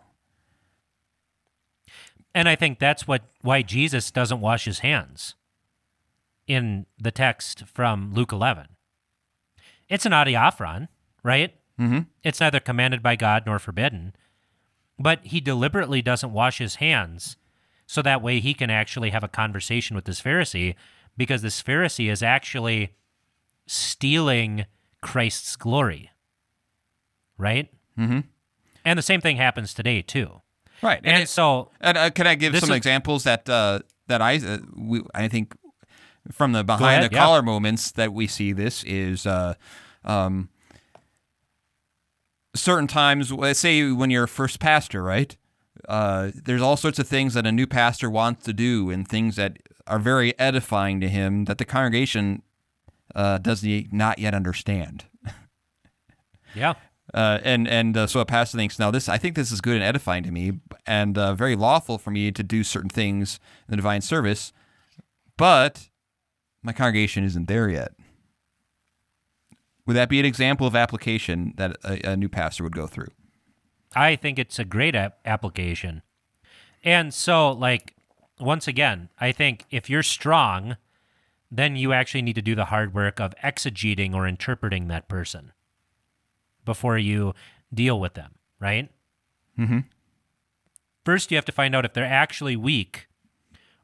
And 2.34 2.48
I 2.48 2.54
think 2.54 2.78
that's 2.78 3.08
what 3.08 3.22
why 3.42 3.62
Jesus 3.62 4.10
doesn't 4.10 4.40
wash 4.40 4.64
his 4.66 4.80
hands 4.80 5.34
in 6.46 6.86
the 6.98 7.10
text 7.10 7.64
from 7.66 8.12
Luke 8.12 8.32
11. 8.32 8.66
It's 9.88 10.06
an 10.06 10.12
adiaphoron, 10.12 10.88
right? 11.24 11.54
Mm-hmm. 11.80 12.00
It's 12.22 12.40
neither 12.40 12.60
commanded 12.60 13.02
by 13.02 13.16
God 13.16 13.44
nor 13.46 13.58
forbidden, 13.58 14.14
but 15.02 15.24
he 15.24 15.40
deliberately 15.40 16.02
doesn't 16.02 16.32
wash 16.32 16.58
his 16.58 16.76
hands 16.76 17.36
so 17.86 18.02
that 18.02 18.22
way 18.22 18.38
he 18.38 18.52
can 18.54 18.68
actually 18.70 19.10
have 19.10 19.24
a 19.24 19.28
conversation 19.28 19.96
with 19.96 20.04
this 20.04 20.20
Pharisee 20.20 20.74
because 21.16 21.42
this 21.42 21.60
Pharisee 21.62 22.10
is 22.12 22.22
actually 22.22 22.94
stealing 23.66 24.66
Christ's 25.00 25.56
glory, 25.56 26.10
right? 27.38 27.68
Mm-hmm. 27.98 28.20
And 28.84 28.98
the 28.98 29.02
same 29.02 29.20
thing 29.20 29.36
happens 29.36 29.74
today 29.74 30.02
too. 30.02 30.42
Right, 30.82 31.00
And, 31.04 31.22
it- 31.24 31.28
so 31.28 31.70
And 31.80 31.98
uh, 31.98 32.10
can 32.10 32.26
I 32.26 32.34
give 32.34 32.56
some 32.58 32.70
is- 32.70 32.76
examples 32.76 33.24
that 33.24 33.48
uh, 33.48 33.80
that 34.06 34.22
I 34.22 34.36
uh, 34.36 34.58
we, 34.76 35.02
I 35.14 35.28
think 35.28 35.54
from 36.32 36.52
the 36.52 36.64
behind 36.64 36.98
ahead, 37.00 37.10
the 37.10 37.14
yeah. 37.14 37.24
collar 37.24 37.42
moments 37.42 37.92
that 37.92 38.12
we 38.12 38.26
see 38.26 38.52
this 38.52 38.82
is 38.84 39.26
uh, 39.26 39.54
um, 40.04 40.48
certain 42.54 42.86
times. 42.86 43.32
Say 43.58 43.90
when 43.92 44.10
you're 44.10 44.24
a 44.24 44.28
first 44.28 44.60
pastor, 44.60 45.02
right? 45.02 45.36
Uh, 45.88 46.30
there's 46.34 46.62
all 46.62 46.76
sorts 46.76 46.98
of 46.98 47.08
things 47.08 47.34
that 47.34 47.46
a 47.46 47.52
new 47.52 47.66
pastor 47.66 48.10
wants 48.10 48.44
to 48.44 48.52
do, 48.52 48.90
and 48.90 49.06
things 49.06 49.36
that 49.36 49.58
are 49.86 49.98
very 49.98 50.38
edifying 50.38 51.00
to 51.00 51.08
him 51.08 51.46
that 51.46 51.58
the 51.58 51.64
congregation 51.64 52.42
uh, 53.14 53.38
does 53.38 53.64
not 53.90 54.18
yet 54.18 54.34
understand. 54.34 55.04
yeah. 56.54 56.74
Uh, 57.12 57.40
and 57.42 57.66
and 57.66 57.96
uh, 57.96 58.06
so 58.06 58.20
a 58.20 58.24
pastor 58.24 58.56
thinks, 58.56 58.78
now 58.78 58.90
this, 58.90 59.08
I 59.08 59.18
think 59.18 59.34
this 59.34 59.50
is 59.50 59.60
good 59.60 59.74
and 59.74 59.82
edifying 59.82 60.22
to 60.22 60.30
me, 60.30 60.52
and 60.86 61.18
uh, 61.18 61.34
very 61.34 61.56
lawful 61.56 61.98
for 61.98 62.10
me 62.10 62.30
to 62.30 62.42
do 62.42 62.62
certain 62.62 62.90
things 62.90 63.40
in 63.66 63.72
the 63.72 63.76
divine 63.76 64.00
service, 64.00 64.52
but 65.36 65.88
my 66.62 66.72
congregation 66.72 67.24
isn't 67.24 67.48
there 67.48 67.68
yet. 67.68 67.92
Would 69.90 69.96
that 69.96 70.08
be 70.08 70.20
an 70.20 70.24
example 70.24 70.68
of 70.68 70.76
application 70.76 71.52
that 71.56 71.76
a, 71.82 72.12
a 72.12 72.16
new 72.16 72.28
pastor 72.28 72.62
would 72.62 72.76
go 72.76 72.86
through? 72.86 73.08
I 73.92 74.14
think 74.14 74.38
it's 74.38 74.56
a 74.60 74.64
great 74.64 74.94
ap- 74.94 75.18
application. 75.24 76.02
And 76.84 77.12
so, 77.12 77.50
like, 77.50 77.96
once 78.38 78.68
again, 78.68 79.08
I 79.20 79.32
think 79.32 79.64
if 79.68 79.90
you're 79.90 80.04
strong, 80.04 80.76
then 81.50 81.74
you 81.74 81.92
actually 81.92 82.22
need 82.22 82.36
to 82.36 82.40
do 82.40 82.54
the 82.54 82.66
hard 82.66 82.94
work 82.94 83.18
of 83.18 83.34
exegeting 83.42 84.14
or 84.14 84.28
interpreting 84.28 84.86
that 84.86 85.08
person 85.08 85.50
before 86.64 86.96
you 86.96 87.34
deal 87.74 87.98
with 87.98 88.14
them, 88.14 88.36
right? 88.60 88.90
Mm-hmm. 89.58 89.80
First, 91.04 91.32
you 91.32 91.36
have 91.36 91.46
to 91.46 91.50
find 91.50 91.74
out 91.74 91.84
if 91.84 91.94
they're 91.94 92.04
actually 92.04 92.54
weak 92.54 93.08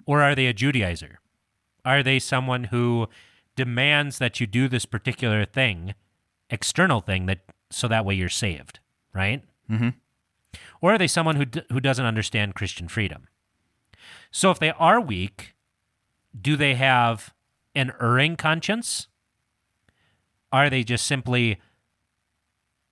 or 0.06 0.22
are 0.22 0.36
they 0.36 0.46
a 0.46 0.54
Judaizer? 0.54 1.16
Are 1.84 2.04
they 2.04 2.20
someone 2.20 2.64
who 2.64 3.08
demands 3.56 4.18
that 4.18 4.38
you 4.38 4.46
do 4.46 4.68
this 4.68 4.84
particular 4.84 5.44
thing, 5.44 5.94
external 6.50 7.00
thing, 7.00 7.26
that 7.26 7.40
so 7.70 7.88
that 7.88 8.04
way 8.04 8.14
you're 8.14 8.28
saved, 8.28 8.78
right? 9.12 9.42
Mm-hmm. 9.70 9.88
or 10.80 10.94
are 10.94 10.98
they 10.98 11.08
someone 11.08 11.34
who 11.34 11.44
d- 11.44 11.62
who 11.72 11.80
doesn't 11.80 12.06
understand 12.06 12.54
Christian 12.54 12.86
freedom? 12.86 13.26
So 14.30 14.52
if 14.52 14.60
they 14.60 14.70
are 14.70 15.00
weak, 15.00 15.54
do 16.40 16.56
they 16.56 16.74
have 16.74 17.34
an 17.74 17.92
erring 18.00 18.36
conscience? 18.36 19.08
Are 20.52 20.70
they 20.70 20.84
just 20.84 21.04
simply 21.04 21.58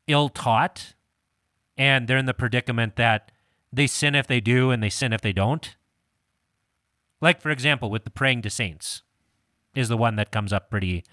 ill 0.09 0.29
taught 0.29 0.95
and 1.79 2.09
they're 2.09 2.19
in 2.19 2.27
the 2.27 2.35
predicament 2.35 2.97
that 2.97 3.31
they 3.73 3.87
sin 3.87 4.15
if 4.15 4.27
they 4.27 4.41
do 4.41 4.71
and 4.71 4.83
they 4.83 4.91
sin 4.91 5.12
if 5.12 5.21
they 5.21 5.33
don't? 5.33 5.77
Like 7.21 7.41
for 7.41 7.51
example, 7.51 7.89
with 7.89 8.03
the 8.03 8.11
praying 8.11 8.43
to 8.43 8.51
saints 8.51 9.03
is 9.75 9.89
the 9.89 9.97
one 9.97 10.16
that 10.16 10.31
comes 10.31 10.53
up 10.53 10.70
pretty, 10.70 11.05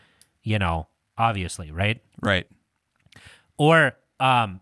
you 0.43 0.59
know, 0.59 0.87
obviously, 1.17 1.71
right? 1.71 2.01
Right. 2.21 2.47
or 3.57 3.93
um, 4.19 4.61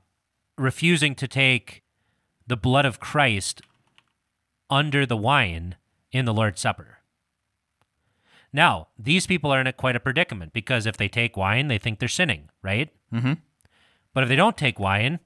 refusing 0.57 1.15
to 1.15 1.27
take 1.27 1.83
the 2.47 2.57
blood 2.57 2.85
of 2.85 2.99
Christ 2.99 3.61
under 4.69 5.05
the 5.05 5.17
wine 5.17 5.75
in 6.11 6.25
the 6.25 6.33
Lord's 6.33 6.61
Supper. 6.61 6.97
Now, 8.51 8.87
these 8.97 9.27
people 9.27 9.51
are 9.51 9.61
in 9.61 9.67
a, 9.67 9.73
quite 9.73 9.95
a 9.95 9.99
predicament 9.99 10.53
because 10.53 10.85
if 10.85 10.97
they 10.97 11.07
take 11.07 11.37
wine, 11.37 11.67
they 11.67 11.77
think 11.77 11.99
they're 11.99 12.07
sinning, 12.09 12.49
right? 12.63 12.89
Mm-hmm. 13.13 13.33
But 14.13 14.23
if 14.23 14.29
they 14.29 14.35
don't 14.35 14.57
take 14.57 14.79
wine, 14.79 15.19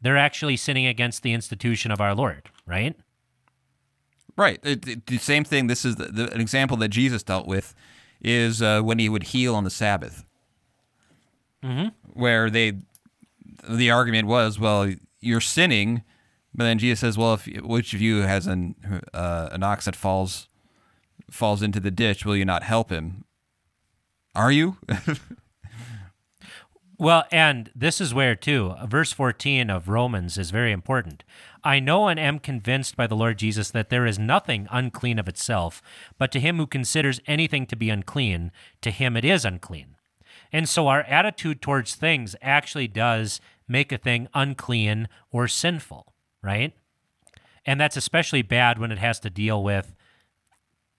they're 0.00 0.16
actually 0.16 0.56
sinning 0.56 0.86
against 0.86 1.22
the 1.22 1.32
institution 1.32 1.90
of 1.92 2.00
our 2.00 2.14
Lord, 2.14 2.50
right? 2.66 2.96
Right. 4.36 4.58
It, 4.64 4.88
it- 4.88 5.06
the 5.06 5.18
same 5.18 5.44
thing. 5.44 5.68
This 5.68 5.84
is 5.84 5.96
the, 5.96 6.06
the, 6.06 6.32
an 6.32 6.40
example 6.40 6.76
that 6.78 6.88
Jesus 6.88 7.22
dealt 7.22 7.46
with 7.46 7.74
is 8.24 8.62
uh, 8.62 8.80
when 8.80 8.98
he 8.98 9.08
would 9.08 9.24
heal 9.24 9.54
on 9.54 9.64
the 9.64 9.70
Sabbath, 9.70 10.24
mm-hmm. 11.62 11.88
where 12.12 12.50
they 12.50 12.72
the 13.68 13.90
argument 13.90 14.26
was, 14.26 14.58
well, 14.58 14.92
you're 15.20 15.40
sinning, 15.40 16.02
but 16.54 16.64
then 16.64 16.78
Jesus 16.78 17.00
says, 17.00 17.18
well, 17.18 17.34
if 17.34 17.46
which 17.62 17.94
of 17.94 18.00
you 18.00 18.22
has 18.22 18.46
an 18.46 18.74
uh, 19.12 19.50
an 19.52 19.62
ox 19.62 19.84
that 19.84 19.94
falls 19.94 20.48
falls 21.30 21.62
into 21.62 21.80
the 21.80 21.90
ditch, 21.90 22.24
will 22.24 22.36
you 22.36 22.44
not 22.44 22.62
help 22.62 22.90
him? 22.90 23.24
Are 24.34 24.50
you? 24.50 24.78
Well, 26.98 27.24
and 27.32 27.70
this 27.74 28.00
is 28.00 28.14
where, 28.14 28.36
too, 28.36 28.74
verse 28.86 29.12
14 29.12 29.68
of 29.68 29.88
Romans 29.88 30.38
is 30.38 30.50
very 30.50 30.70
important. 30.72 31.24
I 31.64 31.80
know 31.80 32.08
and 32.08 32.20
am 32.20 32.38
convinced 32.38 32.96
by 32.96 33.06
the 33.06 33.16
Lord 33.16 33.38
Jesus 33.38 33.70
that 33.70 33.88
there 33.88 34.06
is 34.06 34.18
nothing 34.18 34.68
unclean 34.70 35.18
of 35.18 35.28
itself, 35.28 35.80
but 36.18 36.30
to 36.32 36.40
him 36.40 36.58
who 36.58 36.66
considers 36.66 37.20
anything 37.26 37.66
to 37.66 37.76
be 37.76 37.88
unclean, 37.88 38.52
to 38.82 38.90
him 38.90 39.16
it 39.16 39.24
is 39.24 39.44
unclean. 39.44 39.96
And 40.52 40.68
so 40.68 40.88
our 40.88 41.02
attitude 41.02 41.62
towards 41.62 41.94
things 41.94 42.36
actually 42.42 42.86
does 42.86 43.40
make 43.66 43.90
a 43.90 43.98
thing 43.98 44.28
unclean 44.34 45.08
or 45.30 45.48
sinful, 45.48 46.12
right? 46.42 46.74
And 47.64 47.80
that's 47.80 47.96
especially 47.96 48.42
bad 48.42 48.78
when 48.78 48.92
it 48.92 48.98
has 48.98 49.18
to 49.20 49.30
deal 49.30 49.62
with 49.62 49.94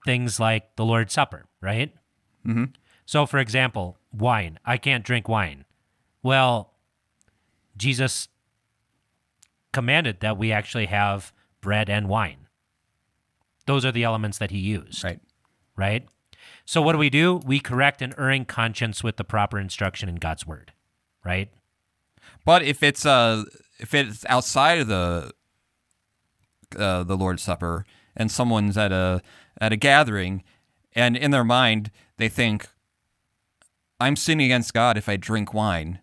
things 0.04 0.40
like 0.40 0.74
the 0.76 0.84
Lord's 0.84 1.12
Supper, 1.12 1.46
right? 1.60 1.94
Mm-hmm. 2.44 2.64
So, 3.04 3.24
for 3.24 3.38
example, 3.38 3.98
wine. 4.12 4.58
I 4.64 4.78
can't 4.78 5.04
drink 5.04 5.28
wine. 5.28 5.64
Well, 6.22 6.72
Jesus 7.76 8.28
commanded 9.76 10.20
that 10.20 10.38
we 10.38 10.52
actually 10.52 10.86
have 10.86 11.34
bread 11.60 11.90
and 11.90 12.08
wine. 12.08 12.46
Those 13.66 13.84
are 13.84 13.92
the 13.92 14.04
elements 14.04 14.38
that 14.38 14.50
he 14.50 14.56
used, 14.56 15.04
right. 15.04 15.20
right? 15.76 16.08
So, 16.64 16.80
what 16.80 16.92
do 16.92 16.98
we 16.98 17.10
do? 17.10 17.42
We 17.44 17.60
correct 17.60 18.00
an 18.00 18.14
erring 18.16 18.46
conscience 18.46 19.04
with 19.04 19.18
the 19.18 19.24
proper 19.24 19.58
instruction 19.58 20.08
in 20.08 20.14
God's 20.14 20.46
word, 20.46 20.72
right? 21.22 21.50
But 22.46 22.62
if 22.62 22.82
it's 22.82 23.04
uh 23.04 23.44
if 23.78 23.92
it's 23.92 24.24
outside 24.30 24.78
of 24.78 24.86
the 24.86 25.32
uh, 26.78 27.02
the 27.02 27.16
Lord's 27.18 27.42
Supper 27.42 27.84
and 28.16 28.30
someone's 28.30 28.78
at 28.78 28.92
a 28.92 29.20
at 29.60 29.74
a 29.74 29.76
gathering 29.76 30.42
and 30.94 31.18
in 31.18 31.32
their 31.32 31.44
mind 31.44 31.90
they 32.16 32.30
think 32.30 32.66
I'm 34.00 34.16
sinning 34.16 34.46
against 34.46 34.72
God 34.72 34.96
if 34.96 35.06
I 35.06 35.18
drink 35.18 35.52
wine, 35.52 36.00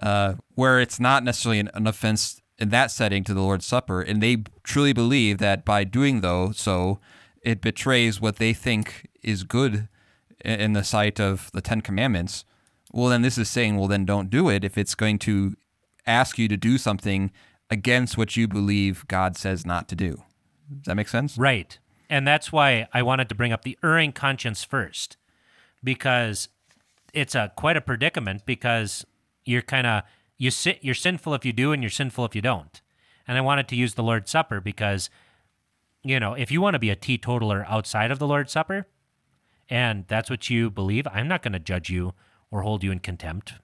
uh, 0.00 0.34
where 0.54 0.80
it's 0.80 1.00
not 1.00 1.24
necessarily 1.24 1.58
an, 1.58 1.70
an 1.74 1.88
offense 1.88 2.40
in 2.58 2.68
that 2.70 2.90
setting 2.90 3.24
to 3.24 3.34
the 3.34 3.40
Lord's 3.40 3.66
Supper, 3.66 4.00
and 4.00 4.22
they 4.22 4.44
truly 4.62 4.92
believe 4.92 5.38
that 5.38 5.64
by 5.64 5.84
doing 5.84 6.20
though 6.20 6.52
so, 6.52 7.00
it 7.42 7.60
betrays 7.60 8.20
what 8.20 8.36
they 8.36 8.52
think 8.52 9.08
is 9.22 9.42
good 9.44 9.88
in 10.44 10.72
the 10.72 10.84
sight 10.84 11.20
of 11.20 11.50
the 11.52 11.60
Ten 11.60 11.80
Commandments. 11.80 12.44
Well, 12.92 13.08
then 13.08 13.22
this 13.22 13.38
is 13.38 13.50
saying, 13.50 13.76
well, 13.76 13.88
then 13.88 14.04
don't 14.04 14.30
do 14.30 14.48
it 14.48 14.62
if 14.62 14.78
it's 14.78 14.94
going 14.94 15.18
to 15.20 15.56
ask 16.06 16.38
you 16.38 16.48
to 16.48 16.56
do 16.56 16.78
something 16.78 17.32
against 17.70 18.16
what 18.16 18.36
you 18.36 18.46
believe 18.46 19.06
God 19.08 19.36
says 19.36 19.66
not 19.66 19.88
to 19.88 19.96
do. 19.96 20.22
Does 20.70 20.84
that 20.86 20.94
make 20.94 21.08
sense? 21.08 21.36
Right. 21.36 21.78
And 22.08 22.28
that's 22.28 22.52
why 22.52 22.86
I 22.92 23.02
wanted 23.02 23.28
to 23.30 23.34
bring 23.34 23.52
up 23.52 23.64
the 23.64 23.78
erring 23.82 24.12
conscience 24.12 24.62
first, 24.62 25.16
because 25.82 26.48
it's 27.12 27.34
a 27.34 27.52
quite 27.56 27.76
a 27.76 27.80
predicament 27.80 28.44
because 28.46 29.04
you're 29.44 29.62
kind 29.62 29.86
of 29.86 30.02
you 30.38 30.50
sit 30.50 30.78
you're 30.82 30.94
sinful 30.94 31.34
if 31.34 31.44
you 31.44 31.52
do 31.52 31.72
and 31.72 31.82
you're 31.82 31.90
sinful 31.90 32.24
if 32.24 32.34
you 32.34 32.42
don't. 32.42 32.80
And 33.26 33.38
I 33.38 33.40
wanted 33.40 33.68
to 33.68 33.76
use 33.76 33.94
the 33.94 34.02
Lord's 34.02 34.30
Supper 34.30 34.60
because 34.60 35.10
you 36.02 36.20
know, 36.20 36.34
if 36.34 36.50
you 36.50 36.60
want 36.60 36.74
to 36.74 36.78
be 36.78 36.90
a 36.90 36.96
teetotaler 36.96 37.64
outside 37.66 38.10
of 38.10 38.18
the 38.18 38.26
Lord's 38.26 38.52
Supper 38.52 38.86
and 39.68 40.04
that's 40.06 40.28
what 40.28 40.50
you 40.50 40.70
believe, 40.70 41.06
I'm 41.06 41.28
not 41.28 41.42
going 41.42 41.54
to 41.54 41.58
judge 41.58 41.88
you 41.88 42.12
or 42.50 42.62
hold 42.62 42.84
you 42.84 42.92
in 42.92 42.98
contempt. 42.98 43.54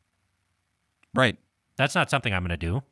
Right. 1.14 1.36
That's 1.76 1.94
not 1.94 2.10
something 2.10 2.32
I'm 2.32 2.42
going 2.42 2.50
to 2.50 2.56
do. 2.56 2.82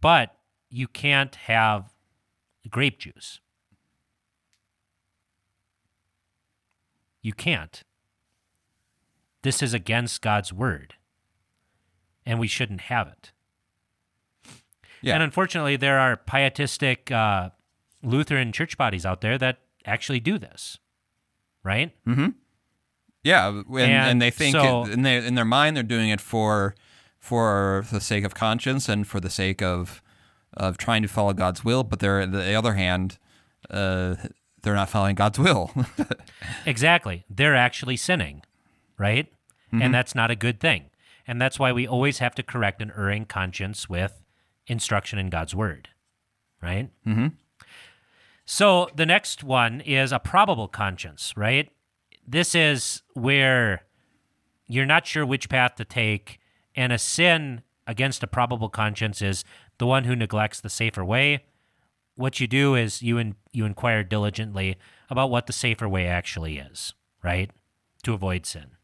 But 0.00 0.36
you 0.68 0.88
can't 0.88 1.34
have 1.34 1.94
grape 2.68 2.98
juice. 2.98 3.40
You 7.22 7.32
can't. 7.32 7.82
This 9.42 9.62
is 9.62 9.74
against 9.74 10.22
God's 10.22 10.52
word. 10.52 10.94
And 12.26 12.38
we 12.40 12.48
shouldn't 12.48 12.82
have 12.82 13.06
it. 13.06 13.30
Yeah. 15.00 15.14
And 15.14 15.22
unfortunately, 15.22 15.76
there 15.76 15.98
are 16.00 16.16
pietistic 16.16 17.10
uh, 17.12 17.50
Lutheran 18.02 18.50
church 18.52 18.76
bodies 18.76 19.06
out 19.06 19.20
there 19.20 19.38
that 19.38 19.58
actually 19.84 20.20
do 20.20 20.38
this. 20.38 20.78
Right? 21.62 21.92
Mm-hmm. 22.06 22.28
Yeah, 23.22 23.48
and, 23.48 23.64
and, 23.68 23.92
And 24.10 24.22
they 24.22 24.30
think 24.30 24.52
so- 24.54 24.84
it, 24.84 24.90
in 24.92 25.02
their 25.02 25.20
in 25.20 25.34
their 25.34 25.44
mind 25.44 25.76
they're 25.76 25.82
doing 25.82 26.10
it 26.10 26.20
for 26.20 26.74
for 27.18 27.84
the 27.90 28.00
sake 28.00 28.24
of 28.24 28.34
conscience 28.34 28.88
and 28.88 29.06
for 29.06 29.18
the 29.20 29.30
sake 29.30 29.60
of 29.62 30.00
of 30.56 30.78
trying 30.78 31.02
to 31.02 31.08
follow 31.08 31.32
God's 31.32 31.64
will, 31.64 31.82
but 31.82 31.98
they're 31.98 32.20
on 32.22 32.30
the 32.30 32.54
other 32.54 32.74
hand, 32.74 33.18
uh, 33.68 34.14
they're 34.62 34.74
not 34.76 34.88
following 34.88 35.14
God's 35.16 35.38
will. 35.38 35.72
Exactly. 36.66 37.24
They're 37.28 37.54
actually 37.56 37.96
sinning, 37.96 38.42
right? 38.98 39.26
And 39.72 39.92
that's 39.92 40.14
not 40.14 40.30
a 40.30 40.36
good 40.36 40.58
thing. 40.60 40.86
And 41.26 41.40
that's 41.40 41.58
why 41.58 41.72
we 41.72 41.86
always 41.86 42.18
have 42.18 42.34
to 42.36 42.42
correct 42.42 42.80
an 42.80 42.92
erring 42.96 43.24
conscience 43.24 43.88
with 43.88 44.22
instruction 44.66 45.18
in 45.18 45.28
God's 45.28 45.54
word, 45.54 45.88
right? 46.62 46.90
Mm-hmm. 47.06 47.28
So 48.44 48.88
the 48.94 49.06
next 49.06 49.42
one 49.42 49.80
is 49.80 50.12
a 50.12 50.20
probable 50.20 50.68
conscience, 50.68 51.34
right? 51.36 51.68
This 52.26 52.54
is 52.54 53.02
where 53.14 53.82
you're 54.68 54.86
not 54.86 55.06
sure 55.06 55.26
which 55.26 55.48
path 55.48 55.74
to 55.76 55.84
take, 55.84 56.38
and 56.74 56.92
a 56.92 56.98
sin 56.98 57.62
against 57.86 58.22
a 58.22 58.26
probable 58.26 58.68
conscience 58.68 59.22
is 59.22 59.44
the 59.78 59.86
one 59.86 60.04
who 60.04 60.16
neglects 60.16 60.60
the 60.60 60.70
safer 60.70 61.04
way. 61.04 61.44
What 62.14 62.40
you 62.40 62.46
do 62.46 62.74
is 62.74 63.02
you 63.02 63.18
in, 63.18 63.34
you 63.52 63.64
inquire 63.64 64.02
diligently 64.02 64.76
about 65.10 65.30
what 65.30 65.46
the 65.46 65.52
safer 65.52 65.88
way 65.88 66.06
actually 66.06 66.58
is, 66.58 66.94
right? 67.22 67.50
To 68.04 68.14
avoid 68.14 68.46
sin. 68.46 68.75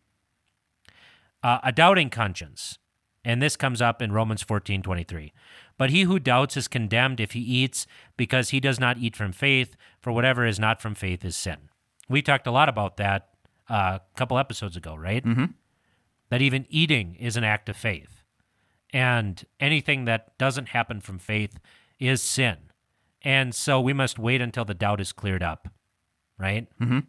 Uh, 1.43 1.59
a 1.63 1.73
doubting 1.73 2.11
conscience, 2.11 2.79
and 3.25 3.43
this 3.43 3.57
comes 3.57 3.83
up 3.83 4.01
in 4.01 4.13
Romans 4.13 4.43
14 4.43 4.83
23. 4.83 5.33
But 5.79 5.91
he 5.91 6.03
who 6.03 6.19
doubts 6.19 6.57
is 6.57 6.69
condemned 6.69 7.19
if 7.19 7.33
he 7.33 7.41
eats, 7.41 7.87
because 8.17 8.51
he 8.51 8.61
does 8.61 8.79
not 8.79 8.99
eat 8.99 9.17
from 9.17 9.33
faith, 9.33 9.77
for 10.01 10.13
whatever 10.13 10.47
is 10.47 10.61
not 10.61 10.81
from 10.81 10.95
faith 10.95 11.25
is 11.25 11.37
sin. 11.37 11.69
We 12.09 12.23
talked 12.23 12.47
a 12.47 12.53
lot 12.53 12.69
about 12.69 12.97
that 12.99 13.31
uh, 13.69 13.99
a 13.99 14.19
couple 14.19 14.39
episodes 14.39 14.77
ago, 14.77 14.95
right? 14.95 15.25
Mm-hmm. 15.25 15.47
That 16.29 16.43
even 16.43 16.67
eating 16.69 17.17
is 17.17 17.37
an 17.37 17.45
act 17.45 17.69
of 17.69 17.77
faith. 17.77 18.23
And 18.93 19.45
anything 19.59 20.05
that 20.05 20.37
doesn't 20.39 20.69
happen 20.69 21.01
from 21.01 21.19
faith 21.19 21.59
is 21.99 22.23
sin. 22.23 22.57
And 23.23 23.55
so 23.55 23.81
we 23.81 23.93
must 23.93 24.19
wait 24.19 24.41
until 24.41 24.65
the 24.65 24.75
doubt 24.75 25.01
is 25.01 25.13
cleared 25.13 25.43
up, 25.43 25.69
right? 26.39 26.69
Mm-hmm. 26.81 27.01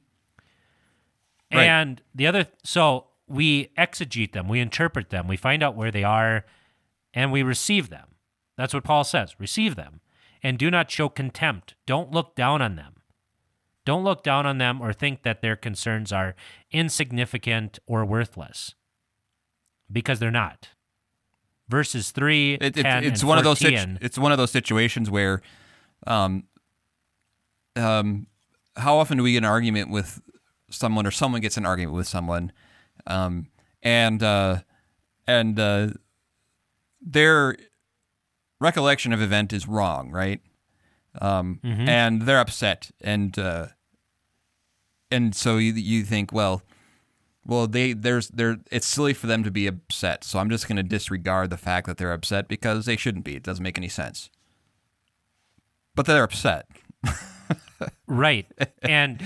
Right. 1.54 1.64
And 1.66 2.02
the 2.16 2.28
other, 2.28 2.48
so 2.64 3.08
we 3.28 3.70
exegete 3.78 4.34
them, 4.34 4.48
we 4.48 4.60
interpret 4.60 5.10
them, 5.10 5.28
we 5.28 5.38
find 5.38 5.64
out 5.64 5.76
where 5.76 5.92
they 5.92 6.04
are, 6.04 6.46
and 7.14 7.32
we 7.32 7.44
receive 7.44 7.90
them. 7.90 8.16
That's 8.58 8.74
what 8.74 8.84
Paul 8.84 9.04
says 9.04 9.36
receive 9.40 9.76
them. 9.76 10.02
And 10.42 10.58
do 10.58 10.70
not 10.70 10.92
show 10.92 11.08
contempt. 11.08 11.76
Don't 11.86 12.12
look 12.12 12.36
down 12.36 12.62
on 12.62 12.76
them. 12.76 12.96
Don't 13.86 14.04
look 14.04 14.24
down 14.24 14.46
on 14.46 14.58
them 14.58 14.82
or 14.82 14.92
think 14.94 15.24
that 15.24 15.42
their 15.42 15.56
concerns 15.56 16.12
are 16.12 16.36
insignificant 16.72 17.80
or 17.86 18.06
worthless 18.06 18.76
because 19.92 20.20
they're 20.20 20.32
not. 20.32 20.70
Verses 21.70 22.12
3, 22.12 22.56
It, 22.56 22.78
it, 22.78 22.84
10, 22.84 23.04
it's 23.06 23.24
one 23.24 23.38
of 23.38 23.44
those 23.44 23.60
situ- 23.60 23.98
it's 24.02 24.18
one 24.18 24.32
of 24.32 24.38
those 24.38 24.52
situations 24.52 25.10
where, 25.10 25.42
um, 26.06 26.44
um, 27.76 28.28
how 28.76 28.98
often 28.98 29.18
do 29.18 29.24
we 29.24 29.32
get 29.32 29.40
an 29.40 29.46
argument 29.46 29.90
with 29.90 30.22
someone, 30.70 31.06
or 31.08 31.12
someone 31.12 31.42
gets 31.42 31.58
an 31.58 31.66
argument 31.66 31.96
with 31.96 32.08
someone, 32.08 32.52
um, 33.08 33.48
and 33.82 34.22
uh, 34.24 34.60
and 35.28 35.60
uh, 35.60 35.90
their 37.02 37.58
recollection 38.60 39.14
of 39.14 39.22
event 39.22 39.54
is 39.54 39.68
wrong, 39.68 40.12
right? 40.12 40.42
Um, 41.22 41.60
and 41.88 42.24
they're 42.24 42.40
upset, 42.40 42.92
and 43.02 43.38
uh, 43.38 43.68
and 45.12 45.36
so 45.36 45.58
you 45.58 45.74
you 45.74 46.04
think, 46.04 46.32
well, 46.32 46.64
well, 47.46 47.68
they 47.68 47.94
there's 47.94 48.30
there 48.30 48.58
it's 48.72 48.88
silly 48.88 49.14
for 49.14 49.28
them 49.28 49.44
to 49.44 49.52
be 49.52 49.68
upset, 49.68 50.24
so 50.24 50.40
I'm 50.40 50.50
just 50.50 50.68
going 50.68 50.78
to 50.78 50.84
disregard 50.84 51.50
the 51.50 51.58
fact 51.58 51.88
that 51.88 51.98
they're 51.98 52.14
upset 52.14 52.48
because 52.48 52.86
they 52.86 52.96
shouldn't 52.96 53.26
be. 53.26 53.36
It 53.36 53.44
doesn't 53.44 53.64
make 53.64 53.78
any 53.78 53.90
sense. 53.90 54.30
But 55.96 56.08
they're 56.08 56.24
upset. 56.24 56.68
Right. 58.08 58.46
And 58.82 59.22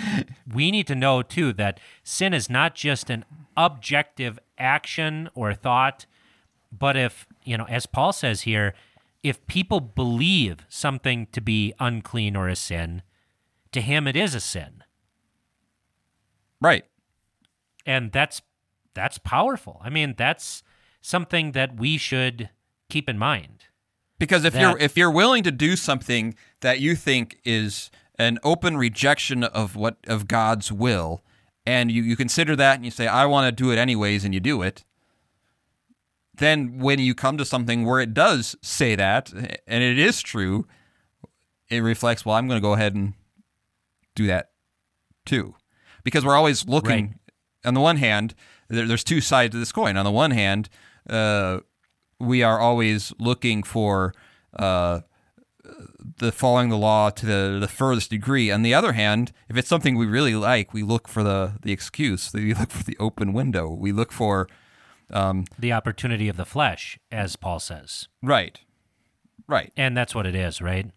we 0.52 0.72
need 0.72 0.88
to 0.88 0.96
know, 0.96 1.22
too, 1.22 1.54
that 1.54 1.80
sin 2.04 2.34
is 2.34 2.50
not 2.50 2.76
just 2.76 3.10
an 3.10 3.26
objective 3.58 4.40
action 4.58 5.30
or 5.34 5.54
thought, 5.54 6.06
but 6.72 6.96
if, 6.96 7.26
you 7.44 7.58
know, 7.58 7.66
as 7.66 7.86
Paul 7.86 8.14
says 8.14 8.42
here, 8.42 8.74
if 9.24 9.46
people 9.48 9.80
believe 9.82 10.66
something 10.70 11.28
to 11.32 11.42
be 11.42 11.74
unclean 11.80 12.36
or 12.36 12.48
a 12.48 12.56
sin, 12.56 13.02
to 13.72 13.82
him 13.82 14.08
it 14.08 14.16
is 14.16 14.36
a 14.36 14.40
sin. 14.40 14.84
Right. 16.62 16.86
And 17.86 18.12
that's 18.12 18.42
that's 18.94 19.18
powerful. 19.18 19.80
I 19.84 19.90
mean, 19.90 20.16
that's 20.18 20.64
something 21.02 21.52
that 21.52 21.78
we 21.78 21.98
should 21.98 22.50
keep 22.90 23.08
in 23.08 23.18
mind. 23.18 23.66
Because 24.20 24.44
if 24.44 24.56
you're 24.56 24.78
if 24.78 24.98
you're 24.98 25.12
willing 25.12 25.44
to 25.44 25.52
do 25.52 25.76
something 25.76 26.36
that 26.62 26.80
you 26.80 26.96
think 26.96 27.40
is 27.46 27.92
an 28.18 28.40
open 28.44 28.76
rejection 28.78 29.44
of 29.44 29.76
what 29.76 29.98
of 30.08 30.28
God's 30.28 30.72
will, 30.72 31.22
and 31.68 31.92
you, 31.92 32.02
you 32.02 32.16
consider 32.16 32.56
that 32.56 32.78
and 32.78 32.86
you 32.86 32.92
say, 32.92 33.08
I 33.08 33.26
want 33.26 33.46
to 33.46 33.52
do 33.64 33.72
it 33.72 33.78
anyways, 33.78 34.24
and 34.24 34.34
you 34.34 34.40
do 34.40 34.62
it, 34.62 34.86
then 36.34 36.80
when 36.80 36.98
you 37.00 37.14
come 37.14 37.38
to 37.38 37.44
something 37.44 37.86
where 37.86 38.00
it 38.00 38.14
does 38.14 38.56
say 38.62 38.96
that, 38.96 39.34
and 39.34 39.84
it 39.84 40.00
is 40.00 40.22
true, 40.22 40.66
it 41.70 41.80
reflects, 41.80 42.26
well, 42.26 42.36
I'm 42.38 42.48
going 42.48 42.58
to 42.62 42.66
go 42.66 42.74
ahead 42.74 42.96
and 42.96 43.16
do 44.16 44.28
that 44.28 44.52
too. 45.26 45.56
Because 46.06 46.24
we're 46.24 46.38
always 46.38 46.66
looking, 46.66 47.06
Right. 47.08 47.68
on 47.68 47.74
the 47.74 47.82
one 47.82 47.98
hand, 47.98 48.34
there, 48.70 48.88
there's 48.88 49.04
two 49.04 49.20
sides 49.20 49.52
to 49.52 49.58
this 49.58 49.74
coin. 49.74 49.98
On 49.98 50.06
the 50.06 50.12
one 50.12 50.32
hand, 50.32 50.70
uh, 51.10 51.60
we 52.18 52.44
are 52.44 52.60
always 52.60 53.12
looking 53.20 53.62
for 53.62 54.14
uh, 54.58 55.02
the 56.18 56.32
following 56.32 56.70
the 56.70 56.78
law 56.78 57.10
to 57.10 57.26
the, 57.26 57.58
the 57.60 57.68
furthest 57.68 58.10
degree. 58.10 58.52
On 58.52 58.62
the 58.62 58.74
other 58.74 58.94
hand, 58.94 59.32
if 59.50 59.58
it's 59.58 59.68
something 59.68 59.96
we 59.96 60.06
really 60.06 60.36
like, 60.36 60.74
we 60.74 60.84
look 60.84 61.08
for 61.08 61.24
the, 61.24 61.54
the 61.62 61.72
excuse. 61.72 62.32
We 62.34 62.54
look 62.54 62.72
for 62.72 62.84
the 62.84 62.98
open 63.00 63.34
window. 63.34 63.70
We 63.70 63.92
look 63.92 64.12
for 64.12 64.48
um, 65.12 65.46
The 65.58 65.74
opportunity 65.74 66.28
of 66.28 66.38
the 66.38 66.46
flesh, 66.46 67.00
as 67.12 67.36
Paul 67.36 67.60
says. 67.60 68.08
right, 68.22 68.60
right, 69.48 69.72
And 69.78 69.96
that's 69.96 70.14
what 70.16 70.26
it 70.26 70.36
is, 70.36 70.62
right? 70.62 70.92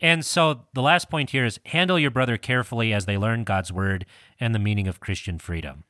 And 0.00 0.24
so 0.24 0.66
the 0.74 0.82
last 0.82 1.10
point 1.10 1.30
here 1.30 1.44
is 1.44 1.58
handle 1.66 1.98
your 1.98 2.10
brother 2.10 2.36
carefully 2.36 2.92
as 2.92 3.06
they 3.06 3.18
learn 3.18 3.44
God's 3.44 3.72
word 3.72 4.06
and 4.38 4.54
the 4.54 4.60
meaning 4.60 4.86
of 4.86 5.00
Christian 5.00 5.38
freedom. 5.38 5.84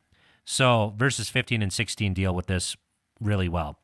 So 0.45 0.95
verses 0.97 1.29
15 1.29 1.61
and 1.61 1.73
16 1.73 2.15
deal 2.15 2.35
with 2.35 2.47
this 2.47 2.77
really 3.21 3.49
well. 3.49 3.81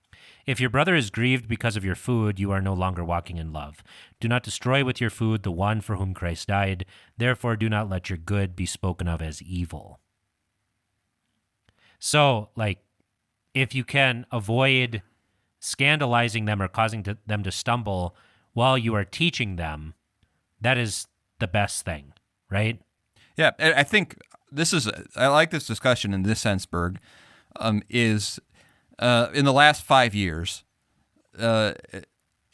If 0.47 0.61
your 0.61 0.71
brother 0.71 0.95
is 0.95 1.11
grieved 1.11 1.49
because 1.49 1.77
of 1.77 1.85
your 1.85 1.95
food, 1.95 2.39
you 2.39 2.51
are 2.51 2.61
no 2.61 2.75
longer 2.75 3.05
walking 3.05 3.39
in 3.39 3.53
love. 3.53 3.83
Do 4.21 4.29
not 4.29 4.43
destroy 4.43 4.85
with 4.85 5.01
your 5.01 5.11
food 5.11 5.43
the 5.43 5.51
one 5.51 5.81
for 5.81 5.97
whom 5.97 6.13
Christ 6.13 6.49
died. 6.49 6.85
Therefore, 7.17 7.57
do 7.57 7.69
not 7.69 7.89
let 7.89 8.11
your 8.11 8.19
good 8.19 8.55
be 8.55 8.67
spoken 8.67 9.09
of 9.09 9.23
as 9.23 9.41
evil. 9.43 10.01
So, 11.99 12.51
like, 12.57 12.81
if 13.55 13.75
you 13.75 13.85
can 13.85 14.27
avoid 14.31 15.03
scandalizing 15.61 16.45
them 16.45 16.61
or 16.61 16.69
causing 16.69 17.03
to, 17.05 17.17
them 17.27 17.43
to 17.43 17.51
stumble 17.51 18.15
while 18.53 18.77
you 18.77 18.95
are 18.95 19.05
teaching 19.05 19.57
them, 19.57 19.95
that 20.61 20.77
is 20.77 21.07
the 21.39 21.49
best 21.49 21.85
thing, 21.85 22.13
right? 22.51 22.81
Yeah, 23.37 23.53
I 23.59 23.83
think 23.83 24.19
this 24.53 24.73
is. 24.73 24.89
I 25.17 25.27
like 25.29 25.51
this 25.51 25.67
discussion 25.67 26.15
in 26.15 26.23
this 26.23 26.41
sense, 26.41 26.67
Berg. 26.67 26.99
Um, 27.57 27.83
is 27.89 28.41
uh, 28.99 29.29
in 29.35 29.45
the 29.45 29.53
last 29.53 29.83
five 29.83 30.15
years, 30.15 30.65
uh, 31.39 31.73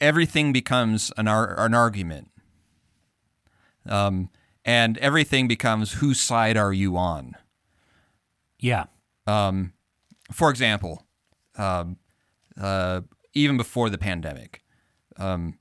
everything 0.01 0.53
becomes 0.53 1.13
an 1.17 1.29
ar- 1.29 1.59
an 1.59 1.75
argument, 1.75 2.31
um, 3.87 4.31
and 4.65 4.99
everything 4.99 5.49
becomes 5.49 5.95
whose 5.95 6.21
side 6.21 6.57
are 6.57 6.73
you 6.73 6.97
on? 6.97 7.37
Yeah. 8.59 8.85
Um, 9.27 9.73
for 10.33 10.51
example, 10.51 11.07
um, 11.57 11.97
uh, 12.61 13.01
even 13.35 13.57
before 13.57 13.91
the 13.91 13.99
pandemic, 13.99 14.63
um, 15.17 15.59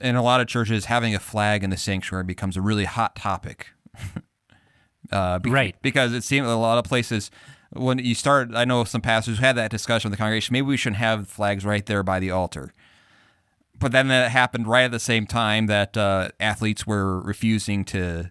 in 0.00 0.16
a 0.16 0.22
lot 0.22 0.40
of 0.40 0.46
churches, 0.46 0.86
having 0.86 1.14
a 1.14 1.18
flag 1.18 1.62
in 1.64 1.70
the 1.70 1.76
sanctuary 1.76 2.24
becomes 2.24 2.56
a 2.56 2.60
really 2.60 2.84
hot 2.84 3.16
topic. 3.16 3.68
uh, 5.12 5.38
be- 5.38 5.50
Right. 5.50 5.76
Because 5.82 6.12
it 6.12 6.22
seems 6.22 6.46
a 6.46 6.54
lot 6.56 6.78
of 6.78 6.84
places, 6.84 7.30
when 7.70 7.98
you 7.98 8.14
start, 8.14 8.50
I 8.54 8.64
know 8.64 8.84
some 8.84 9.00
pastors 9.00 9.38
who 9.38 9.44
had 9.44 9.56
that 9.56 9.70
discussion 9.70 10.10
with 10.10 10.18
the 10.18 10.22
congregation, 10.22 10.52
maybe 10.52 10.66
we 10.66 10.76
shouldn't 10.76 10.96
have 10.98 11.28
flags 11.28 11.64
right 11.64 11.84
there 11.84 12.02
by 12.02 12.18
the 12.20 12.30
altar. 12.30 12.72
But 13.78 13.92
then 13.92 14.08
that 14.08 14.30
happened 14.30 14.66
right 14.66 14.84
at 14.84 14.90
the 14.90 14.98
same 14.98 15.26
time 15.26 15.66
that 15.66 15.96
uh, 15.96 16.30
athletes 16.40 16.86
were 16.86 17.20
refusing 17.20 17.84
to 17.86 18.30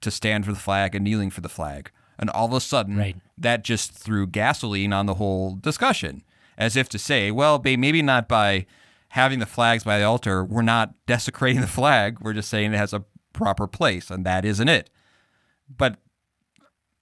to 0.00 0.10
stand 0.10 0.44
for 0.44 0.52
the 0.52 0.58
flag 0.58 0.94
and 0.94 1.02
kneeling 1.02 1.30
for 1.30 1.40
the 1.40 1.48
flag. 1.48 1.90
And 2.18 2.28
all 2.30 2.44
of 2.46 2.52
a 2.52 2.60
sudden, 2.60 2.98
Right. 2.98 3.16
that 3.38 3.64
just 3.64 3.92
threw 3.92 4.26
gasoline 4.26 4.92
on 4.92 5.06
the 5.06 5.14
whole 5.14 5.54
discussion, 5.56 6.22
as 6.58 6.76
if 6.76 6.90
to 6.90 6.98
say, 6.98 7.30
well, 7.30 7.58
maybe 7.64 8.02
not 8.02 8.28
by 8.28 8.66
having 9.08 9.38
the 9.38 9.46
flags 9.46 9.82
by 9.82 9.98
the 9.98 10.04
altar, 10.04 10.44
we're 10.44 10.60
not 10.62 10.92
desecrating 11.06 11.62
the 11.62 11.66
flag. 11.66 12.18
We're 12.20 12.34
just 12.34 12.50
saying 12.50 12.74
it 12.74 12.76
has 12.76 12.92
a 12.92 13.04
proper 13.32 13.66
place, 13.66 14.10
and 14.10 14.26
that 14.26 14.44
isn't 14.44 14.68
it. 14.68 14.90
But 15.74 15.96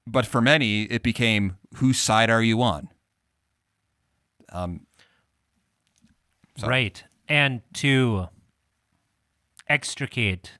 but 0.06 0.26
for 0.26 0.40
many, 0.40 0.82
it 0.84 1.02
became 1.02 1.56
whose 1.76 1.98
side 1.98 2.30
are 2.30 2.42
you 2.42 2.62
on? 2.62 2.88
Um, 4.50 4.86
So- 6.56 6.68
Right. 6.68 7.02
And 7.28 7.62
to 7.74 8.28
extricate 9.68 10.58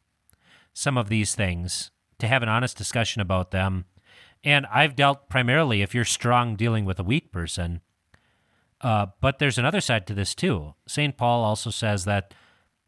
some 0.72 0.96
of 0.96 1.08
these 1.10 1.34
things, 1.34 1.90
to 2.18 2.26
have 2.26 2.42
an 2.42 2.48
honest 2.48 2.78
discussion 2.78 3.20
about 3.20 3.50
them. 3.50 3.84
And 4.42 4.64
I've 4.66 4.96
dealt 4.96 5.28
primarily 5.28 5.82
if 5.82 5.94
you're 5.94 6.06
strong 6.06 6.56
dealing 6.56 6.86
with 6.86 6.98
a 6.98 7.02
weak 7.04 7.30
person. 7.30 7.82
Uh, 8.80 9.06
but 9.20 9.38
there's 9.38 9.58
another 9.58 9.80
side 9.82 10.06
to 10.06 10.14
this 10.14 10.34
too. 10.34 10.74
St. 10.88 11.16
Paul 11.16 11.44
also 11.44 11.68
says 11.70 12.04
that 12.06 12.32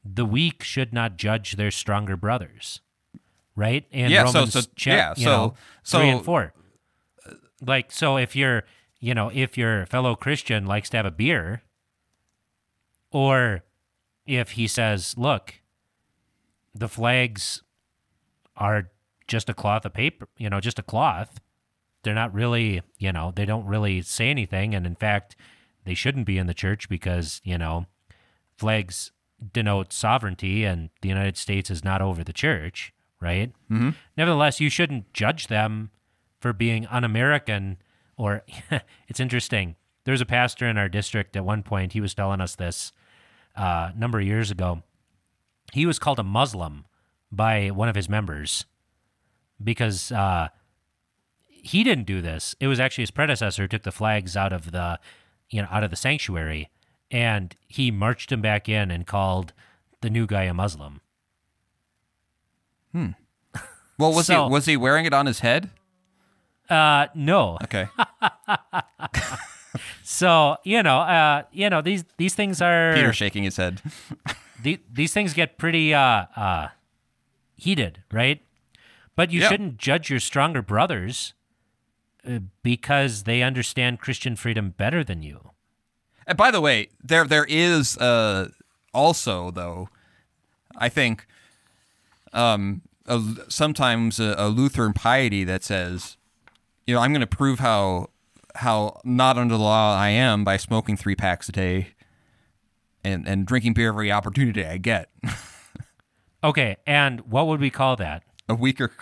the 0.02 0.24
weak 0.24 0.62
should 0.62 0.92
not 0.94 1.16
judge 1.18 1.52
their 1.52 1.70
stronger 1.70 2.16
brothers. 2.16 2.80
Right? 3.56 3.86
In 3.90 4.10
Yeah, 4.10 4.26
so- 4.26 4.40
Romans 4.40 4.52
so- 4.52 4.62
cha- 4.76 4.90
yeah, 4.90 5.14
so- 5.14 5.24
know, 5.24 5.54
so- 5.82 5.98
three 5.98 6.08
and 6.08 6.24
four. 6.24 6.52
Like 7.60 7.92
so 7.92 8.16
if 8.16 8.34
you're 8.36 8.64
you 9.00 9.12
know, 9.12 9.30
if 9.34 9.58
your 9.58 9.84
fellow 9.84 10.14
Christian 10.16 10.64
likes 10.64 10.88
to 10.90 10.96
have 10.96 11.04
a 11.04 11.10
beer, 11.10 11.62
or 13.10 13.62
if 14.26 14.52
he 14.52 14.66
says, 14.66 15.14
look, 15.18 15.56
the 16.74 16.88
flags 16.88 17.62
are 18.56 18.90
just 19.28 19.50
a 19.50 19.54
cloth 19.54 19.84
of 19.84 19.92
paper, 19.92 20.26
you 20.38 20.48
know, 20.48 20.58
just 20.58 20.78
a 20.78 20.82
cloth. 20.82 21.38
They're 22.02 22.14
not 22.14 22.32
really, 22.32 22.80
you 22.98 23.12
know, 23.12 23.30
they 23.34 23.44
don't 23.44 23.66
really 23.66 24.00
say 24.00 24.30
anything. 24.30 24.74
And 24.74 24.86
in 24.86 24.94
fact, 24.94 25.36
they 25.84 25.94
shouldn't 25.94 26.26
be 26.26 26.38
in 26.38 26.46
the 26.46 26.54
church 26.54 26.88
because, 26.88 27.42
you 27.44 27.58
know, 27.58 27.84
flags 28.56 29.12
denote 29.52 29.92
sovereignty 29.92 30.64
and 30.64 30.88
the 31.02 31.08
United 31.08 31.36
States 31.36 31.70
is 31.70 31.84
not 31.84 32.00
over 32.00 32.24
the 32.24 32.32
church, 32.32 32.92
right? 33.24 33.52
Mm-hmm. 33.70 33.90
Nevertheless, 34.16 34.60
you 34.60 34.68
shouldn't 34.68 35.12
judge 35.14 35.48
them 35.48 35.90
for 36.38 36.52
being 36.52 36.86
un 36.86 37.04
American 37.04 37.78
or 38.16 38.44
it's 39.08 39.18
interesting. 39.18 39.76
There's 40.04 40.20
a 40.20 40.26
pastor 40.26 40.68
in 40.68 40.76
our 40.76 40.88
district 40.88 41.34
at 41.36 41.44
one 41.44 41.62
point, 41.62 41.94
he 41.94 42.00
was 42.00 42.14
telling 42.14 42.40
us 42.40 42.54
this 42.54 42.92
uh, 43.56 43.90
a 43.94 43.98
number 43.98 44.20
of 44.20 44.26
years 44.26 44.50
ago. 44.50 44.82
He 45.72 45.86
was 45.86 45.98
called 45.98 46.18
a 46.18 46.22
Muslim 46.24 46.84
by 47.32 47.70
one 47.70 47.88
of 47.88 47.96
his 47.96 48.08
members 48.08 48.66
because 49.62 50.12
uh, 50.12 50.48
he 51.48 51.82
didn't 51.82 52.04
do 52.04 52.20
this. 52.20 52.54
It 52.60 52.66
was 52.66 52.78
actually 52.78 53.02
his 53.02 53.10
predecessor 53.10 53.62
who 53.62 53.68
took 53.68 53.82
the 53.82 53.92
flags 53.92 54.36
out 54.36 54.52
of 54.52 54.70
the, 54.72 55.00
you 55.50 55.62
know, 55.62 55.68
out 55.70 55.82
of 55.82 55.90
the 55.90 55.96
sanctuary, 55.96 56.68
and 57.10 57.56
he 57.66 57.90
marched 57.90 58.30
him 58.30 58.42
back 58.42 58.68
in 58.68 58.90
and 58.90 59.06
called 59.06 59.52
the 60.02 60.10
new 60.10 60.26
guy 60.26 60.42
a 60.42 60.54
Muslim. 60.54 61.00
Well, 62.94 64.12
was 64.12 64.26
So- 64.26 64.44
he 64.46 64.50
was 64.50 64.66
he 64.66 64.76
wearing 64.76 65.04
it 65.06 65.12
on 65.12 65.26
his 65.26 65.40
head? 65.40 65.70
Uh, 66.70 67.06
no. 67.14 67.58
Okay. 67.64 67.86
So 70.04 70.56
you 70.62 70.82
know, 70.84 70.98
uh, 71.00 71.42
you 71.50 71.68
know 71.68 71.82
these 71.82 72.04
these 72.16 72.34
things 72.34 72.62
are 72.62 72.94
Peter 72.94 73.12
shaking 73.12 73.42
his 73.42 73.56
head. 73.56 73.82
the, 74.62 74.80
these 74.92 75.12
things 75.12 75.32
get 75.34 75.58
pretty 75.58 75.92
uh, 75.92 76.26
uh, 76.36 76.68
heated, 77.56 78.02
right? 78.12 78.40
But 79.16 79.32
you 79.32 79.40
Yeah. 79.40 79.48
shouldn't 79.48 79.78
judge 79.78 80.10
your 80.10 80.20
stronger 80.20 80.62
brothers 80.62 81.34
uh, 82.28 82.38
because 82.62 83.24
they 83.24 83.42
understand 83.42 83.98
Christian 83.98 84.36
freedom 84.36 84.74
better 84.76 85.02
than 85.02 85.22
you. 85.22 85.50
And 86.26 86.38
by 86.38 86.50
the 86.52 86.60
way, 86.60 86.90
there 87.02 87.24
there 87.24 87.46
is 87.48 87.98
uh, 87.98 88.50
also 88.92 89.50
though, 89.50 89.88
I 90.76 90.88
think, 90.88 91.26
um, 92.34 92.82
a, 93.06 93.20
sometimes 93.48 94.20
a, 94.20 94.34
a 94.36 94.48
Lutheran 94.48 94.92
piety 94.92 95.44
that 95.44 95.62
says, 95.64 96.16
you 96.86 96.94
know, 96.94 97.00
I'm 97.00 97.12
going 97.12 97.20
to 97.20 97.26
prove 97.26 97.58
how 97.60 98.10
how 98.56 99.00
not 99.04 99.36
under 99.38 99.54
the 99.56 99.62
law 99.62 99.96
I 99.98 100.10
am 100.10 100.44
by 100.44 100.56
smoking 100.58 100.96
three 100.96 101.16
packs 101.16 101.48
a 101.48 101.52
day, 101.52 101.88
and 103.02 103.26
and 103.26 103.46
drinking 103.46 103.72
beer 103.74 103.88
every 103.88 104.12
opportunity 104.12 104.64
I 104.64 104.76
get. 104.78 105.08
Okay, 106.42 106.76
and 106.86 107.20
what 107.22 107.46
would 107.46 107.58
we 107.58 107.70
call 107.70 107.96
that? 107.96 108.22
a 108.50 108.54
weaker. 108.54 108.92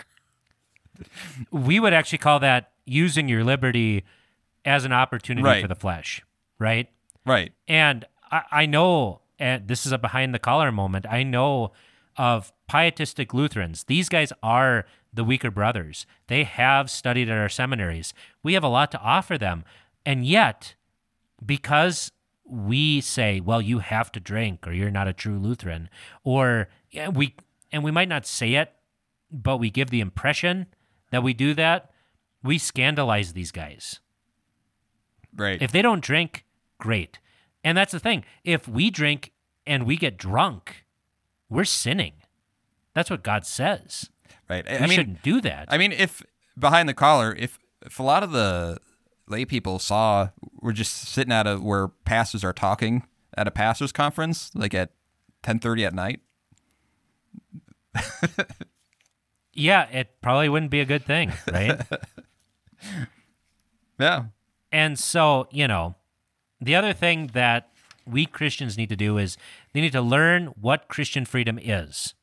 We 1.51 1.79
would 1.79 1.93
actually 1.93 2.19
call 2.19 2.39
that 2.39 2.71
using 2.85 3.27
your 3.27 3.43
liberty 3.43 4.05
as 4.63 4.85
an 4.85 4.93
opportunity 4.93 5.43
Right. 5.43 5.61
for 5.61 5.67
the 5.67 5.75
flesh, 5.75 6.21
right? 6.59 6.87
Right. 7.25 7.51
And 7.67 8.05
I, 8.31 8.43
I 8.51 8.65
know, 8.65 9.19
and 9.39 9.67
this 9.67 9.85
is 9.85 9.91
a 9.91 9.97
behind 9.97 10.33
the 10.33 10.39
collar 10.39 10.71
moment. 10.71 11.05
I 11.09 11.23
know 11.23 11.73
of 12.17 12.51
pietistic 12.67 13.33
Lutherans. 13.33 13.85
These 13.85 14.09
guys 14.09 14.33
are 14.41 14.85
the 15.13 15.23
weaker 15.23 15.51
brothers. 15.51 16.05
They 16.27 16.43
have 16.43 16.89
studied 16.89 17.29
at 17.29 17.37
our 17.37 17.49
seminaries. 17.49 18.13
We 18.41 18.53
have 18.53 18.63
a 18.63 18.69
lot 18.69 18.91
to 18.91 18.99
offer 18.99 19.37
them. 19.37 19.63
And 20.05 20.25
yet, 20.25 20.75
because 21.45 22.11
we 22.45 23.01
say, 23.01 23.39
well, 23.39 23.61
you 23.61 23.79
have 23.79 24.11
to 24.13 24.19
drink 24.19 24.67
or 24.67 24.73
you're 24.73 24.91
not 24.91 25.07
a 25.07 25.13
true 25.13 25.37
Lutheran, 25.37 25.89
or 26.23 26.67
yeah, 26.89 27.09
we, 27.09 27.35
and 27.71 27.83
we 27.83 27.91
might 27.91 28.09
not 28.09 28.25
say 28.25 28.55
it, 28.55 28.73
but 29.31 29.57
we 29.57 29.69
give 29.69 29.89
the 29.89 30.01
impression 30.01 30.67
that 31.11 31.23
we 31.23 31.33
do 31.33 31.53
that, 31.53 31.91
we 32.43 32.57
scandalize 32.57 33.33
these 33.33 33.51
guys. 33.51 33.99
Right. 35.35 35.61
If 35.61 35.71
they 35.71 35.81
don't 35.81 36.03
drink, 36.03 36.45
great. 36.79 37.19
And 37.63 37.77
that's 37.77 37.91
the 37.91 37.99
thing. 37.99 38.25
If 38.43 38.67
we 38.67 38.89
drink 38.89 39.31
and 39.65 39.85
we 39.85 39.95
get 39.95 40.17
drunk, 40.17 40.82
we're 41.53 41.65
sinning. 41.65 42.13
That's 42.93 43.09
what 43.09 43.23
God 43.23 43.45
says. 43.45 44.09
right. 44.49 44.65
We 44.65 44.75
I 44.75 44.81
mean, 44.81 44.89
shouldn't 44.89 45.21
do 45.23 45.41
that. 45.41 45.65
I 45.69 45.77
mean, 45.77 45.91
if 45.91 46.23
behind 46.57 46.89
the 46.89 46.93
collar, 46.93 47.35
if 47.37 47.59
if 47.85 47.99
a 47.99 48.03
lot 48.03 48.23
of 48.23 48.31
the 48.31 48.77
lay 49.27 49.45
people 49.45 49.79
saw 49.79 50.29
we're 50.61 50.73
just 50.73 50.93
sitting 50.93 51.31
at 51.31 51.47
a 51.47 51.57
where 51.57 51.87
pastors 51.87 52.43
are 52.43 52.53
talking 52.53 53.03
at 53.37 53.47
a 53.47 53.51
pastors 53.51 53.91
conference, 53.91 54.51
like 54.53 54.73
at 54.73 54.91
ten 55.41 55.59
thirty 55.59 55.85
at 55.85 55.93
night, 55.93 56.21
yeah, 59.53 59.87
it 59.89 60.21
probably 60.21 60.49
wouldn't 60.49 60.71
be 60.71 60.79
a 60.81 60.85
good 60.85 61.05
thing, 61.05 61.31
right? 61.51 61.81
yeah, 63.99 64.25
and 64.71 64.97
so, 64.97 65.47
you 65.51 65.67
know, 65.67 65.95
the 66.59 66.75
other 66.75 66.93
thing 66.93 67.27
that 67.33 67.72
we 68.05 68.25
Christians 68.25 68.77
need 68.77 68.89
to 68.89 68.95
do 68.95 69.17
is 69.17 69.37
they 69.73 69.81
need 69.81 69.91
to 69.93 70.01
learn 70.01 70.47
what 70.59 70.87
Christian 70.87 71.25
freedom 71.25 71.59
is, 71.61 72.13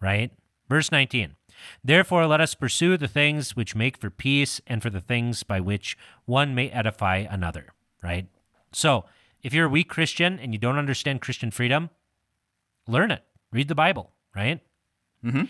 right? 0.00 0.30
Verse 0.68 0.92
19. 0.92 1.36
Therefore, 1.84 2.26
let 2.26 2.40
us 2.40 2.54
pursue 2.54 2.96
the 2.96 3.08
things 3.08 3.54
which 3.54 3.74
make 3.74 3.98
for 3.98 4.10
peace 4.10 4.60
and 4.66 4.82
for 4.82 4.90
the 4.90 5.00
things 5.00 5.42
by 5.42 5.60
which 5.60 5.96
one 6.24 6.54
may 6.54 6.70
edify 6.70 7.18
another, 7.18 7.74
right? 8.02 8.26
So, 8.72 9.04
if 9.42 9.52
you're 9.52 9.66
a 9.66 9.70
weak 9.70 9.88
Christian 9.88 10.38
and 10.38 10.52
you 10.52 10.58
don't 10.58 10.78
understand 10.78 11.20
Christian 11.20 11.50
freedom, 11.50 11.90
learn 12.86 13.10
it. 13.10 13.22
Read 13.52 13.68
the 13.68 13.74
Bible, 13.74 14.12
right? 14.34 14.60
Mm-hmm. 15.24 15.44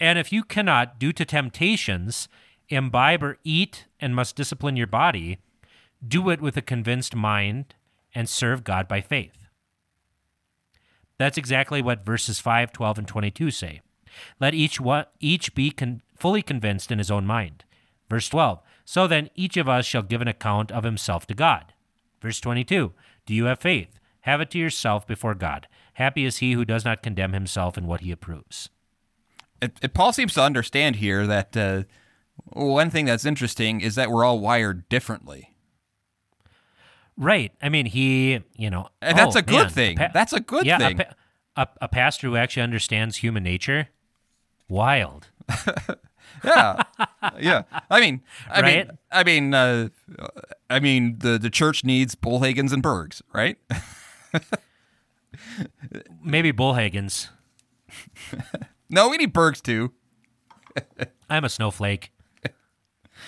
And 0.00 0.18
if 0.18 0.32
you 0.32 0.44
cannot, 0.44 0.98
due 0.98 1.12
to 1.12 1.24
temptations, 1.24 2.28
imbibe 2.68 3.22
or 3.22 3.38
eat 3.44 3.86
and 4.00 4.14
must 4.14 4.36
discipline 4.36 4.76
your 4.76 4.86
body, 4.86 5.38
Do 6.06 6.30
it 6.30 6.40
with 6.40 6.56
a 6.56 6.62
convinced 6.62 7.16
mind 7.16 7.74
and 8.14 8.28
serve 8.28 8.64
God 8.64 8.88
by 8.88 9.00
faith. 9.00 9.48
That's 11.18 11.38
exactly 11.38 11.82
what 11.82 12.06
verses 12.06 12.38
5, 12.38 12.72
12, 12.72 12.98
and 12.98 13.08
22 13.08 13.50
say. 13.50 13.80
Let 14.40 14.54
each, 14.54 14.80
one, 14.80 15.06
each 15.20 15.54
be 15.54 15.70
con- 15.70 16.02
fully 16.16 16.42
convinced 16.42 16.90
in 16.90 16.98
his 16.98 17.10
own 17.10 17.26
mind. 17.26 17.64
Verse 18.08 18.28
12. 18.28 18.60
So 18.84 19.06
then 19.06 19.28
each 19.34 19.56
of 19.56 19.68
us 19.68 19.84
shall 19.84 20.02
give 20.02 20.22
an 20.22 20.28
account 20.28 20.72
of 20.72 20.84
himself 20.84 21.26
to 21.26 21.34
God. 21.34 21.74
Verse 22.22 22.40
22. 22.40 22.92
Do 23.26 23.34
you 23.34 23.44
have 23.44 23.60
faith? 23.60 23.98
Have 24.22 24.40
it 24.40 24.50
to 24.52 24.58
yourself 24.58 25.06
before 25.06 25.34
God. 25.34 25.68
Happy 25.94 26.24
is 26.24 26.38
he 26.38 26.52
who 26.52 26.64
does 26.64 26.84
not 26.84 27.02
condemn 27.02 27.32
himself 27.32 27.76
in 27.76 27.86
what 27.86 28.00
he 28.00 28.12
approves. 28.12 28.70
It, 29.60 29.78
it, 29.82 29.94
Paul 29.94 30.12
seems 30.12 30.34
to 30.34 30.42
understand 30.42 30.96
here 30.96 31.26
that 31.26 31.56
uh, 31.56 31.82
one 32.44 32.90
thing 32.90 33.06
that's 33.06 33.24
interesting 33.24 33.80
is 33.80 33.96
that 33.96 34.10
we're 34.10 34.24
all 34.24 34.38
wired 34.38 34.88
differently. 34.88 35.54
Right. 37.18 37.52
I 37.60 37.68
mean, 37.68 37.86
he, 37.86 38.40
you 38.56 38.70
know, 38.70 38.88
And 39.02 39.18
that's 39.18 39.36
oh, 39.36 39.40
a 39.40 39.42
good 39.42 39.64
man, 39.64 39.70
thing. 39.70 39.96
pa- 39.96 40.10
that's 40.14 40.32
a 40.32 40.40
good 40.40 40.64
yeah, 40.64 40.78
thing. 40.78 41.00
A, 41.00 41.04
pa- 41.04 41.14
a, 41.56 41.68
a 41.82 41.88
pastor 41.88 42.28
who 42.28 42.36
actually 42.36 42.62
understands 42.62 43.16
human 43.16 43.42
nature. 43.42 43.88
Wild. 44.68 45.28
yeah, 46.44 46.82
yeah. 47.40 47.62
I 47.90 48.00
mean, 48.00 48.20
I 48.50 48.60
Right? 48.60 48.86
mean, 48.86 48.98
I 49.10 49.24
mean, 49.24 49.54
uh, 49.54 49.88
I 50.70 50.78
mean, 50.78 51.18
the 51.18 51.38
the 51.38 51.50
church 51.50 51.84
needs 51.84 52.14
Bollhagens 52.14 52.72
and 52.72 52.82
Bergs, 52.82 53.22
right? 53.32 53.56
Maybe 56.22 56.52
Bollhagens. 56.52 57.28
no, 58.90 59.08
we 59.08 59.16
need 59.16 59.32
Bergs 59.32 59.60
too. 59.60 59.92
I'm 61.30 61.44
a 61.44 61.48
snowflake. 61.48 62.12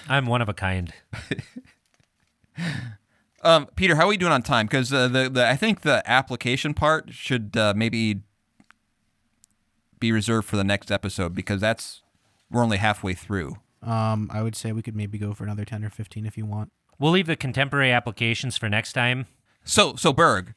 I'm 0.08 0.26
one 0.26 0.42
of 0.42 0.48
a 0.48 0.54
kind. 0.54 0.92
Um, 3.42 3.66
Peter, 3.74 3.96
how 3.96 4.04
are 4.04 4.08
we 4.08 4.16
doing 4.16 4.32
on 4.32 4.42
time? 4.42 4.66
Because 4.66 4.92
uh, 4.92 5.08
the 5.08 5.28
the 5.30 5.48
I 5.48 5.56
think 5.56 5.80
the 5.80 6.02
application 6.04 6.74
part 6.74 7.12
should 7.12 7.56
uh, 7.56 7.72
maybe 7.76 8.20
be 9.98 10.12
reserved 10.12 10.46
for 10.48 10.56
the 10.56 10.64
next 10.64 10.90
episode 10.90 11.34
because 11.34 11.60
that's 11.60 12.02
we're 12.50 12.62
only 12.62 12.78
halfway 12.78 13.14
through. 13.14 13.56
Um, 13.82 14.28
I 14.32 14.42
would 14.42 14.56
say 14.56 14.72
we 14.72 14.82
could 14.82 14.96
maybe 14.96 15.16
go 15.18 15.32
for 15.32 15.44
another 15.44 15.64
ten 15.64 15.84
or 15.84 15.90
fifteen 15.90 16.26
if 16.26 16.36
you 16.36 16.44
want. 16.44 16.70
We'll 16.98 17.12
leave 17.12 17.26
the 17.26 17.36
contemporary 17.36 17.92
applications 17.92 18.58
for 18.58 18.68
next 18.68 18.92
time. 18.92 19.26
So, 19.64 19.96
so 19.96 20.12
Berg, 20.12 20.54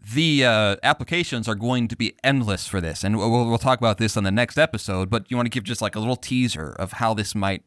the 0.00 0.44
uh, 0.44 0.76
applications 0.82 1.46
are 1.48 1.54
going 1.54 1.86
to 1.88 1.96
be 1.96 2.16
endless 2.24 2.66
for 2.66 2.80
this, 2.80 3.04
and 3.04 3.16
we'll, 3.16 3.30
we'll 3.30 3.56
talk 3.58 3.78
about 3.78 3.98
this 3.98 4.16
on 4.16 4.24
the 4.24 4.32
next 4.32 4.58
episode. 4.58 5.10
But 5.10 5.30
you 5.30 5.36
want 5.36 5.46
to 5.46 5.50
give 5.50 5.62
just 5.62 5.80
like 5.80 5.94
a 5.94 6.00
little 6.00 6.16
teaser 6.16 6.70
of 6.70 6.92
how 6.94 7.14
this 7.14 7.36
might 7.36 7.62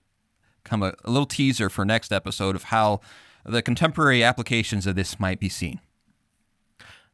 come, 0.65 0.83
a, 0.83 0.93
a 1.05 1.11
little 1.11 1.25
teaser 1.25 1.69
for 1.69 1.85
next 1.85 2.11
episode 2.11 2.57
of 2.57 2.63
how 2.63 2.99
the 3.45 3.61
contemporary 3.61 4.23
applications 4.23 4.85
of 4.87 4.95
this 4.95 5.19
might 5.19 5.39
be 5.39 5.49
seen. 5.49 5.79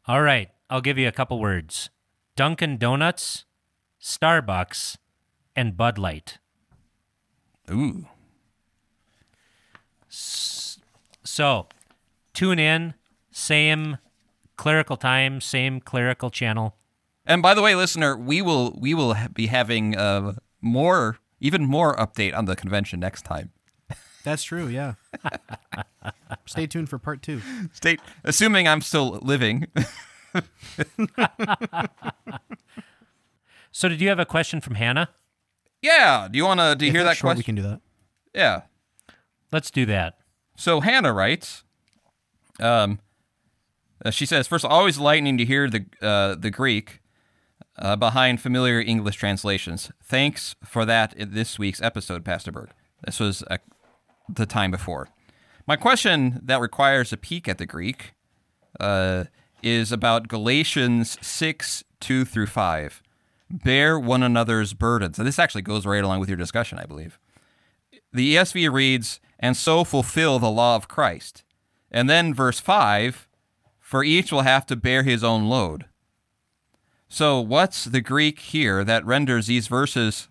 All 0.07 0.21
right, 0.21 0.49
I'll 0.69 0.81
give 0.81 0.97
you 0.97 1.07
a 1.07 1.11
couple 1.11 1.39
words 1.39 1.89
Dunkin' 2.35 2.77
Donuts, 2.77 3.45
Starbucks, 4.01 4.97
and 5.55 5.75
Bud 5.75 5.97
Light. 5.97 6.37
Ooh, 7.69 8.07
So 10.09 11.67
tune 12.33 12.57
in, 12.59 12.93
same 13.31 13.97
clerical 14.55 14.97
time, 14.97 15.41
same 15.41 15.79
clerical 15.81 16.29
channel. 16.29 16.75
and 17.25 17.41
by 17.41 17.53
the 17.53 17.61
way, 17.61 17.75
listener, 17.75 18.15
we 18.17 18.41
will 18.41 18.75
we 18.79 18.93
will 18.93 19.15
be 19.33 19.47
having 19.47 19.95
uh, 19.97 20.33
more, 20.61 21.17
even 21.39 21.65
more 21.65 21.95
update 21.97 22.35
on 22.35 22.45
the 22.45 22.55
convention 22.55 22.99
next 22.99 23.23
time. 23.23 23.51
That's 24.27 24.43
true. 24.43 24.67
Yeah. 24.67 24.95
Stay 26.45 26.67
tuned 26.67 26.89
for 26.89 26.99
part 26.99 27.21
two. 27.21 27.41
State, 27.71 28.01
assuming 28.25 28.67
I'm 28.67 28.81
still 28.81 29.19
living. 29.21 29.67
So, 33.71 33.87
did 33.87 34.01
you 34.01 34.09
have 34.09 34.17
a 34.17 34.25
question 34.25 34.59
from 34.59 34.75
Hannah? 34.75 35.09
yeah, 35.83 36.27
do 36.31 36.37
you 36.37 36.45
want 36.45 36.59
to 36.59 36.75
Do 36.75 36.85
you 36.85 36.91
hear 36.91 37.03
that 37.03 37.15
short, 37.17 37.35
question? 37.35 37.39
We 37.39 37.43
can 37.43 37.55
do 37.55 37.61
that. 37.61 37.81
yeah. 38.33 38.61
Let's 39.51 39.69
do 39.69 39.85
that. 39.85 40.17
So 40.55 40.81
Hannah 40.81 41.13
writes, 41.13 41.63
um, 42.59 42.99
uh, 44.03 44.09
she 44.09 44.25
says, 44.25 44.47
first, 44.47 44.65
always 44.65 44.97
lightning 44.97 45.37
to 45.37 45.45
hear 45.45 45.69
the 45.69 45.85
uh, 46.01 46.35
the 46.35 46.49
Greek 46.49 47.01
uh, 47.77 47.95
behind 47.95 48.41
familiar 48.41 48.81
English 48.81 49.15
translations. 49.17 49.91
Thanks 50.03 50.55
for 50.65 50.83
that 50.85 51.13
in 51.13 51.33
this 51.33 51.59
week's 51.59 51.81
episode, 51.81 52.25
Pastor 52.25 52.51
Berg. 52.51 52.69
This 53.05 53.19
was 53.19 53.43
uh, 53.43 53.57
the 54.29 54.45
time 54.45 54.71
before. 54.71 55.09
My 55.65 55.75
question 55.75 56.39
that 56.43 56.61
requires 56.61 57.11
a 57.11 57.17
peek 57.17 57.47
at 57.47 57.57
the 57.57 57.65
Greek 57.65 58.13
uh, 58.79 59.25
is 59.61 59.91
about 59.91 60.27
Galatians 60.27 61.17
6, 61.21 61.83
2 61.99 62.25
through 62.25 62.47
5. 62.47 63.03
Bear 63.49 63.99
one 63.99 64.23
another's 64.23 64.73
burdens. 64.73 65.17
And 65.17 65.27
this 65.27 65.39
actually 65.39 65.61
goes 65.61 65.85
right 65.85 66.03
along 66.03 66.19
with 66.19 66.29
your 66.29 66.37
discussion, 66.37 66.77
I 66.79 66.85
believe. 66.85 67.19
The 68.13 68.35
ESV 68.35 68.71
reads, 68.71 69.19
and 69.39 69.55
so 69.55 69.83
fulfill 69.83 70.39
the 70.39 70.49
law 70.49 70.75
of 70.75 70.87
Christ. 70.87 71.43
And 71.91 72.09
then 72.09 72.33
verse 72.33 72.59
5, 72.59 73.27
for 73.79 74.03
each 74.03 74.31
will 74.31 74.41
have 74.41 74.65
to 74.67 74.75
bear 74.75 75.03
his 75.03 75.23
own 75.23 75.47
load. 75.47 75.85
So, 77.09 77.39
what's 77.39 77.85
the 77.85 78.01
Greek 78.01 78.39
here 78.39 78.83
that 78.83 79.05
renders 79.05 79.47
these 79.47 79.67
verses 79.67 80.27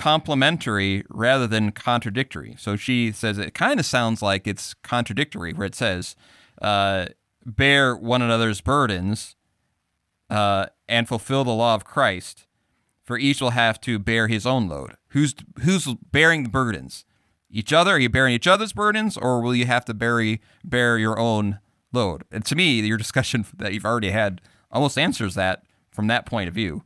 complementary 0.00 1.04
rather 1.10 1.46
than 1.46 1.70
contradictory? 1.72 2.54
So, 2.58 2.76
she 2.76 3.12
says 3.12 3.38
it 3.38 3.54
kind 3.54 3.78
of 3.78 3.86
sounds 3.86 4.22
like 4.22 4.46
it's 4.46 4.74
contradictory, 4.82 5.52
where 5.52 5.66
it 5.66 5.74
says, 5.74 6.16
uh, 6.62 7.06
bear 7.44 7.94
one 7.94 8.22
another's 8.22 8.60
burdens 8.60 9.36
uh, 10.28 10.66
and 10.88 11.08
fulfill 11.08 11.44
the 11.44 11.50
law 11.50 11.74
of 11.74 11.84
Christ, 11.84 12.46
for 13.04 13.18
each 13.18 13.40
will 13.40 13.50
have 13.50 13.80
to 13.82 13.98
bear 13.98 14.28
his 14.28 14.46
own 14.46 14.68
load. 14.68 14.96
Who's 15.08 15.34
who's 15.62 15.86
bearing 16.10 16.44
the 16.44 16.48
burdens? 16.48 17.04
Each 17.50 17.72
other? 17.72 17.92
Are 17.92 17.98
you 17.98 18.08
bearing 18.08 18.34
each 18.34 18.46
other's 18.46 18.72
burdens, 18.72 19.16
or 19.16 19.40
will 19.40 19.54
you 19.54 19.66
have 19.66 19.84
to 19.86 19.94
bear 19.94 20.38
bear 20.64 20.98
your 20.98 21.18
own 21.18 21.58
load? 21.92 22.24
And 22.30 22.44
to 22.46 22.54
me, 22.54 22.80
your 22.80 22.98
discussion 22.98 23.44
that 23.56 23.74
you've 23.74 23.84
already 23.84 24.10
had 24.10 24.40
almost 24.70 24.96
answers 24.96 25.34
that 25.34 25.64
from 25.90 26.06
that 26.06 26.26
point 26.26 26.48
of 26.48 26.54
view. 26.54 26.84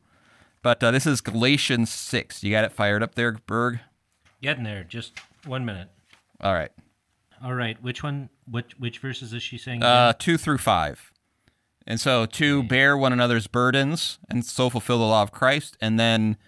But 0.64 0.82
uh, 0.82 0.90
this 0.92 1.06
is 1.06 1.20
Galatians 1.20 1.90
six. 1.90 2.42
You 2.42 2.50
got 2.50 2.64
it 2.64 2.72
fired 2.72 3.02
up 3.02 3.14
there, 3.16 3.32
Berg. 3.46 3.80
Getting 4.40 4.64
there. 4.64 4.82
Just 4.82 5.12
one 5.46 5.66
minute. 5.66 5.90
All 6.40 6.54
right, 6.54 6.72
All 7.42 7.52
right. 7.54 7.80
Which 7.82 8.02
one? 8.02 8.30
Which 8.50 8.72
which 8.78 8.98
verses 8.98 9.34
is 9.34 9.42
she 9.42 9.58
saying? 9.58 9.82
uh, 9.82 10.08
again? 10.08 10.14
two 10.18 10.38
through 10.38 10.58
five. 10.58 11.12
And 11.86 12.00
so 12.00 12.24
to 12.24 12.62
bear 12.62 12.96
one 12.96 13.12
another's 13.12 13.46
burdens 13.46 14.18
and 14.30 14.42
so 14.42 14.70
fulfill 14.70 14.98
the 14.98 15.04
law 15.04 15.22
of 15.22 15.32
Christ. 15.32 15.76
And 15.82 16.00
then 16.00 16.38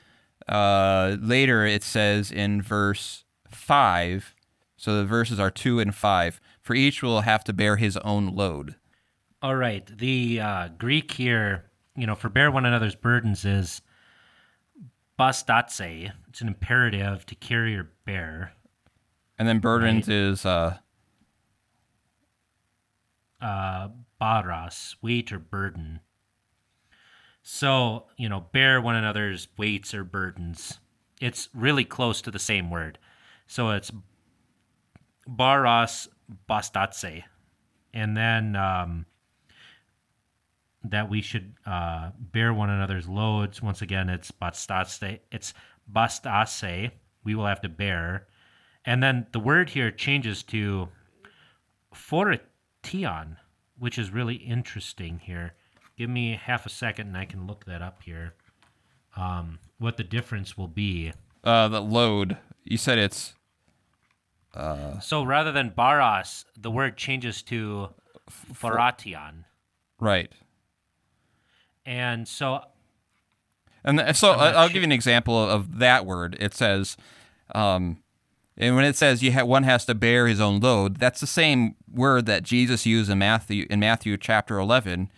uh, 0.49 1.19
later 1.21 1.67
it 1.67 1.83
says 1.83 2.33
in 2.33 2.63
verse 2.63 3.25
five, 3.51 4.35
so 4.79 4.97
the 4.97 5.05
verses 5.05 5.39
are 5.39 5.51
two 5.51 5.79
and 5.79 5.95
five. 5.95 6.41
For 6.63 6.75
each 6.75 7.03
will 7.03 7.21
have 7.21 7.45
to 7.45 7.53
bear 7.53 7.77
his 7.77 7.99
own 7.99 8.35
load. 8.35 8.77
All 9.43 9.57
right. 9.57 9.87
The 9.87 10.41
uh, 10.41 10.69
Greek 10.79 11.13
here, 11.13 11.67
you 11.95 12.07
know, 12.07 12.15
for 12.15 12.31
bear 12.31 12.51
one 12.51 12.65
another's 12.65 12.95
burdens 12.95 13.45
is 13.45 13.83
bastatse. 15.19 16.13
It's 16.29 16.41
an 16.41 16.49
imperative 16.49 17.27
to 17.27 17.35
carry 17.35 17.77
or 17.77 17.91
bear. 18.05 18.53
And 19.39 19.47
then 19.47 19.59
burdens 19.59 20.09
is 20.09 20.47
uh, 20.47 20.79
uh, 23.41 23.89
baros, 24.21 24.97
weight 25.03 25.33
or 25.33 25.39
burden. 25.39 26.01
So, 27.43 28.07
you 28.17 28.29
know, 28.29 28.47
bear 28.53 28.81
one 28.81 28.97
another's 28.97 29.49
weights 29.57 29.95
or 29.95 30.05
burdens. 30.05 30.81
It's 31.21 31.49
really 31.55 31.85
close 31.85 32.21
to 32.23 32.31
the 32.31 32.39
same 32.39 32.71
word. 32.71 32.99
So 33.47 33.71
it's 33.71 33.93
baros 35.29 36.09
bastatse. 36.49 37.23
And 37.95 38.17
then 38.17 38.57
um, 38.57 39.07
that 40.91 41.09
we 41.11 41.21
should 41.23 41.55
uh, 41.67 42.11
bear 42.19 42.53
one 42.55 42.71
another's 42.71 43.09
loads. 43.09 43.63
Once 43.63 43.83
again, 43.83 44.09
it's 44.09 44.31
bastatse. 44.31 45.21
It's 45.31 45.55
bastase. 45.93 46.91
We 47.25 47.35
will 47.35 47.47
have 47.47 47.61
to 47.63 47.69
bear. 47.69 48.27
And 48.85 49.03
then 49.03 49.27
the 49.33 49.41
word 49.41 49.71
here 49.71 49.91
changes 49.91 50.43
to 50.45 50.89
phortion, 51.95 53.37
which 53.79 53.99
is 53.99 54.11
really 54.11 54.35
interesting 54.37 55.19
here. 55.19 55.55
Give 55.97 56.11
me 56.11 56.39
half 56.41 56.67
a 56.67 56.69
second 56.69 57.09
and 57.09 57.17
I 57.17 57.25
can 57.25 57.47
look 57.47 57.65
that 57.65 57.83
up 57.83 58.03
here. 58.03 58.35
Um, 59.17 59.59
what 59.79 59.97
the 59.97 60.05
difference 60.05 60.57
will 60.59 60.69
be. 60.69 61.13
uh, 61.43 61.69
the 61.69 61.81
load. 61.81 62.37
You 62.65 62.77
said 62.77 62.99
it's 62.99 63.35
So 65.01 65.23
rather 65.25 65.53
than 65.53 65.71
baros, 65.71 66.45
the 66.57 66.71
word 66.71 66.97
changes 66.97 67.43
to 67.45 67.89
phortion. 68.31 69.45
right. 70.01 70.33
And 71.87 72.27
so, 72.29 72.63
And 73.85 74.01
so 74.17 74.33
I'm 74.33 74.41
I- 74.41 74.45
not 74.47 74.55
I'll 74.57 74.67
sure. 74.69 74.73
give 74.75 74.83
you 74.83 74.87
an 74.87 74.93
example 74.93 75.39
of 75.39 75.79
that 75.79 76.05
word. 76.05 76.37
It 76.41 76.53
says, 76.55 76.97
um, 77.55 77.99
And 78.59 78.75
when 78.75 78.85
it 78.87 78.97
says 78.97 79.23
you 79.23 79.33
ha- 79.33 79.45
one 79.45 79.63
has 79.65 79.85
to 79.85 79.95
bear 79.95 80.27
his 80.27 80.41
own 80.41 80.61
load, 80.61 80.97
that's 80.99 81.21
the 81.21 81.27
same 81.27 81.77
word 81.93 82.27
that 82.27 82.43
Jesus 82.43 82.87
used 82.87 83.11
in 83.11 83.19
Matthew 83.19 83.67
in 83.71 83.81
Matthew 83.81 84.17
chapter 84.17 84.59
11, 84.59 85.11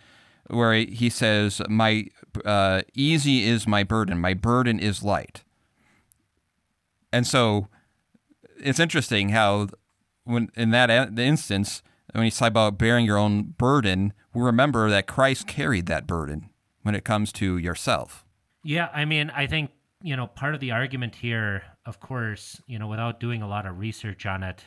where 0.47 0.73
he 0.73 1.09
says, 1.09 1.61
"My 1.69 2.05
uh, 2.45 2.81
easy 2.93 3.43
is 3.45 3.65
my 3.65 3.83
burden, 3.83 4.19
my 4.19 4.33
burden 4.33 4.77
is 4.79 5.03
light." 5.03 5.43
And 7.13 7.25
so, 7.25 7.69
it's 8.59 8.79
interesting 8.79 9.29
how, 9.29 9.69
when 10.25 10.49
in 10.55 10.71
that 10.71 10.89
instance, 11.17 11.81
when 12.11 12.25
you 12.25 12.31
talk 12.31 12.49
about 12.49 12.77
bearing 12.77 13.05
your 13.05 13.17
own 13.17 13.53
burden, 13.57 14.11
we 14.33 14.41
remember 14.41 14.89
that 14.89 15.07
Christ 15.07 15.47
carried 15.47 15.85
that 15.87 16.05
burden 16.05 16.48
when 16.83 16.95
it 16.95 17.03
comes 17.03 17.31
to 17.33 17.57
yourself. 17.57 18.25
Yeah, 18.63 18.89
I 18.93 19.05
mean, 19.05 19.29
I 19.29 19.47
think, 19.47 19.71
you 20.01 20.15
know, 20.15 20.27
part 20.27 20.53
of 20.53 20.59
the 20.59 20.71
argument 20.71 21.15
here, 21.15 21.63
of 21.85 21.99
course, 21.99 22.61
you 22.67 22.79
know, 22.79 22.87
without 22.87 23.19
doing 23.19 23.41
a 23.41 23.47
lot 23.47 23.65
of 23.65 23.79
research 23.79 24.25
on 24.25 24.43
it, 24.43 24.63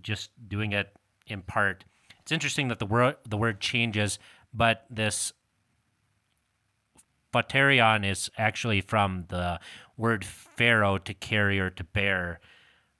just 0.00 0.30
doing 0.48 0.72
it 0.72 0.94
in 1.26 1.42
part, 1.42 1.84
it's 2.20 2.32
interesting 2.32 2.68
that 2.68 2.78
the 2.78 2.86
word 2.86 3.16
the 3.28 3.36
word 3.36 3.60
changes, 3.60 4.18
but 4.54 4.86
this 4.88 5.32
phaterion 7.34 8.08
is 8.08 8.30
actually 8.38 8.80
from 8.80 9.24
the 9.28 9.58
word 9.96 10.24
phero 10.24 10.98
to 10.98 11.14
carry 11.14 11.58
or 11.58 11.70
to 11.70 11.84
bear. 11.84 12.40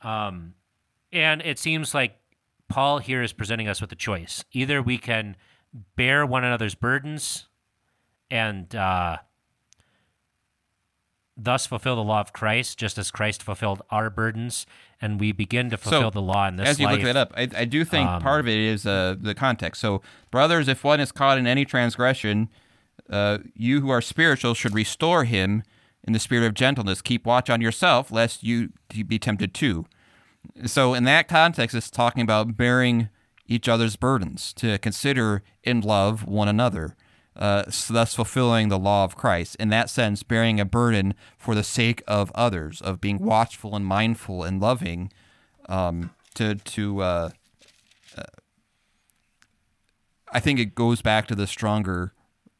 Um, 0.00 0.54
and 1.12 1.42
it 1.42 1.58
seems 1.58 1.94
like 1.94 2.16
Paul 2.68 2.98
here 2.98 3.22
is 3.22 3.32
presenting 3.32 3.68
us 3.68 3.80
with 3.80 3.92
a 3.92 3.96
choice. 3.96 4.44
Either 4.52 4.82
we 4.82 4.98
can 4.98 5.36
bear 5.94 6.26
one 6.26 6.44
another's 6.44 6.74
burdens 6.74 7.46
and 8.32 8.74
uh, 8.74 9.18
thus 11.36 11.66
fulfill 11.66 11.96
the 11.96 12.02
law 12.02 12.20
of 12.20 12.32
Christ, 12.32 12.78
just 12.78 12.96
as 12.96 13.10
Christ 13.10 13.42
fulfilled 13.42 13.82
our 13.90 14.08
burdens, 14.08 14.64
and 15.02 15.20
we 15.20 15.32
begin 15.32 15.68
to 15.68 15.76
fulfill 15.76 16.10
the 16.10 16.22
law 16.22 16.48
in 16.48 16.56
this 16.56 16.66
as 16.70 16.80
you 16.80 16.86
life. 16.86 16.96
look 16.96 17.04
that 17.04 17.16
up, 17.16 17.32
I, 17.36 17.48
I 17.54 17.64
do 17.66 17.84
think 17.84 18.08
Um, 18.08 18.22
part 18.22 18.40
of 18.40 18.48
it 18.48 18.58
is 18.58 18.86
uh, 18.86 19.16
the 19.20 19.34
context. 19.34 19.82
So, 19.82 20.00
brothers, 20.30 20.66
if 20.66 20.82
one 20.82 20.98
is 20.98 21.12
caught 21.12 21.36
in 21.36 21.46
any 21.46 21.66
transgression, 21.66 22.48
uh, 23.10 23.38
you 23.54 23.82
who 23.82 23.90
are 23.90 24.00
spiritual 24.00 24.54
should 24.54 24.74
restore 24.74 25.24
him 25.24 25.62
in 26.02 26.14
the 26.14 26.18
spirit 26.18 26.46
of 26.46 26.54
gentleness. 26.54 27.02
Keep 27.02 27.26
watch 27.26 27.50
on 27.50 27.60
yourself, 27.60 28.10
lest 28.10 28.42
you 28.42 28.70
be 29.06 29.18
tempted 29.18 29.52
too. 29.52 29.84
So, 30.64 30.94
in 30.94 31.04
that 31.04 31.28
context, 31.28 31.76
it's 31.76 31.90
talking 31.90 32.22
about 32.22 32.56
bearing 32.56 33.10
each 33.46 33.68
other's 33.68 33.96
burdens, 33.96 34.54
to 34.54 34.78
consider 34.78 35.42
in 35.62 35.82
love 35.82 36.26
one 36.26 36.48
another, 36.48 36.96
uh, 37.36 37.70
so 37.70 37.94
thus 37.94 38.14
fulfilling 38.14 38.68
the 38.68 38.78
law 38.78 39.04
of 39.04 39.16
Christ. 39.16 39.56
In 39.56 39.68
that 39.70 39.88
sense, 39.88 40.22
bearing 40.22 40.60
a 40.60 40.64
burden 40.64 41.14
for 41.38 41.54
the 41.54 41.62
sake 41.62 42.02
of 42.06 42.30
others, 42.34 42.80
of 42.80 43.00
being 43.00 43.18
watchful 43.18 43.74
and 43.74 43.86
mindful 43.86 44.44
and 44.44 44.60
loving, 44.60 45.12
um, 45.68 46.10
to 46.34 46.56
to. 46.56 47.02
Uh, 47.02 47.30
uh, 48.16 48.22
I 50.30 50.40
think 50.40 50.58
it 50.58 50.74
goes 50.74 51.02
back 51.02 51.26
to 51.28 51.34
the 51.34 51.46
stronger 51.46 52.12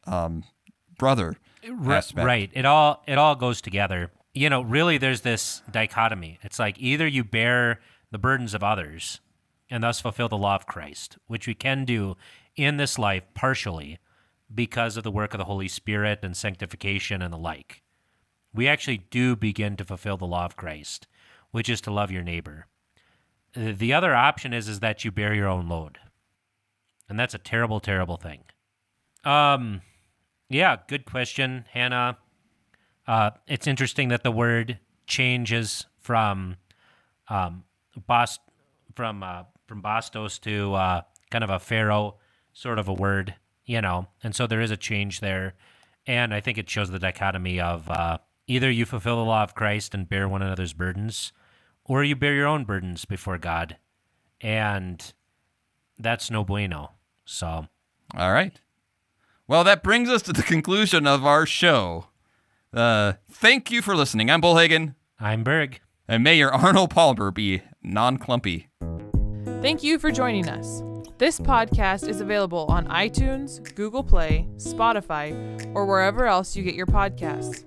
um, 0.07 0.45
brother 0.99 1.37
Ri- 1.69 1.95
aspect. 1.95 2.27
Right. 2.27 2.51
It 2.53 2.65
all 2.65 3.03
it 3.07 3.19
all 3.19 3.35
goes 3.35 3.61
together. 3.61 4.11
You 4.35 4.49
know, 4.49 4.63
really 4.63 4.97
there's 4.97 5.21
this 5.21 5.63
dichotomy. 5.71 6.39
It's 6.43 6.59
like 6.59 6.79
either 6.79 7.07
you 7.07 7.25
bear 7.25 7.81
the 8.11 8.19
burdens 8.19 8.55
of 8.55 8.63
others 8.63 9.21
and 9.71 9.83
thus 9.83 10.01
fulfill 10.01 10.29
the 10.29 10.39
law 10.39 10.55
of 10.55 10.67
Christ, 10.67 11.19
which 11.27 11.47
we 11.47 11.55
can 11.55 11.85
do 11.85 12.17
in 12.57 12.77
this 12.77 12.99
life 12.99 13.25
partially 13.35 13.99
because 14.55 14.97
of 14.97 15.05
the 15.05 15.11
work 15.11 15.35
of 15.35 15.39
the 15.39 15.45
Holy 15.45 15.69
Spirit 15.69 16.21
and 16.23 16.37
sanctification 16.37 17.23
and 17.23 17.33
the 17.33 17.39
like. 17.39 17.83
We 18.55 18.69
actually 18.69 18.99
do 19.11 19.35
begin 19.37 19.77
to 19.77 19.85
fulfill 19.85 20.17
the 20.17 20.27
law 20.27 20.45
of 20.45 20.57
Christ, 20.57 21.07
which 21.51 21.69
is 21.69 21.81
to 21.83 21.91
love 21.93 22.11
your 22.11 22.23
neighbor. 22.23 22.67
Uh, 23.57 23.73
The 23.77 23.93
other 23.93 24.15
option 24.15 24.53
is 24.53 24.69
is 24.69 24.81
that 24.81 25.05
you 25.05 25.11
bear 25.11 25.35
your 25.35 25.49
own 25.49 25.69
load. 25.69 25.99
And 27.09 27.19
that's 27.19 27.35
a 27.35 27.39
terrible 27.39 27.81
terrible 27.81 28.17
thing. 28.17 28.45
Um 29.25 29.83
yeah, 30.49 30.77
good 30.87 31.07
question, 31.07 31.65
Hannah. 31.71 32.19
Uh, 33.07 33.31
it's 33.47 33.67
interesting 33.67 34.09
that 34.09 34.23
the 34.23 34.31
word 34.31 34.79
changes 35.07 35.87
from 35.99 36.57
um, 37.29 37.65
bos- 38.07 38.39
from 38.95 39.23
uh, 39.23 39.45
from 39.67 39.83
bastos 39.83 40.39
to 40.41 40.75
uh, 40.75 41.01
kind 41.31 41.43
of 41.43 41.49
a 41.49 41.59
pharaoh 41.59 42.17
sort 42.53 42.79
of 42.79 42.87
a 42.87 42.93
word, 42.93 43.35
you 43.65 43.81
know, 43.81 44.09
and 44.23 44.35
so 44.35 44.47
there 44.47 44.61
is 44.61 44.71
a 44.71 44.77
change 44.77 45.21
there, 45.21 45.55
and 46.07 46.35
I 46.35 46.41
think 46.41 46.59
it 46.59 46.69
shows 46.69 46.91
the 46.91 46.99
dichotomy 46.99 47.61
of 47.61 47.89
uh, 47.91 48.19
either 48.47 48.71
you 48.71 48.85
fulfill 48.87 49.17
the 49.17 49.25
law 49.25 49.43
of 49.43 49.55
Christ 49.55 49.95
and 49.95 50.09
bear 50.09 50.29
one 50.29 50.43
another's 50.43 50.73
burdens, 50.73 51.33
or 51.85 52.03
you 52.05 52.17
bear 52.17 52.35
your 52.35 52.47
own 52.47 52.65
burdens 52.65 53.05
before 53.05 53.39
God, 53.39 53.77
and 54.41 55.13
that's 55.99 56.31
no 56.31 56.45
bueno. 56.45 56.93
So 57.25 57.67
All 58.17 58.33
right. 58.33 58.61
Well, 59.47 59.65
that 59.65 59.83
brings 59.83 60.09
us 60.09 60.23
to 60.23 60.33
the 60.33 60.43
conclusion 60.43 61.07
of 61.07 61.25
our 61.27 61.47
show. 61.47 62.07
Uh, 62.73 63.15
thank 63.31 63.71
you 63.71 63.83
for 63.83 63.95
listening. 63.95 64.31
I'm 64.31 64.41
Bollhagen, 64.41 64.95
I'm 65.21 65.45
Berg. 65.45 65.81
and 66.09 66.25
may 66.25 66.37
your 66.37 66.53
Arnold 66.55 66.91
Palmer 66.91 67.31
be 67.31 67.63
non 67.83 68.17
clumpy. 68.19 68.69
Thank 69.61 69.83
you 69.83 69.99
for 69.99 70.11
joining 70.11 70.49
us. 70.49 70.83
This 71.19 71.39
hmm. 71.39 71.45
podcast 71.45 72.09
is 72.09 72.21
available 72.21 72.67
on 72.69 72.87
iTunes, 72.89 73.75
Google 73.75 74.03
Play, 74.03 74.47
Spotify, 74.57 75.71
or 75.75 75.87
wherever 75.87 76.27
else 76.27 76.57
you 76.57 76.63
get 76.63 76.75
your 76.75 76.87
podcasts. 76.87 77.65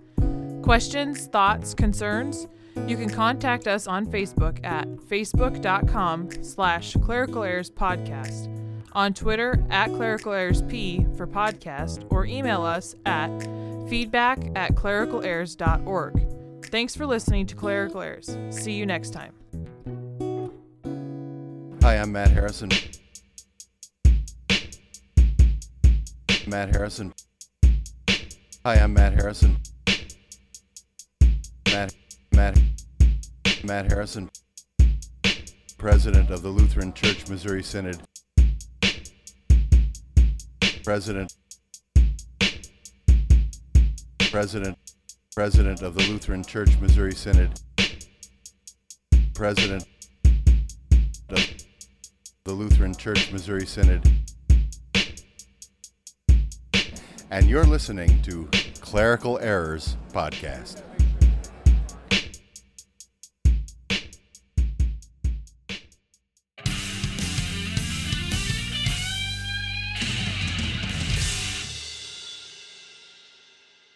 Questions, 0.64 1.28
thoughts, 1.28 1.74
concerns? 1.74 2.48
You 2.88 2.98
can 2.98 3.10
contact 3.10 3.68
us 3.68 3.88
on 3.88 4.06
Facebook 4.06 4.64
at 4.66 4.88
facebook.com 4.88 6.44
slash 6.44 6.96
clerical 7.04 7.44
errors 7.44 7.72
podcast, 7.72 8.52
on 8.92 9.14
Twitter 9.14 9.64
at 9.70 9.94
clerical 9.94 10.34
errors 10.34 10.62
p 10.64 11.06
for 11.16 11.26
podcast, 11.26 12.06
or 12.12 12.26
email 12.26 12.64
us 12.64 12.96
at 13.06 13.30
feedback 13.88 14.40
at 14.56 14.76
clericalerrors.org. 14.76 16.66
Thanks 16.66 16.96
for 16.96 17.06
listening 17.06 17.46
to 17.48 17.56
Clerical 17.56 18.02
Errors. 18.02 18.38
See 18.50 18.74
you 18.74 18.86
next 18.86 19.12
time. 19.12 19.34
Hi, 21.82 21.98
I'm 21.98 22.12
Matt 22.12 22.32
Harrison. 22.32 22.70
Matt 26.48 26.76
Harrison. 26.76 27.14
Hi, 28.64 28.76
I'm 28.76 28.94
Matt 28.94 29.14
Harrison. 29.14 29.58
Matt, 31.68 31.96
Matt, 32.34 32.60
Matt 33.64 33.92
Harrison, 33.92 34.30
President 35.78 36.30
of 36.30 36.44
the 36.44 36.50
Lutheran 36.50 36.94
Church 36.94 37.28
Missouri 37.28 37.64
Synod. 37.64 38.00
President, 40.84 41.34
President, 44.30 44.78
President 45.36 45.82
of 45.82 45.96
the 45.96 46.04
Lutheran 46.08 46.44
Church 46.44 46.78
Missouri 46.80 47.14
Synod. 47.14 47.60
President 49.34 49.86
of 51.30 51.56
the 52.44 52.54
Lutheran 52.54 52.94
Church 52.94 53.32
Missouri 53.32 53.66
Synod. 53.66 54.25
And 57.36 57.50
you're 57.50 57.66
listening 57.66 58.22
to 58.22 58.48
Clerical 58.80 59.38
Errors 59.40 59.98
Podcast. 60.14 60.82